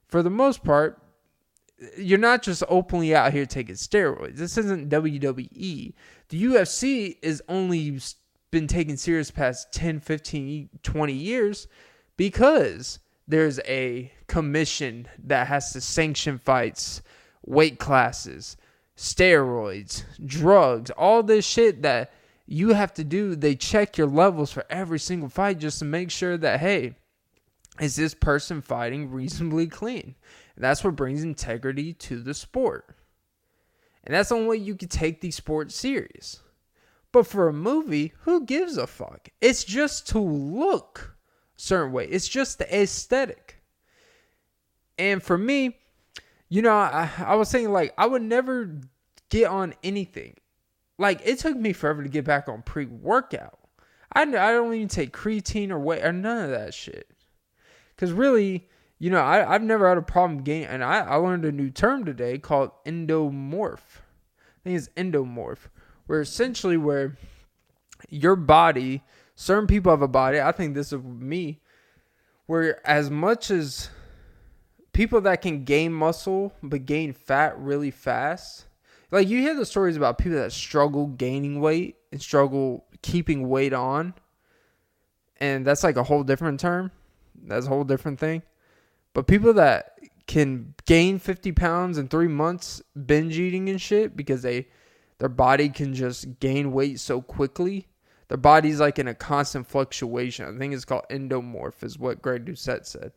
for 0.08 0.22
the 0.22 0.30
most 0.30 0.64
part, 0.64 1.02
you're 1.96 2.18
not 2.18 2.42
just 2.42 2.62
openly 2.68 3.14
out 3.14 3.32
here 3.32 3.46
taking 3.46 3.74
steroids. 3.74 4.36
This 4.36 4.58
isn't 4.58 4.90
WWE. 4.90 5.94
The 6.28 6.44
UFC 6.44 7.16
is 7.22 7.42
only 7.48 7.98
been 8.50 8.66
taken 8.66 8.96
serious 8.96 9.30
past 9.30 9.72
10, 9.72 10.00
15, 10.00 10.70
20 10.82 11.12
years 11.12 11.68
because 12.16 12.98
there's 13.26 13.60
a 13.60 14.12
commission 14.26 15.06
that 15.24 15.46
has 15.46 15.72
to 15.72 15.80
sanction 15.80 16.38
fights, 16.38 17.02
weight 17.46 17.78
classes, 17.78 18.56
steroids, 18.96 20.04
drugs, 20.24 20.90
all 20.90 21.22
this 21.22 21.46
shit 21.46 21.82
that 21.82 22.12
you 22.46 22.70
have 22.70 22.92
to 22.94 23.04
do. 23.04 23.36
They 23.36 23.54
check 23.54 23.96
your 23.96 24.08
levels 24.08 24.52
for 24.52 24.64
every 24.68 24.98
single 24.98 25.28
fight 25.28 25.58
just 25.58 25.78
to 25.78 25.84
make 25.84 26.10
sure 26.10 26.36
that, 26.36 26.60
hey, 26.60 26.96
is 27.80 27.96
this 27.96 28.14
person 28.14 28.60
fighting 28.60 29.10
reasonably 29.10 29.68
clean? 29.68 30.16
That's 30.56 30.84
what 30.84 30.96
brings 30.96 31.22
integrity 31.22 31.94
to 31.94 32.20
the 32.20 32.34
sport. 32.34 32.94
And 34.04 34.14
that's 34.14 34.28
the 34.28 34.34
only 34.34 34.48
way 34.48 34.56
you 34.56 34.74
can 34.74 34.88
take 34.88 35.20
these 35.20 35.36
sports 35.36 35.74
serious. 35.74 36.40
But 37.12 37.26
for 37.26 37.48
a 37.48 37.52
movie, 37.52 38.12
who 38.20 38.44
gives 38.44 38.76
a 38.76 38.86
fuck? 38.86 39.28
It's 39.40 39.64
just 39.64 40.08
to 40.08 40.18
look 40.20 41.16
certain 41.56 41.92
way. 41.92 42.06
It's 42.06 42.28
just 42.28 42.58
the 42.58 42.82
aesthetic. 42.82 43.62
And 44.98 45.22
for 45.22 45.36
me, 45.36 45.76
you 46.48 46.62
know, 46.62 46.72
I, 46.72 47.10
I 47.18 47.34
was 47.34 47.48
saying 47.48 47.72
like 47.72 47.94
I 47.96 48.06
would 48.06 48.22
never 48.22 48.80
get 49.28 49.48
on 49.48 49.74
anything. 49.82 50.36
Like 50.98 51.20
it 51.24 51.38
took 51.38 51.56
me 51.56 51.72
forever 51.72 52.02
to 52.02 52.08
get 52.08 52.24
back 52.24 52.48
on 52.48 52.62
pre 52.62 52.86
workout. 52.86 53.58
I, 54.12 54.22
I 54.22 54.24
don't 54.24 54.74
even 54.74 54.88
take 54.88 55.12
creatine 55.12 55.70
or 55.70 55.78
weight 55.78 56.04
or 56.04 56.12
none 56.12 56.44
of 56.44 56.50
that 56.50 56.74
shit. 56.74 57.08
Cause 57.96 58.12
really, 58.12 58.68
you 58.98 59.10
know, 59.10 59.20
I, 59.20 59.54
I've 59.54 59.62
never 59.62 59.88
had 59.88 59.98
a 59.98 60.02
problem 60.02 60.42
gaining, 60.42 60.68
and 60.68 60.82
I, 60.82 61.00
I 61.00 61.14
learned 61.16 61.44
a 61.44 61.52
new 61.52 61.70
term 61.70 62.04
today 62.04 62.38
called 62.38 62.70
endomorph. 62.84 63.78
I 63.78 64.62
think 64.64 64.76
it's 64.76 64.88
endomorph, 64.96 65.68
where 66.10 66.20
essentially 66.20 66.76
where 66.76 67.16
your 68.08 68.34
body, 68.34 69.00
certain 69.36 69.68
people 69.68 69.92
have 69.92 70.02
a 70.02 70.08
body. 70.08 70.40
I 70.40 70.50
think 70.50 70.74
this 70.74 70.92
is 70.92 71.00
me, 71.04 71.60
where 72.46 72.84
as 72.84 73.08
much 73.08 73.48
as 73.52 73.90
people 74.92 75.20
that 75.20 75.40
can 75.40 75.62
gain 75.62 75.92
muscle 75.92 76.52
but 76.64 76.84
gain 76.84 77.12
fat 77.12 77.56
really 77.60 77.92
fast. 77.92 78.64
Like 79.12 79.28
you 79.28 79.38
hear 79.38 79.54
the 79.54 79.64
stories 79.64 79.96
about 79.96 80.18
people 80.18 80.38
that 80.38 80.50
struggle 80.50 81.06
gaining 81.06 81.60
weight 81.60 81.94
and 82.10 82.20
struggle 82.20 82.86
keeping 83.02 83.48
weight 83.48 83.72
on. 83.72 84.14
And 85.36 85.64
that's 85.64 85.84
like 85.84 85.94
a 85.94 86.02
whole 86.02 86.24
different 86.24 86.58
term. 86.58 86.90
That's 87.44 87.66
a 87.66 87.68
whole 87.68 87.84
different 87.84 88.18
thing. 88.18 88.42
But 89.14 89.28
people 89.28 89.52
that 89.52 89.92
can 90.26 90.74
gain 90.86 91.20
50 91.20 91.52
pounds 91.52 91.98
in 91.98 92.08
three 92.08 92.26
months 92.26 92.82
binge 93.06 93.38
eating 93.38 93.68
and 93.68 93.80
shit 93.80 94.16
because 94.16 94.42
they 94.42 94.66
their 95.20 95.28
body 95.28 95.68
can 95.68 95.94
just 95.94 96.40
gain 96.40 96.72
weight 96.72 96.98
so 96.98 97.22
quickly. 97.22 97.86
Their 98.26 98.36
body's 98.36 98.80
like 98.80 98.98
in 98.98 99.06
a 99.06 99.14
constant 99.14 99.68
fluctuation. 99.68 100.52
I 100.52 100.58
think 100.58 100.74
it's 100.74 100.84
called 100.84 101.04
endomorph, 101.10 101.84
is 101.84 101.98
what 101.98 102.20
Greg 102.20 102.44
Doucette 102.44 102.84
said 102.84 103.12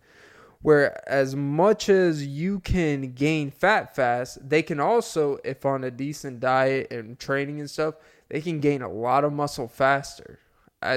where 0.63 0.97
as 1.07 1.35
much 1.35 1.89
as 1.89 2.25
you 2.25 2.59
can 2.61 3.11
gain 3.11 3.51
fat 3.51 3.93
fast, 3.93 4.49
they 4.49 4.63
can 4.63 4.79
also, 4.79 5.37
if 5.43 5.65
on 5.65 5.83
a 5.83 5.91
decent 5.91 6.39
diet 6.39 6.89
and 6.89 7.19
training 7.19 7.59
and 7.59 7.69
stuff, 7.69 7.95
they 8.29 8.41
can 8.41 8.59
gain 8.61 8.81
a 8.81 8.89
lot 8.89 9.25
of 9.25 9.33
muscle 9.33 9.67
faster, 9.67 10.39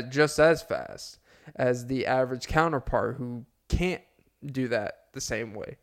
just 0.09 0.39
as 0.39 0.63
fast 0.63 1.19
as 1.57 1.87
the 1.87 2.07
average 2.07 2.47
counterpart 2.47 3.17
who 3.17 3.45
can't 3.69 4.03
do 4.45 4.69
that 4.69 5.07
the 5.13 5.21
same 5.21 5.53
way. 5.53 5.77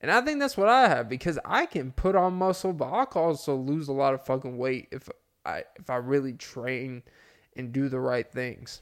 And 0.00 0.10
I 0.10 0.20
think 0.20 0.38
that's 0.38 0.56
what 0.56 0.68
I 0.68 0.88
have 0.88 1.08
because 1.08 1.38
I 1.44 1.66
can 1.66 1.92
put 1.92 2.14
on 2.14 2.34
muscle, 2.34 2.72
but 2.72 2.92
I 2.92 3.04
can 3.04 3.22
also 3.22 3.56
lose 3.56 3.88
a 3.88 3.92
lot 3.92 4.14
of 4.14 4.24
fucking 4.24 4.56
weight 4.56 4.88
if 4.92 5.08
I 5.44 5.64
if 5.76 5.90
I 5.90 5.96
really 5.96 6.34
train 6.34 7.02
and 7.56 7.72
do 7.72 7.88
the 7.88 7.98
right 7.98 8.30
things. 8.30 8.80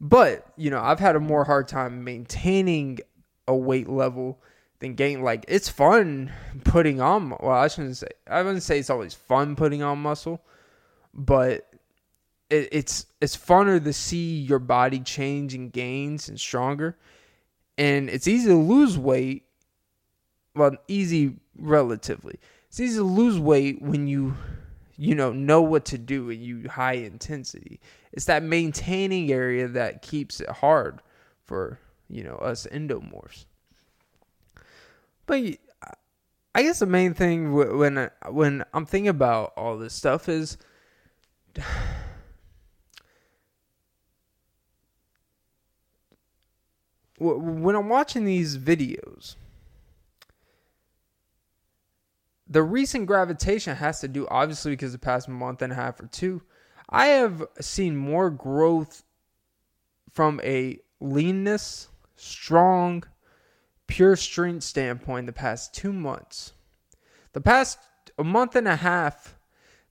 But, 0.00 0.46
you 0.56 0.70
know, 0.70 0.80
I've 0.80 1.00
had 1.00 1.16
a 1.16 1.20
more 1.20 1.44
hard 1.44 1.66
time 1.66 2.04
maintaining 2.04 2.98
a 3.48 3.56
weight 3.56 3.88
level 3.88 4.38
than 4.80 4.94
gain 4.94 5.22
Like, 5.22 5.46
it's 5.48 5.68
fun 5.68 6.30
putting 6.64 7.00
on, 7.00 7.30
well, 7.30 7.52
I 7.52 7.68
shouldn't 7.68 7.96
say, 7.96 8.08
I 8.26 8.42
wouldn't 8.42 8.62
say 8.62 8.78
it's 8.78 8.90
always 8.90 9.14
fun 9.14 9.56
putting 9.56 9.82
on 9.82 9.98
muscle, 9.98 10.42
but 11.14 11.66
it, 12.50 12.68
it's, 12.70 13.06
it's 13.20 13.36
funner 13.36 13.82
to 13.82 13.92
see 13.94 14.40
your 14.40 14.58
body 14.58 15.00
change 15.00 15.54
and 15.54 15.72
gains 15.72 16.28
and 16.28 16.38
stronger. 16.38 16.98
And 17.78 18.10
it's 18.10 18.28
easy 18.28 18.48
to 18.48 18.56
lose 18.56 18.98
weight. 18.98 19.43
Well, 20.54 20.76
easy 20.88 21.36
relatively. 21.58 22.38
It's 22.68 22.80
easy 22.80 22.98
to 22.98 23.04
lose 23.04 23.38
weight 23.38 23.82
when 23.82 24.06
you 24.06 24.34
you 24.96 25.14
know 25.14 25.32
know 25.32 25.62
what 25.62 25.84
to 25.86 25.98
do 25.98 26.30
and 26.30 26.42
you 26.42 26.68
high 26.68 26.94
intensity 26.94 27.80
it's 28.12 28.26
that 28.26 28.42
maintaining 28.42 29.32
area 29.32 29.66
that 29.66 30.02
keeps 30.02 30.40
it 30.40 30.48
hard 30.48 31.00
for 31.44 31.78
you 32.08 32.22
know 32.22 32.36
us 32.36 32.66
endomorphs 32.72 33.46
but 35.26 35.40
i 36.54 36.62
guess 36.62 36.78
the 36.78 36.86
main 36.86 37.12
thing 37.12 37.52
when 37.52 38.08
when 38.30 38.64
i'm 38.72 38.86
thinking 38.86 39.08
about 39.08 39.52
all 39.56 39.76
this 39.76 39.92
stuff 39.94 40.28
is 40.28 40.56
when 47.18 47.74
i'm 47.74 47.88
watching 47.88 48.24
these 48.24 48.56
videos 48.56 49.34
the 52.54 52.62
recent 52.62 53.06
gravitation 53.06 53.74
has 53.76 54.00
to 54.00 54.08
do 54.08 54.26
obviously 54.30 54.72
because 54.72 54.92
the 54.92 54.98
past 54.98 55.28
month 55.28 55.60
and 55.60 55.72
a 55.72 55.76
half 55.76 56.00
or 56.00 56.06
two 56.06 56.40
i 56.88 57.06
have 57.06 57.42
seen 57.60 57.96
more 57.96 58.30
growth 58.30 59.02
from 60.12 60.40
a 60.44 60.78
leanness 61.00 61.88
strong 62.16 63.02
pure 63.88 64.14
strength 64.14 64.62
standpoint 64.62 65.26
the 65.26 65.32
past 65.32 65.74
two 65.74 65.92
months. 65.92 66.52
The 67.32 67.40
past 67.40 67.78
a 68.16 68.24
month 68.24 68.54
and 68.54 68.68
a 68.68 68.76
half 68.76 69.36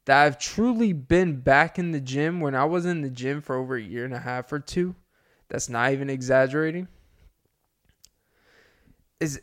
that 0.06 0.24
i've 0.24 0.40
truly 0.40 0.94
been 0.94 1.42
back 1.42 1.78
in 1.78 1.92
the 1.92 2.00
gym 2.00 2.40
when 2.40 2.56
i 2.56 2.64
was 2.64 2.86
in 2.86 3.02
the 3.02 3.10
gym 3.10 3.42
for 3.42 3.58
over 3.58 3.76
a 3.76 3.82
year 3.82 4.06
and 4.06 4.14
a 4.14 4.20
half 4.20 4.52
or 4.54 4.60
two 4.60 4.96
that's 5.50 5.68
not 5.68 5.92
even 5.92 6.10
exaggerating 6.10 6.88
is 9.20 9.42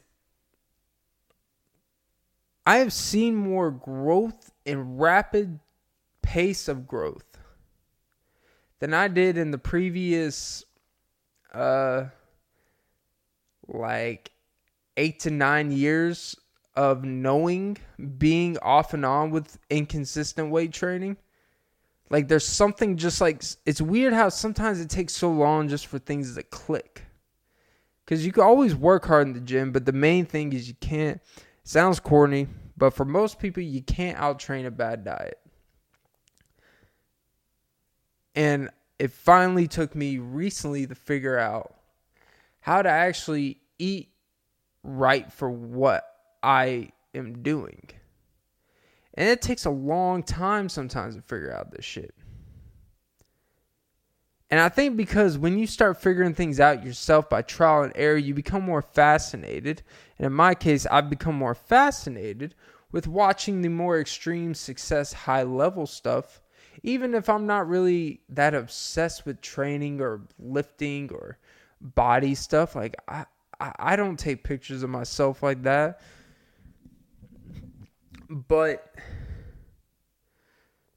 I 2.66 2.76
have 2.78 2.92
seen 2.92 3.34
more 3.34 3.70
growth 3.70 4.52
and 4.66 5.00
rapid 5.00 5.61
pace 6.22 6.68
of 6.68 6.86
growth 6.86 7.38
than 8.78 8.94
I 8.94 9.08
did 9.08 9.38
in 9.38 9.50
the 9.50 9.58
previous 9.58 10.64
uh 11.52 12.06
like 13.66 14.30
8 14.96 15.20
to 15.20 15.30
9 15.30 15.72
years 15.72 16.36
of 16.76 17.04
knowing 17.04 17.76
being 18.18 18.58
off 18.58 18.94
and 18.94 19.04
on 19.04 19.30
with 19.30 19.58
inconsistent 19.68 20.50
weight 20.50 20.72
training. 20.72 21.16
Like 22.11 22.28
there's 22.28 22.46
something 22.46 22.96
just 22.96 23.20
like 23.20 23.42
it's 23.66 23.80
weird 23.80 24.12
how 24.12 24.28
sometimes 24.28 24.80
it 24.80 24.90
takes 24.90 25.14
so 25.14 25.30
long 25.30 25.68
just 25.68 25.86
for 25.86 25.98
things 25.98 26.34
to 26.34 26.42
click. 26.42 27.04
Cuz 28.06 28.26
you 28.26 28.32
can 28.32 28.42
always 28.42 28.74
work 28.74 29.06
hard 29.06 29.28
in 29.28 29.32
the 29.34 29.40
gym, 29.40 29.72
but 29.72 29.86
the 29.86 29.92
main 29.92 30.26
thing 30.26 30.52
is 30.52 30.68
you 30.68 30.74
can't 30.80 31.20
sounds 31.70 32.00
corny, 32.00 32.48
but 32.76 32.90
for 32.90 33.04
most 33.04 33.38
people, 33.38 33.62
you 33.62 33.80
can't 33.80 34.18
outtrain 34.18 34.66
a 34.66 34.70
bad 34.72 35.04
diet. 35.04 35.38
And 38.34 38.70
it 38.98 39.12
finally 39.12 39.68
took 39.68 39.94
me 39.94 40.18
recently 40.18 40.88
to 40.88 40.94
figure 40.96 41.38
out 41.38 41.74
how 42.58 42.82
to 42.82 42.88
actually 42.88 43.58
eat 43.78 44.08
right 44.82 45.32
for 45.32 45.48
what 45.48 46.04
I 46.42 46.90
am 47.14 47.42
doing. 47.42 47.88
And 49.14 49.28
it 49.28 49.40
takes 49.40 49.64
a 49.64 49.70
long 49.70 50.24
time 50.24 50.68
sometimes 50.68 51.14
to 51.14 51.22
figure 51.22 51.54
out 51.54 51.70
this 51.70 51.84
shit. 51.84 52.14
And 54.51 54.59
I 54.59 54.68
think 54.68 54.96
because 54.96 55.38
when 55.38 55.59
you 55.59 55.66
start 55.66 56.01
figuring 56.01 56.34
things 56.34 56.59
out 56.59 56.84
yourself 56.84 57.28
by 57.28 57.42
trial 57.42 57.84
and 57.84 57.92
error, 57.94 58.16
you 58.16 58.34
become 58.34 58.64
more 58.64 58.82
fascinated. 58.82 59.82
And 60.18 60.26
in 60.26 60.32
my 60.32 60.55
case, 60.55 60.86
I've 60.86 61.09
become 61.09 61.36
more 61.36 61.55
fascinated 61.55 62.57
with 62.90 63.07
watching 63.07 63.62
the 63.62 63.68
more 63.68 64.01
extreme 64.01 64.55
success, 64.55 65.12
high 65.12 65.44
level 65.44 65.86
stuff. 65.86 66.40
Even 66.82 67.14
if 67.14 67.28
I'm 67.28 67.46
not 67.46 67.68
really 67.68 68.22
that 68.30 68.55
obsessed 68.55 69.24
with 69.24 69.40
training 69.40 70.01
or 70.01 70.22
lifting 70.38 71.12
or 71.12 71.38
body 71.80 72.34
stuff, 72.34 72.74
like 72.74 72.96
I, 73.07 73.26
I, 73.61 73.94
don't 73.96 74.18
take 74.18 74.42
pictures 74.42 74.82
of 74.82 74.90
myself 74.90 75.42
like 75.42 75.62
that. 75.62 76.01
But 78.28 78.94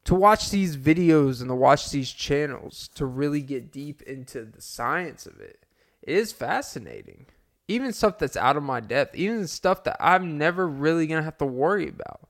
to 0.06 0.16
watch 0.16 0.50
these 0.50 0.76
videos 0.76 1.40
and 1.40 1.50
to 1.50 1.56
watch 1.56 1.90
these 1.92 2.12
channels 2.12 2.90
to 2.96 3.06
really 3.06 3.42
get 3.42 3.72
deep 3.72 4.02
into 4.02 4.44
the 4.44 4.62
science 4.62 5.26
of 5.26 5.40
it, 5.40 5.66
it 6.02 6.16
is 6.16 6.32
fascinating. 6.32 7.26
Even 7.68 7.94
stuff 7.94 8.18
that's 8.18 8.36
out 8.36 8.58
of 8.58 8.64
my 8.64 8.82
depth, 8.82 9.16
even 9.16 9.48
stuff 9.48 9.86
that 9.86 9.98
I'm 10.00 10.38
never 10.38 10.68
really 10.68 11.08
gonna 11.08 11.24
have 11.24 11.38
to 11.38 11.46
worry 11.46 11.88
about 11.88 12.28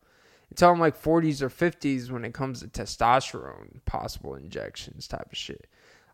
until 0.52 0.70
I'm 0.70 0.80
like 0.80 1.02
40s 1.02 1.42
or 1.42 1.50
50s 1.50 2.12
when 2.12 2.24
it 2.24 2.36
comes 2.36 2.60
to 2.60 2.68
testosterone, 2.68 3.84
possible 3.86 4.36
injections 4.36 5.08
type 5.08 5.32
of 5.32 5.38
shit. 5.38 5.66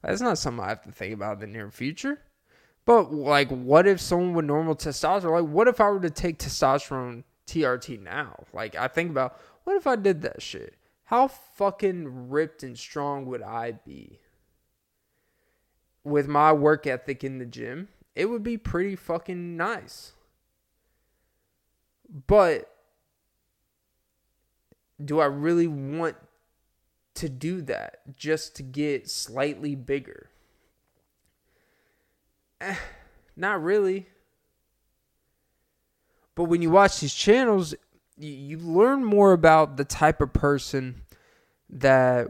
That's 0.01 0.21
not 0.21 0.37
something 0.37 0.63
I 0.63 0.69
have 0.69 0.83
to 0.83 0.93
think 0.93 1.13
about 1.13 1.33
in 1.33 1.39
the 1.39 1.47
near 1.47 1.69
future. 1.69 2.21
But 2.85 3.13
like, 3.13 3.49
what 3.49 3.85
if 3.85 3.99
someone 3.99 4.33
with 4.33 4.45
normal 4.45 4.75
testosterone? 4.75 5.41
Like, 5.41 5.51
what 5.51 5.67
if 5.67 5.81
I 5.81 5.89
were 5.89 5.99
to 5.99 6.09
take 6.09 6.39
testosterone 6.39 7.23
TRT 7.47 8.01
now? 8.01 8.45
Like, 8.53 8.75
I 8.75 8.87
think 8.87 9.11
about 9.11 9.37
what 9.65 9.75
if 9.75 9.85
I 9.85 9.97
did 9.97 10.21
that 10.21 10.41
shit? 10.41 10.75
How 11.09 11.27
fucking 11.27 12.29
ripped 12.29 12.61
and 12.61 12.77
strong 12.77 13.25
would 13.25 13.41
I 13.41 13.71
be 13.71 14.19
with 16.03 16.27
my 16.27 16.53
work 16.53 16.85
ethic 16.85 17.23
in 17.23 17.39
the 17.39 17.47
gym? 17.47 17.87
It 18.15 18.25
would 18.25 18.43
be 18.43 18.59
pretty 18.59 18.95
fucking 18.95 19.57
nice. 19.57 20.11
But 22.27 22.71
do 25.03 25.19
I 25.19 25.25
really 25.25 25.65
want 25.65 26.15
to 27.15 27.27
do 27.27 27.63
that 27.63 28.15
just 28.15 28.55
to 28.57 28.63
get 28.63 29.09
slightly 29.09 29.73
bigger? 29.73 30.29
Eh, 32.61 32.75
not 33.35 33.63
really. 33.63 34.09
But 36.35 36.43
when 36.43 36.61
you 36.61 36.69
watch 36.69 36.99
these 36.99 37.15
channels, 37.15 37.73
you, 38.19 38.57
learn 38.57 39.03
more 39.03 39.33
about 39.33 39.77
the 39.77 39.85
type 39.85 40.21
of 40.21 40.33
person 40.33 41.01
that 41.69 42.27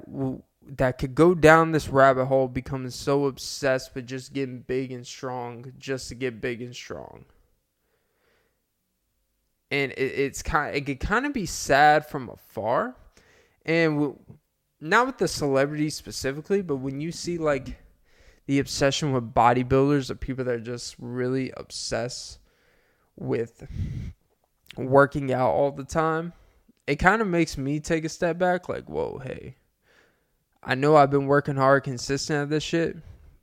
that 0.76 0.98
could 1.00 1.16
go 1.16 1.34
down 1.34 1.72
this 1.72 1.90
rabbit 1.90 2.26
hole, 2.26 2.48
becoming 2.48 2.92
so 2.92 3.26
obsessed 3.26 3.96
with 3.96 4.06
just 4.06 4.34
getting 4.34 4.60
big 4.60 4.92
and 4.92 5.06
strong, 5.06 5.74
just 5.80 6.10
to 6.10 6.16
get 6.16 6.42
big 6.42 6.62
and 6.62 6.76
strong. 6.76 7.26
And 9.72 9.92
it, 9.94 9.98
it's 9.98 10.44
kind, 10.44 10.76
it 10.76 10.86
could 10.86 11.00
kind 11.00 11.26
of 11.26 11.34
be 11.34 11.46
sad 11.46 12.06
from 12.06 12.30
afar, 12.30 12.96
and 13.66 14.20
not 14.80 15.08
with 15.08 15.18
the 15.18 15.28
celebrities 15.28 15.96
specifically, 15.96 16.62
but 16.62 16.78
when 16.78 17.02
you 17.02 17.12
see 17.12 17.38
like 17.38 17.78
the 18.46 18.60
obsession 18.60 19.12
with 19.12 19.34
bodybuilders, 19.34 20.10
or 20.10 20.16
people 20.16 20.46
that 20.46 20.56
are 20.56 20.60
just 20.60 20.96
really 21.00 21.52
obsessed 21.58 22.40
with 23.16 23.68
working 24.78 25.32
out 25.32 25.52
all 25.52 25.72
the 25.72 25.84
time, 25.84 26.34
it 26.88 26.98
kind 26.98 27.22
of 27.22 27.28
makes 27.28 27.58
me 27.58 27.80
take 27.80 28.06
a 28.06 28.10
step 28.10 28.38
back. 28.38 28.70
Like, 28.70 28.90
whoa, 28.90 29.20
hey, 29.24 29.56
I 30.64 30.76
know 30.76 30.96
I've 30.96 31.12
been 31.12 31.28
working 31.28 31.56
hard, 31.56 31.84
consistent 31.84 32.44
at 32.44 32.50
this 32.50 32.64
shit, 32.64 32.98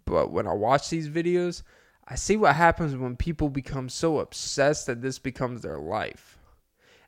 but 0.05 0.31
when 0.31 0.47
I 0.47 0.53
watch 0.53 0.91
these 0.91 1.09
videos, 1.09 1.63
I 2.09 2.15
see 2.15 2.37
what 2.37 2.55
happens 2.55 2.95
when 2.95 3.17
people 3.17 3.49
become 3.49 3.89
so 3.89 4.21
obsessed 4.21 4.87
that 4.87 5.03
this 5.03 5.19
becomes 5.19 5.63
their 5.63 5.79
life. 5.79 6.39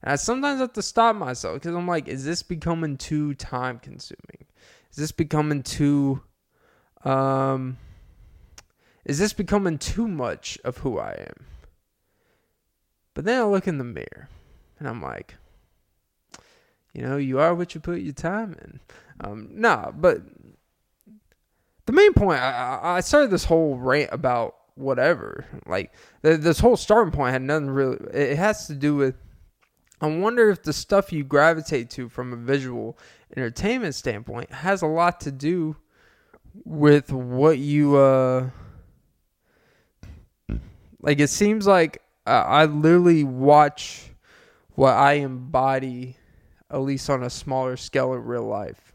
And 0.03 0.13
I 0.13 0.17
sometimes 0.17 0.61
have 0.61 0.73
to 0.75 0.83
stop 0.83 1.17
myself 1.17 1.55
because 1.55 1.75
I'm 1.75 1.87
like, 1.87 2.09
is 2.09 2.25
this 2.25 2.43
becoming 2.43 2.97
too 2.97 3.35
time 3.35 3.79
consuming? 3.79 4.47
Is 4.91 4.97
this 4.97 5.13
becoming 5.13 5.63
too 5.63 6.23
um 7.05 7.77
is 9.05 9.19
this 9.19 9.33
becoming 9.33 9.79
too 9.79 10.07
much 10.07 10.59
of 10.65 10.79
who 10.79 10.99
I 10.99 11.13
am? 11.13 11.47
But 13.19 13.25
then 13.25 13.41
I 13.41 13.45
look 13.47 13.67
in 13.67 13.79
the 13.79 13.85
mirror 13.85 14.29
and 14.79 14.89
I'm 14.89 15.03
like, 15.03 15.35
you 16.95 17.03
know, 17.03 17.17
you 17.17 17.41
are 17.41 17.53
what 17.53 17.75
you 17.75 17.81
put 17.81 17.99
your 17.99 18.13
time 18.13 18.55
in. 18.63 18.79
Um, 19.19 19.49
nah, 19.51 19.91
but 19.91 20.23
the 21.87 21.93
main 21.93 22.13
point, 22.13 22.41
I, 22.41 22.79
I 22.81 23.01
started 23.01 23.33
this 23.33 23.45
whole 23.45 23.77
rant 23.77 24.11
about 24.13 24.55
whatever. 24.77 25.47
Like, 25.67 25.93
this 26.23 26.61
whole 26.61 26.77
starting 26.77 27.11
point 27.11 27.33
had 27.33 27.43
nothing 27.43 27.71
really, 27.71 27.99
it 28.15 28.37
has 28.37 28.69
to 28.69 28.75
do 28.77 28.95
with 28.95 29.17
I 30.01 30.07
wonder 30.07 30.49
if 30.49 30.63
the 30.63 30.73
stuff 30.73 31.13
you 31.13 31.25
gravitate 31.25 31.91
to 31.91 32.09
from 32.09 32.33
a 32.33 32.37
visual 32.37 32.97
entertainment 33.37 33.97
standpoint 33.97 34.53
has 34.53 34.81
a 34.81 34.87
lot 34.87 35.23
to 35.23 35.33
do 35.33 35.75
with 36.65 37.13
what 37.13 37.59
you 37.59 37.97
uh 37.97 38.51
like 41.01 41.19
it 41.19 41.31
seems 41.31 41.67
like 41.67 42.01
I 42.31 42.65
literally 42.67 43.25
watch 43.25 44.11
what 44.75 44.95
I 44.95 45.15
embody 45.15 46.17
at 46.71 46.81
least 46.81 47.09
on 47.09 47.23
a 47.23 47.31
smaller 47.31 47.77
scale 47.77 48.13
in 48.15 48.23
real 48.25 48.45
life. 48.45 48.93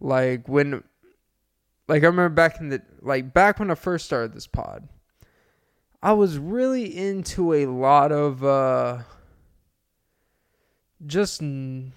Like 0.00 0.48
when 0.48 0.82
like 1.88 2.02
I 2.02 2.06
remember 2.06 2.34
back 2.34 2.60
in 2.60 2.70
the 2.70 2.82
like 3.00 3.32
back 3.32 3.58
when 3.58 3.70
I 3.70 3.74
first 3.74 4.06
started 4.06 4.32
this 4.32 4.46
pod, 4.46 4.88
I 6.02 6.12
was 6.12 6.38
really 6.38 6.96
into 6.96 7.52
a 7.52 7.66
lot 7.66 8.12
of 8.12 8.42
uh 8.44 8.98
just 11.06 11.40
mm, 11.40 11.90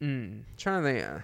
trying 0.00 0.82
to 0.82 0.88
think. 0.88 1.04
Uh, 1.04 1.18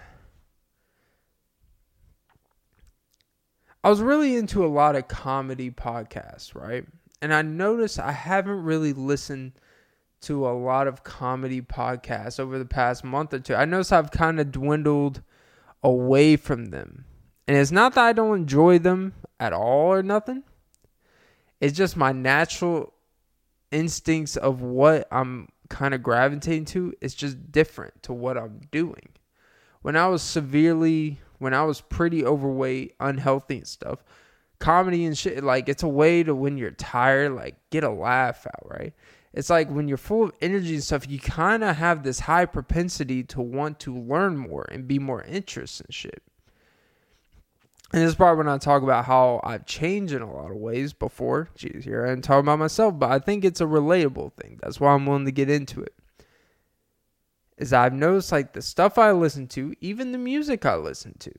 I 3.83 3.91
was 3.91 4.01
really 4.01 4.37
into 4.37 4.65
a 4.65 4.69
lot 4.69 4.97
of 4.97 5.09
comedy 5.09 5.71
podcasts, 5.71 6.55
right? 6.55 6.87
And 7.25 7.33
I 7.33 7.41
notice 7.41 7.99
I 7.99 8.13
haven't 8.13 8.65
really 8.65 8.93
listened 8.93 9.53
to 10.21 10.47
a 10.47 10.53
lot 10.53 10.87
of 10.87 11.05
comedy 11.05 11.63
podcasts 11.63 12.39
over 12.39 12.59
the 12.59 12.67
past 12.67 13.03
month 13.03 13.33
or 13.33 13.39
two. 13.39 13.55
I 13.55 13.65
notice 13.65 13.93
I've 13.93 14.11
kind 14.11 14.39
of 14.39 14.53
dwindled 14.53 15.23
away 15.83 16.37
from 16.37 16.67
them. 16.67 17.07
And 17.49 17.57
it's 17.57 17.71
not 17.71 17.95
that 17.95 18.05
I 18.05 18.13
don't 18.13 18.37
enjoy 18.37 18.79
them 18.79 19.15
at 19.41 19.55
all 19.55 19.91
or 19.91 20.03
nothing. 20.03 20.43
It's 21.63 21.75
just 21.75 21.97
my 21.97 22.13
natural 22.13 22.93
instincts 23.73 24.37
of 24.37 24.61
what 24.61 25.09
I'm 25.11 25.49
kind 25.71 25.95
of 25.95 26.03
gravitating 26.03 26.67
to 26.67 26.93
is 27.01 27.15
just 27.15 27.51
different 27.51 28.03
to 28.03 28.13
what 28.13 28.37
I'm 28.37 28.61
doing. 28.71 29.09
When 29.81 29.97
I 29.97 30.09
was 30.09 30.21
severely, 30.21 31.21
when 31.39 31.55
I 31.55 31.63
was 31.65 31.81
pretty 31.81 32.23
overweight, 32.23 32.97
unhealthy 33.01 33.57
and 33.57 33.67
stuff, 33.67 34.05
comedy 34.65 35.05
and 35.05 35.17
shit, 35.17 35.45
like 35.45 35.69
it's 35.69 35.83
a 35.83 35.89
way 35.89 36.23
to 36.23 36.35
when 36.35 36.59
you're 36.59 36.71
tired, 36.73 37.33
like 37.33 37.57
get 37.71 37.85
a 37.85 37.91
laugh 37.91 38.47
out, 38.47 38.71
right? 38.71 38.93
it's 39.35 39.51
like 39.51 39.69
when 39.69 39.89
you're 39.89 39.97
full 39.97 40.25
of 40.25 40.33
energy 40.41 40.75
and 40.75 40.83
stuff, 40.83 41.09
you 41.09 41.19
kind 41.19 41.65
of 41.65 41.77
have 41.77 42.03
this 42.03 42.21
high 42.21 42.47
propensity 42.47 43.25
to 43.25 43.41
want 43.41 43.81
to 43.81 43.97
learn 43.97 44.37
more 44.37 44.67
and 44.71 44.87
be 44.87 44.99
more 44.99 45.23
interested 45.25 45.87
in 45.87 45.93
shit. 45.93 46.23
And 47.93 48.03
this 48.03 48.11
is 48.11 48.15
probably 48.15 48.39
when 48.39 48.49
I 48.49 48.59
talk 48.59 48.83
about 48.83 49.05
how 49.05 49.41
I've 49.45 49.67
changed 49.67 50.13
in 50.13 50.23
a 50.23 50.33
lot 50.33 50.51
of 50.51 50.57
ways 50.57 50.93
before. 50.93 51.49
Jeez, 51.59 51.85
here 51.85 52.07
I 52.07 52.13
am 52.13 52.23
talking 52.23 52.45
about 52.45 52.59
myself, 52.59 52.99
but 52.99 53.11
I 53.11 53.19
think 53.19 53.45
it's 53.45 53.61
a 53.61 53.67
relatable 53.67 54.33
thing. 54.35 54.59
That's 54.63 54.81
why 54.81 54.93
I'm 54.93 55.07
willing 55.07 55.27
to 55.27 55.33
get 55.33 55.51
into 55.51 55.81
it. 55.81 55.95
Is 57.57 57.73
I've 57.73 57.93
noticed 57.93 58.33
like 58.33 58.53
the 58.53 58.63
stuff 58.63 58.99
I 58.99 59.13
listen 59.13 59.47
to, 59.49 59.75
even 59.81 60.13
the 60.13 60.19
music 60.19 60.65
I 60.65 60.77
listen 60.77 61.15
to, 61.21 61.33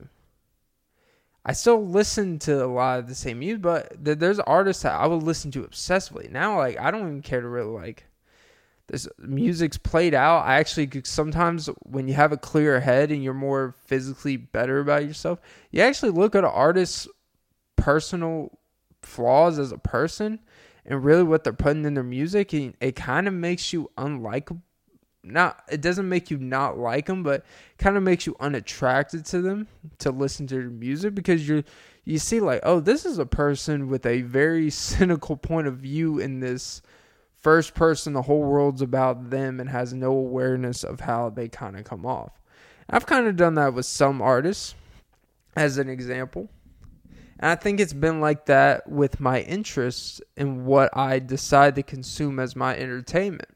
I 1.45 1.53
still 1.53 1.85
listen 1.85 2.39
to 2.39 2.65
a 2.65 2.65
lot 2.65 2.99
of 2.99 3.07
the 3.07 3.13
same 3.13 3.39
music, 3.39 3.61
but 3.61 3.93
there's 4.03 4.39
artists 4.39 4.81
that 4.83 4.99
I 4.99 5.05
will 5.05 5.21
listen 5.21 5.51
to 5.51 5.63
obsessively. 5.63 6.29
Now, 6.31 6.57
like 6.57 6.79
I 6.79 6.89
don't 6.89 7.01
even 7.01 7.21
care 7.21 7.41
to 7.41 7.47
really 7.47 7.69
like 7.69 8.05
this 8.87 9.07
music's 9.19 9.77
played 9.77 10.13
out. 10.13 10.45
I 10.45 10.55
actually 10.55 10.89
sometimes 11.03 11.69
when 11.83 12.07
you 12.07 12.15
have 12.15 12.31
a 12.31 12.37
clearer 12.37 12.79
head 12.79 13.11
and 13.11 13.23
you're 13.23 13.33
more 13.33 13.75
physically 13.85 14.37
better 14.37 14.79
about 14.79 15.05
yourself, 15.05 15.39
you 15.71 15.81
actually 15.81 16.11
look 16.11 16.35
at 16.35 16.43
an 16.43 16.51
artist's 16.51 17.07
personal 17.75 18.57
flaws 19.03 19.59
as 19.59 19.71
a 19.71 19.77
person 19.77 20.39
and 20.85 21.03
really 21.03 21.23
what 21.23 21.43
they're 21.43 21.53
putting 21.53 21.85
in 21.85 21.95
their 21.95 22.03
music, 22.03 22.53
and 22.53 22.75
it 22.79 22.95
kind 22.95 23.27
of 23.27 23.33
makes 23.33 23.73
you 23.73 23.89
unlikable 23.97 24.61
not 25.25 25.63
it 25.69 25.81
doesn't 25.81 26.07
make 26.07 26.29
you 26.29 26.37
not 26.37 26.77
like 26.77 27.07
them, 27.07 27.23
but 27.23 27.45
kind 27.77 27.97
of 27.97 28.03
makes 28.03 28.25
you 28.25 28.35
unattracted 28.39 29.25
to 29.25 29.41
them 29.41 29.67
to 29.99 30.11
listen 30.11 30.47
to 30.47 30.55
their 30.55 30.69
music 30.69 31.15
because 31.15 31.47
you're 31.47 31.63
you 32.05 32.19
see 32.19 32.39
like, 32.39 32.61
oh, 32.63 32.79
this 32.79 33.05
is 33.05 33.17
a 33.17 33.25
person 33.25 33.89
with 33.89 34.05
a 34.05 34.21
very 34.21 34.69
cynical 34.69 35.35
point 35.35 35.67
of 35.67 35.77
view 35.77 36.19
in 36.19 36.39
this 36.39 36.81
first 37.45 37.75
person 37.75 38.13
the 38.13 38.23
whole 38.23 38.41
world's 38.41 38.81
about 38.81 39.29
them 39.29 39.59
and 39.59 39.69
has 39.69 39.93
no 39.93 40.11
awareness 40.11 40.83
of 40.83 41.01
how 41.01 41.29
they 41.29 41.47
kind 41.47 41.77
of 41.77 41.83
come 41.83 42.05
off. 42.05 42.41
I've 42.89 43.05
kind 43.05 43.27
of 43.27 43.35
done 43.35 43.55
that 43.55 43.73
with 43.73 43.85
some 43.85 44.21
artists 44.21 44.75
as 45.55 45.77
an 45.77 45.89
example. 45.89 46.49
And 47.39 47.51
I 47.51 47.55
think 47.55 47.79
it's 47.79 47.93
been 47.93 48.21
like 48.21 48.45
that 48.45 48.89
with 48.89 49.19
my 49.19 49.41
interests 49.41 50.21
in 50.37 50.65
what 50.65 50.95
I 50.95 51.19
decide 51.19 51.75
to 51.75 51.83
consume 51.83 52.39
as 52.39 52.55
my 52.55 52.75
entertainment. 52.77 53.54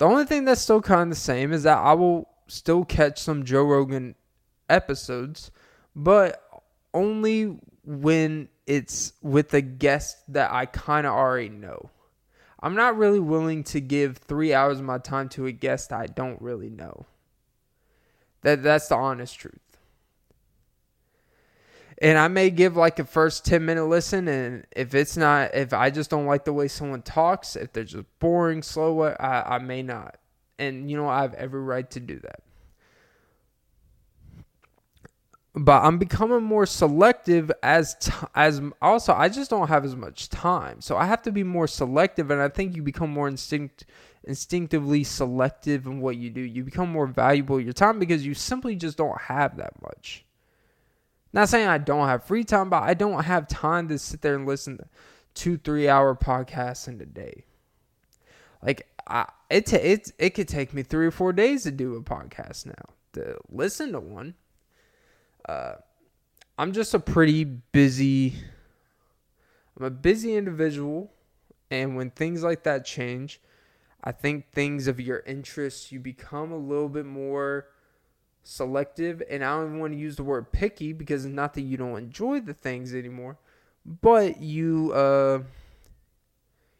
The 0.00 0.06
only 0.06 0.24
thing 0.24 0.46
that's 0.46 0.62
still 0.62 0.80
kind 0.80 1.02
of 1.02 1.08
the 1.10 1.14
same 1.14 1.52
is 1.52 1.64
that 1.64 1.76
I 1.76 1.92
will 1.92 2.26
still 2.46 2.86
catch 2.86 3.18
some 3.20 3.44
Joe 3.44 3.64
Rogan 3.64 4.14
episodes, 4.66 5.50
but 5.94 6.42
only 6.94 7.58
when 7.84 8.48
it's 8.66 9.12
with 9.20 9.52
a 9.52 9.60
guest 9.60 10.16
that 10.32 10.50
I 10.50 10.64
kind 10.64 11.06
of 11.06 11.12
already 11.12 11.50
know. 11.50 11.90
I'm 12.60 12.74
not 12.74 12.96
really 12.96 13.20
willing 13.20 13.62
to 13.64 13.80
give 13.82 14.16
three 14.16 14.54
hours 14.54 14.78
of 14.78 14.86
my 14.86 14.96
time 14.96 15.28
to 15.30 15.44
a 15.44 15.52
guest 15.52 15.92
I 15.92 16.06
don't 16.06 16.40
really 16.40 16.70
know. 16.70 17.04
That 18.40 18.62
that's 18.62 18.88
the 18.88 18.96
honest 18.96 19.38
truth 19.38 19.69
and 22.00 22.18
I 22.18 22.28
may 22.28 22.50
give 22.50 22.76
like 22.76 22.98
a 22.98 23.04
first 23.04 23.44
10 23.44 23.64
minute 23.64 23.84
listen 23.84 24.26
and 24.26 24.66
if 24.74 24.94
it's 24.94 25.16
not 25.16 25.54
if 25.54 25.72
I 25.72 25.90
just 25.90 26.08
don't 26.10 26.26
like 26.26 26.44
the 26.44 26.52
way 26.52 26.66
someone 26.68 27.02
talks, 27.02 27.56
if 27.56 27.72
they're 27.72 27.84
just 27.84 28.06
boring, 28.18 28.62
slow, 28.62 29.02
I, 29.02 29.56
I 29.56 29.58
may 29.58 29.82
not. 29.82 30.16
And 30.58 30.90
you 30.90 30.96
know, 30.96 31.08
I 31.08 31.22
have 31.22 31.34
every 31.34 31.62
right 31.62 31.90
to 31.90 32.00
do 32.00 32.18
that. 32.20 32.42
But 35.52 35.82
I'm 35.82 35.98
becoming 35.98 36.42
more 36.42 36.64
selective 36.64 37.50
as 37.62 37.96
t- 37.96 38.12
as 38.34 38.62
also 38.80 39.12
I 39.12 39.28
just 39.28 39.50
don't 39.50 39.68
have 39.68 39.84
as 39.84 39.96
much 39.96 40.30
time. 40.30 40.80
So 40.80 40.96
I 40.96 41.04
have 41.06 41.22
to 41.22 41.32
be 41.32 41.42
more 41.42 41.66
selective 41.66 42.30
and 42.30 42.40
I 42.40 42.48
think 42.48 42.76
you 42.76 42.82
become 42.82 43.10
more 43.10 43.28
instinct 43.28 43.84
instinctively 44.24 45.04
selective 45.04 45.86
in 45.86 46.00
what 46.00 46.16
you 46.16 46.30
do. 46.30 46.40
You 46.40 46.64
become 46.64 46.90
more 46.90 47.06
valuable 47.06 47.60
your 47.60 47.72
time 47.72 47.98
because 47.98 48.24
you 48.24 48.32
simply 48.32 48.76
just 48.76 48.96
don't 48.96 49.20
have 49.20 49.56
that 49.56 49.82
much. 49.82 50.24
Not 51.32 51.48
saying 51.48 51.68
I 51.68 51.78
don't 51.78 52.08
have 52.08 52.24
free 52.24 52.44
time, 52.44 52.70
but 52.70 52.82
I 52.82 52.94
don't 52.94 53.24
have 53.24 53.46
time 53.46 53.88
to 53.88 53.98
sit 53.98 54.20
there 54.20 54.34
and 54.34 54.46
listen 54.46 54.78
to 54.78 54.84
two, 55.34 55.56
three 55.58 55.88
hour 55.88 56.14
podcasts 56.14 56.88
in 56.88 57.00
a 57.00 57.06
day. 57.06 57.44
Like 58.62 58.88
I, 59.06 59.28
it, 59.48 59.72
it, 59.72 60.12
it 60.18 60.30
could 60.30 60.48
take 60.48 60.74
me 60.74 60.82
three 60.82 61.06
or 61.06 61.10
four 61.10 61.32
days 61.32 61.62
to 61.64 61.70
do 61.70 61.94
a 61.96 62.02
podcast 62.02 62.66
now 62.66 62.94
to 63.12 63.38
listen 63.48 63.92
to 63.92 64.00
one. 64.00 64.34
Uh, 65.48 65.74
I'm 66.58 66.72
just 66.72 66.94
a 66.94 66.98
pretty 66.98 67.44
busy. 67.44 68.34
I'm 69.78 69.86
a 69.86 69.90
busy 69.90 70.36
individual, 70.36 71.10
And 71.70 71.96
when 71.96 72.10
things 72.10 72.42
like 72.42 72.64
that 72.64 72.84
change, 72.84 73.40
I 74.02 74.12
think 74.12 74.50
things 74.50 74.86
of 74.86 75.00
your 75.00 75.20
interests, 75.20 75.92
you 75.92 76.00
become 76.00 76.52
a 76.52 76.58
little 76.58 76.88
bit 76.88 77.06
more 77.06 77.68
selective. 78.42 79.22
And 79.28 79.44
I 79.44 79.50
don't 79.50 79.66
even 79.66 79.80
want 79.80 79.92
to 79.92 79.98
use 79.98 80.16
the 80.16 80.24
word 80.24 80.52
picky 80.52 80.92
because 80.92 81.24
it's 81.24 81.34
not 81.34 81.54
that 81.54 81.62
you 81.62 81.76
don't 81.76 81.96
enjoy 81.96 82.40
the 82.40 82.54
things 82.54 82.94
anymore, 82.94 83.38
but 83.84 84.40
you, 84.40 84.92
uh, 84.92 85.42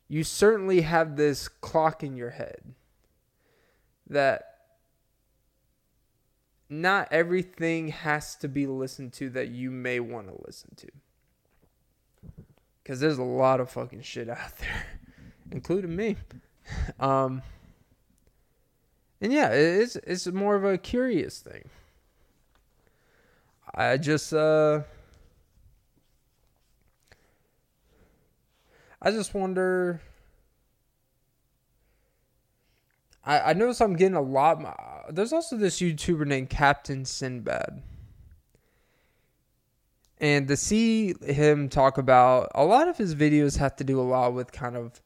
you 0.08 0.24
certainly 0.24 0.80
have 0.82 1.16
this 1.16 1.48
clock 1.48 2.02
in 2.02 2.16
your 2.16 2.30
head 2.30 2.74
that 4.08 4.50
not 6.68 7.08
everything 7.10 7.88
has 7.88 8.36
to 8.36 8.48
be 8.48 8.66
listened 8.66 9.12
to 9.12 9.28
that 9.30 9.48
you 9.48 9.70
may 9.70 9.98
want 10.00 10.28
to 10.28 10.44
listen 10.46 10.70
to. 10.76 10.88
Because 12.82 13.00
there's 13.00 13.18
a 13.18 13.24
lot 13.24 13.60
of 13.60 13.70
fucking 13.70 14.02
shit 14.02 14.28
out 14.28 14.56
there, 14.58 14.86
including 15.50 15.94
me. 15.94 16.16
Um, 16.98 17.42
and 19.20 19.32
yeah, 19.32 19.48
it's 19.48 19.96
it's 19.96 20.26
more 20.26 20.56
of 20.56 20.64
a 20.64 20.78
curious 20.78 21.40
thing. 21.40 21.68
I 23.74 23.96
just 23.96 24.32
uh 24.32 24.80
I 29.02 29.10
just 29.10 29.34
wonder 29.34 30.00
I 33.24 33.40
I 33.40 33.52
notice 33.52 33.80
I'm 33.80 33.96
getting 33.96 34.16
a 34.16 34.22
lot 34.22 34.60
there's 35.10 35.32
also 35.32 35.56
this 35.56 35.80
YouTuber 35.80 36.26
named 36.26 36.50
Captain 36.50 37.04
Sinbad. 37.04 37.82
And 40.18 40.48
to 40.48 40.56
see 40.56 41.14
him 41.26 41.68
talk 41.70 41.96
about 41.96 42.50
a 42.54 42.64
lot 42.64 42.88
of 42.88 42.98
his 42.98 43.14
videos 43.14 43.56
have 43.56 43.76
to 43.76 43.84
do 43.84 43.98
a 43.98 44.02
lot 44.02 44.34
with 44.34 44.52
kind 44.52 44.76
of 44.76 45.00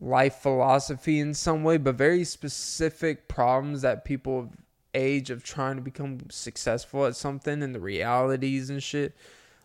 life 0.00 0.36
philosophy 0.36 1.20
in 1.20 1.34
some 1.34 1.64
way, 1.64 1.76
but 1.78 1.94
very 1.94 2.24
specific 2.24 3.28
problems 3.28 3.82
that 3.82 4.04
people 4.04 4.40
of 4.40 4.48
age 4.94 5.30
of 5.30 5.42
trying 5.42 5.76
to 5.76 5.82
become 5.82 6.18
successful 6.30 7.06
at 7.06 7.14
something 7.14 7.62
and 7.62 7.74
the 7.74 7.80
realities 7.80 8.70
and 8.70 8.82
shit. 8.82 9.14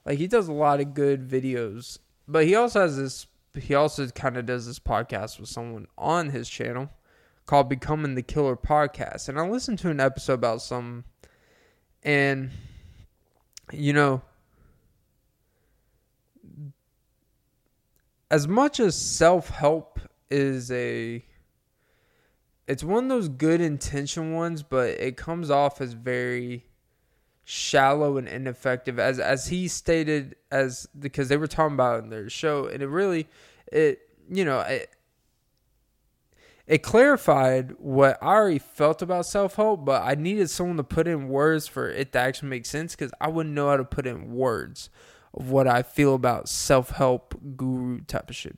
Like 0.05 0.17
he 0.17 0.27
does 0.27 0.47
a 0.47 0.53
lot 0.53 0.81
of 0.81 0.93
good 0.93 1.27
videos, 1.27 1.99
but 2.27 2.45
he 2.45 2.55
also 2.55 2.81
has 2.81 2.97
this. 2.97 3.27
He 3.53 3.75
also 3.75 4.07
kind 4.07 4.37
of 4.37 4.45
does 4.45 4.65
this 4.65 4.79
podcast 4.79 5.39
with 5.39 5.49
someone 5.49 5.87
on 5.97 6.29
his 6.29 6.47
channel 6.47 6.89
called 7.45 7.67
Becoming 7.67 8.15
the 8.15 8.21
Killer 8.21 8.55
Podcast, 8.55 9.27
and 9.27 9.37
I 9.37 9.47
listened 9.47 9.79
to 9.79 9.89
an 9.89 9.99
episode 9.99 10.33
about 10.33 10.61
some, 10.61 11.03
and 12.01 12.51
you 13.73 13.91
know 13.93 14.21
as 18.31 18.47
much 18.47 18.79
as 18.79 18.95
self 18.95 19.49
help 19.49 19.99
is 20.31 20.71
a 20.71 21.23
it's 22.67 22.83
one 22.83 23.03
of 23.03 23.09
those 23.09 23.27
good 23.27 23.59
intention 23.59 24.33
ones, 24.33 24.63
but 24.63 24.89
it 24.91 25.17
comes 25.17 25.49
off 25.49 25.81
as 25.81 25.93
very 25.93 26.65
shallow 27.43 28.17
and 28.17 28.27
ineffective 28.27 28.97
as 28.99 29.19
as 29.19 29.47
he 29.47 29.67
stated 29.67 30.35
as 30.51 30.87
because 30.97 31.27
they 31.27 31.37
were 31.37 31.47
talking 31.47 31.73
about 31.73 32.03
in 32.03 32.09
their 32.09 32.29
show 32.29 32.67
and 32.67 32.83
it 32.83 32.87
really 32.87 33.27
it 33.71 33.99
you 34.29 34.45
know 34.45 34.59
it 34.59 34.89
it 36.67 36.83
clarified 36.83 37.75
what 37.79 38.17
I 38.21 38.27
already 38.27 38.59
felt 38.59 39.01
about 39.01 39.25
self 39.25 39.55
help, 39.55 39.83
but 39.83 40.03
I 40.03 40.15
needed 40.15 40.49
someone 40.49 40.77
to 40.77 40.85
put 40.85 41.05
in 41.05 41.27
words 41.27 41.67
for 41.67 41.89
it 41.89 42.13
to 42.13 42.19
actually 42.19 42.47
make 42.47 42.65
sense 42.65 42.95
because 42.95 43.11
I 43.19 43.27
wouldn't 43.27 43.53
know 43.53 43.69
how 43.69 43.75
to 43.75 43.83
put 43.83 44.07
in 44.07 44.31
words 44.31 44.89
of 45.33 45.49
what 45.49 45.67
I 45.67 45.81
feel 45.81 46.15
about 46.15 46.47
self 46.47 46.91
help 46.91 47.35
guru 47.57 47.99
type 48.01 48.29
of 48.29 48.37
shit. 48.37 48.57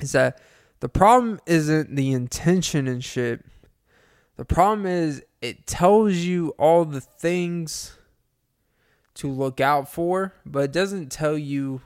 Is 0.00 0.12
that 0.12 0.40
the 0.80 0.88
problem 0.88 1.40
isn't 1.46 1.94
the 1.94 2.12
intention 2.12 2.86
and 2.86 3.02
shit. 3.02 3.44
The 4.36 4.44
problem 4.44 4.86
is 4.86 5.24
it 5.40 5.66
tells 5.66 6.14
you 6.14 6.50
all 6.58 6.84
the 6.84 7.00
things 7.00 7.98
to 9.14 9.28
look 9.28 9.60
out 9.60 9.92
for, 9.92 10.34
but 10.46 10.60
it 10.60 10.72
doesn't 10.72 11.10
tell 11.10 11.36
you 11.36 11.82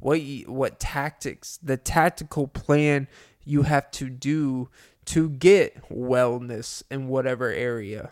what 0.00 0.20
you, 0.22 0.50
what 0.50 0.80
tactics, 0.80 1.58
the 1.62 1.76
tactical 1.76 2.48
plan 2.48 3.06
you 3.44 3.62
have 3.62 3.90
to 3.92 4.10
do 4.10 4.68
to 5.04 5.30
get 5.30 5.88
wellness 5.88 6.82
in 6.90 7.08
whatever 7.08 7.50
area 7.50 8.10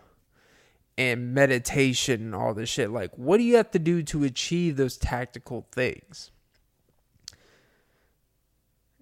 and 0.96 1.34
meditation 1.34 2.22
and 2.22 2.34
all 2.34 2.54
this 2.54 2.68
shit. 2.68 2.90
Like, 2.90 3.10
what 3.16 3.36
do 3.38 3.42
you 3.42 3.56
have 3.56 3.70
to 3.72 3.78
do 3.78 4.02
to 4.04 4.24
achieve 4.24 4.76
those 4.76 4.96
tactical 4.96 5.66
things? 5.72 6.30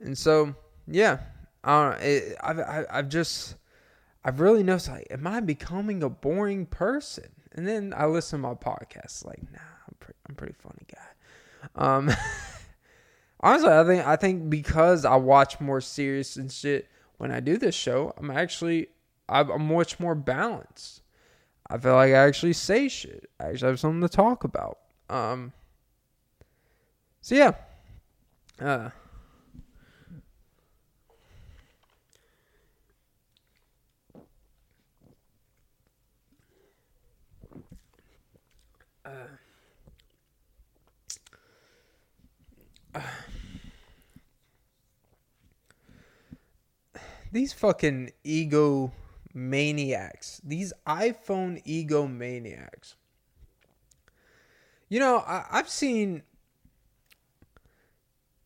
And 0.00 0.18
so, 0.18 0.54
yeah, 0.86 1.18
know. 1.64 1.96
It, 2.00 2.36
I've, 2.42 2.58
I, 2.58 2.84
I've 2.90 3.08
just, 3.08 3.56
I've 4.24 4.40
really 4.40 4.62
noticed, 4.62 4.88
like, 4.88 5.06
am 5.10 5.26
I 5.26 5.40
becoming 5.40 6.02
a 6.02 6.08
boring 6.08 6.66
person? 6.66 7.28
And 7.52 7.66
then 7.66 7.94
I 7.96 8.06
listen 8.06 8.40
to 8.40 8.48
my 8.48 8.54
podcast, 8.54 9.24
like, 9.24 9.42
nah, 9.52 9.58
I'm 9.58 9.96
pretty, 10.00 10.18
I'm 10.28 10.34
pretty 10.34 10.54
funny 10.58 10.86
guy. 10.92 11.76
Um, 11.76 12.10
honestly, 13.40 13.70
I 13.70 13.84
think, 13.84 14.06
I 14.06 14.16
think 14.16 14.50
because 14.50 15.04
I 15.04 15.16
watch 15.16 15.60
more 15.60 15.80
serious 15.80 16.36
and 16.36 16.50
shit 16.50 16.88
when 17.18 17.30
I 17.30 17.40
do 17.40 17.56
this 17.56 17.74
show, 17.74 18.12
I'm 18.16 18.30
actually, 18.30 18.88
I'm 19.28 19.68
much 19.68 20.00
more 20.00 20.14
balanced. 20.14 21.02
I 21.68 21.78
feel 21.78 21.94
like 21.94 22.10
I 22.10 22.26
actually 22.26 22.52
say 22.52 22.88
shit. 22.88 23.30
I 23.40 23.46
actually 23.46 23.68
have 23.68 23.80
something 23.80 24.02
to 24.02 24.08
talk 24.08 24.44
about. 24.44 24.78
Um. 25.08 25.52
So 27.20 27.34
yeah. 27.34 27.52
Uh. 28.60 28.64
Uh, 28.64 28.90
these 47.34 47.52
fucking 47.52 48.12
ego 48.22 48.92
maniacs, 49.34 50.40
these 50.44 50.72
iPhone 50.86 51.60
ego 51.64 52.06
maniacs. 52.06 52.94
You 54.88 55.00
know, 55.00 55.18
I, 55.18 55.44
I've 55.50 55.68
seen 55.68 56.22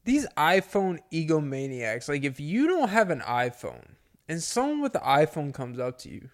these 0.07 0.26
iPhone 0.39 1.01
ego 1.11 1.39
maniacs. 1.39 2.09
Like, 2.09 2.24
if 2.24 2.41
you 2.41 2.66
don't 2.66 2.89
have 2.89 3.11
an 3.11 3.20
iPhone 3.20 3.84
and 4.26 4.43
someone 4.43 4.80
with 4.80 4.95
an 4.95 5.03
iPhone 5.03 5.53
comes 5.53 5.78
up 5.78 5.99
to 5.99 6.09
you, 6.09 6.30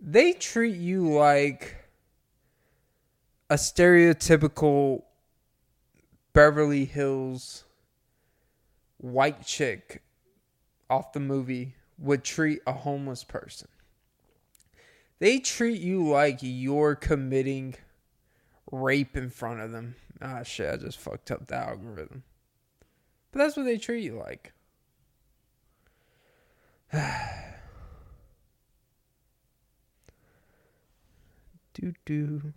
they 0.00 0.32
treat 0.32 0.76
you 0.76 1.12
like 1.12 1.78
a 3.50 3.56
stereotypical 3.56 5.02
Beverly 6.32 6.84
Hills 6.84 7.64
white 8.98 9.44
chick 9.44 10.00
off 10.90 11.12
the 11.12 11.20
movie 11.20 11.74
would 11.98 12.24
treat 12.24 12.60
a 12.66 12.72
homeless 12.72 13.24
person. 13.24 13.68
They 15.18 15.38
treat 15.40 15.80
you 15.80 16.08
like 16.08 16.38
you're 16.40 16.94
committing 16.94 17.74
rape 18.70 19.16
in 19.16 19.30
front 19.30 19.60
of 19.60 19.72
them. 19.72 19.96
Ah, 20.20 20.42
shit, 20.42 20.72
I 20.72 20.76
just 20.76 20.98
fucked 20.98 21.30
up 21.30 21.46
the 21.46 21.56
algorithm. 21.56 22.22
But 23.32 23.38
that's 23.40 23.56
what 23.56 23.64
they 23.64 23.78
treat 23.78 24.04
you 24.04 24.18
like. 24.18 24.52
do 31.74 31.92
do. 32.04 32.52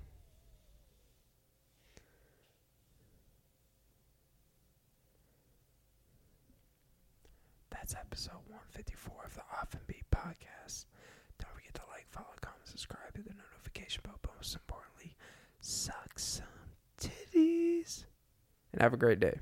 Episode 7.99 8.39
154 8.47 9.13
of 9.25 9.33
the 9.35 9.41
Off 9.41 9.73
and 9.73 9.85
Beat 9.87 10.05
podcast. 10.11 10.85
Don't 11.39 11.53
forget 11.53 11.73
to 11.75 11.81
like, 11.89 12.07
follow, 12.09 12.27
comment, 12.41 12.65
subscribe, 12.65 13.15
hit 13.15 13.25
the 13.27 13.33
notification 13.33 14.01
bell, 14.03 14.19
but 14.21 14.31
most 14.35 14.55
importantly, 14.55 15.15
suck 15.59 16.17
some 16.17 16.45
titties. 16.99 18.05
And 18.73 18.81
have 18.81 18.93
a 18.93 18.97
great 18.97 19.19
day. 19.19 19.39